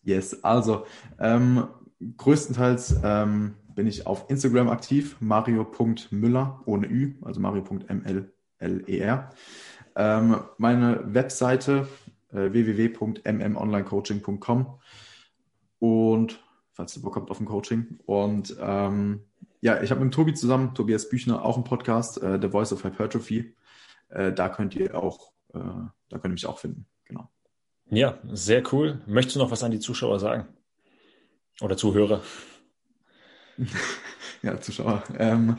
Yes, 0.02 0.42
also 0.42 0.86
ähm, 1.18 1.68
größtenteils 2.16 2.96
ähm, 3.02 3.56
bin 3.74 3.86
ich 3.86 4.06
auf 4.06 4.30
Instagram 4.30 4.68
aktiv, 4.68 5.16
mario.müller 5.20 6.62
ohne 6.64 6.86
Ü, 6.86 7.16
also 7.22 7.40
mario.mller. 7.40 9.30
Ähm, 9.96 10.40
meine 10.58 11.14
Webseite 11.14 11.88
äh, 12.32 12.52
www.mmonlinecoaching.com 12.52 14.78
und 15.78 16.44
falls 16.72 16.96
ihr 16.96 17.02
Bock 17.02 17.14
habt 17.16 17.30
auf 17.30 17.40
ein 17.40 17.46
Coaching 17.46 18.00
und 18.06 18.56
ähm, 18.60 19.20
ja, 19.64 19.82
ich 19.82 19.90
habe 19.90 20.04
mit 20.04 20.12
Tobi 20.12 20.34
zusammen, 20.34 20.74
Tobias 20.74 21.08
Büchner, 21.08 21.42
auch 21.42 21.54
einen 21.54 21.64
Podcast, 21.64 22.22
äh, 22.22 22.38
The 22.38 22.50
Voice 22.50 22.70
of 22.74 22.84
Hypertrophy. 22.84 23.56
Äh, 24.10 24.30
da 24.34 24.50
könnt 24.50 24.76
ihr 24.76 24.94
auch, 24.94 25.32
äh, 25.54 25.58
da 25.58 26.18
könnt 26.18 26.26
ihr 26.26 26.32
mich 26.32 26.44
auch 26.44 26.58
finden. 26.58 26.84
Genau. 27.04 27.30
Ja, 27.86 28.18
sehr 28.30 28.62
cool. 28.74 29.00
Möchtest 29.06 29.36
du 29.36 29.40
noch 29.40 29.50
was 29.50 29.62
an 29.62 29.70
die 29.70 29.80
Zuschauer 29.80 30.20
sagen? 30.20 30.48
Oder 31.62 31.78
Zuhörer? 31.78 32.20
ja, 34.42 34.60
Zuschauer. 34.60 35.02
Ähm, 35.18 35.56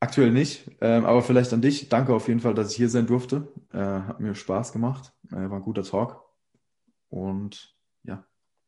aktuell 0.00 0.30
nicht, 0.30 0.70
ähm, 0.80 1.04
aber 1.04 1.20
vielleicht 1.20 1.52
an 1.52 1.60
dich. 1.60 1.90
Danke 1.90 2.14
auf 2.14 2.28
jeden 2.28 2.40
Fall, 2.40 2.54
dass 2.54 2.70
ich 2.70 2.76
hier 2.78 2.88
sein 2.88 3.06
durfte. 3.06 3.52
Äh, 3.74 3.80
hat 3.80 4.20
mir 4.20 4.34
Spaß 4.34 4.72
gemacht. 4.72 5.12
Äh, 5.30 5.50
war 5.50 5.56
ein 5.56 5.62
guter 5.62 5.82
Talk. 5.82 6.24
Und 7.10 7.76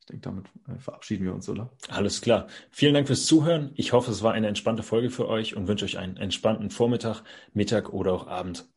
ich 0.07 0.21
denke, 0.21 0.29
damit 0.29 0.47
äh, 0.69 0.81
verabschieden 0.81 1.25
wir 1.25 1.35
uns, 1.35 1.49
oder? 1.49 1.71
Alles 1.89 2.21
klar. 2.21 2.47
Vielen 2.71 2.95
Dank 2.95 3.09
fürs 3.09 3.27
Zuhören. 3.27 3.73
Ich 3.75 3.93
hoffe, 3.93 4.13
es 4.13 4.23
war 4.23 4.33
eine 4.33 4.47
entspannte 4.47 4.85
Folge 4.85 5.11
für 5.11 5.29
euch 5.29 5.57
und 5.57 5.67
wünsche 5.67 5.85
euch 5.85 5.99
einen 5.99 6.17
entspannten 6.17 6.71
Vormittag, 6.71 7.23
Mittag 7.55 7.93
oder 7.93 8.13
auch 8.13 8.29
Abend. 8.29 8.69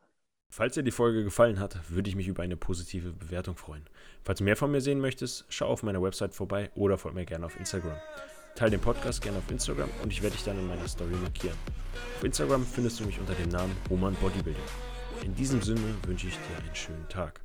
Falls 0.49 0.73
dir 0.73 0.81
die 0.81 0.89
Folge 0.89 1.23
gefallen 1.23 1.59
hat, 1.59 1.91
würde 1.91 2.09
ich 2.09 2.15
mich 2.15 2.27
über 2.27 2.41
eine 2.41 2.57
positive 2.57 3.13
Bewertung 3.13 3.55
freuen. 3.55 3.85
Falls 4.23 4.39
du 4.39 4.43
mehr 4.43 4.57
von 4.57 4.71
mir 4.71 4.81
sehen 4.81 4.99
möchtest, 4.99 5.45
schau 5.49 5.67
auf 5.67 5.83
meiner 5.83 6.01
Website 6.01 6.33
vorbei 6.33 6.71
oder 6.73 6.97
folge 6.97 7.19
mir 7.19 7.25
gerne 7.25 7.45
auf 7.45 7.59
Instagram. 7.59 7.97
Teil 8.55 8.71
den 8.71 8.81
Podcast 8.81 9.21
gerne 9.21 9.37
auf 9.37 9.51
Instagram 9.51 9.89
und 10.01 10.11
ich 10.11 10.23
werde 10.23 10.35
dich 10.35 10.43
dann 10.43 10.57
in 10.57 10.67
meiner 10.67 10.87
Story 10.87 11.13
markieren. 11.21 11.55
Auf 12.17 12.23
Instagram 12.23 12.65
findest 12.65 12.99
du 12.99 13.05
mich 13.05 13.19
unter 13.19 13.35
dem 13.35 13.49
Namen 13.49 13.77
Roman 13.91 14.15
Bodybuilding. 14.15 14.63
In 15.23 15.35
diesem 15.35 15.61
Sinne 15.61 15.95
wünsche 16.07 16.27
ich 16.27 16.33
dir 16.33 16.57
einen 16.57 16.75
schönen 16.75 17.07
Tag. 17.09 17.41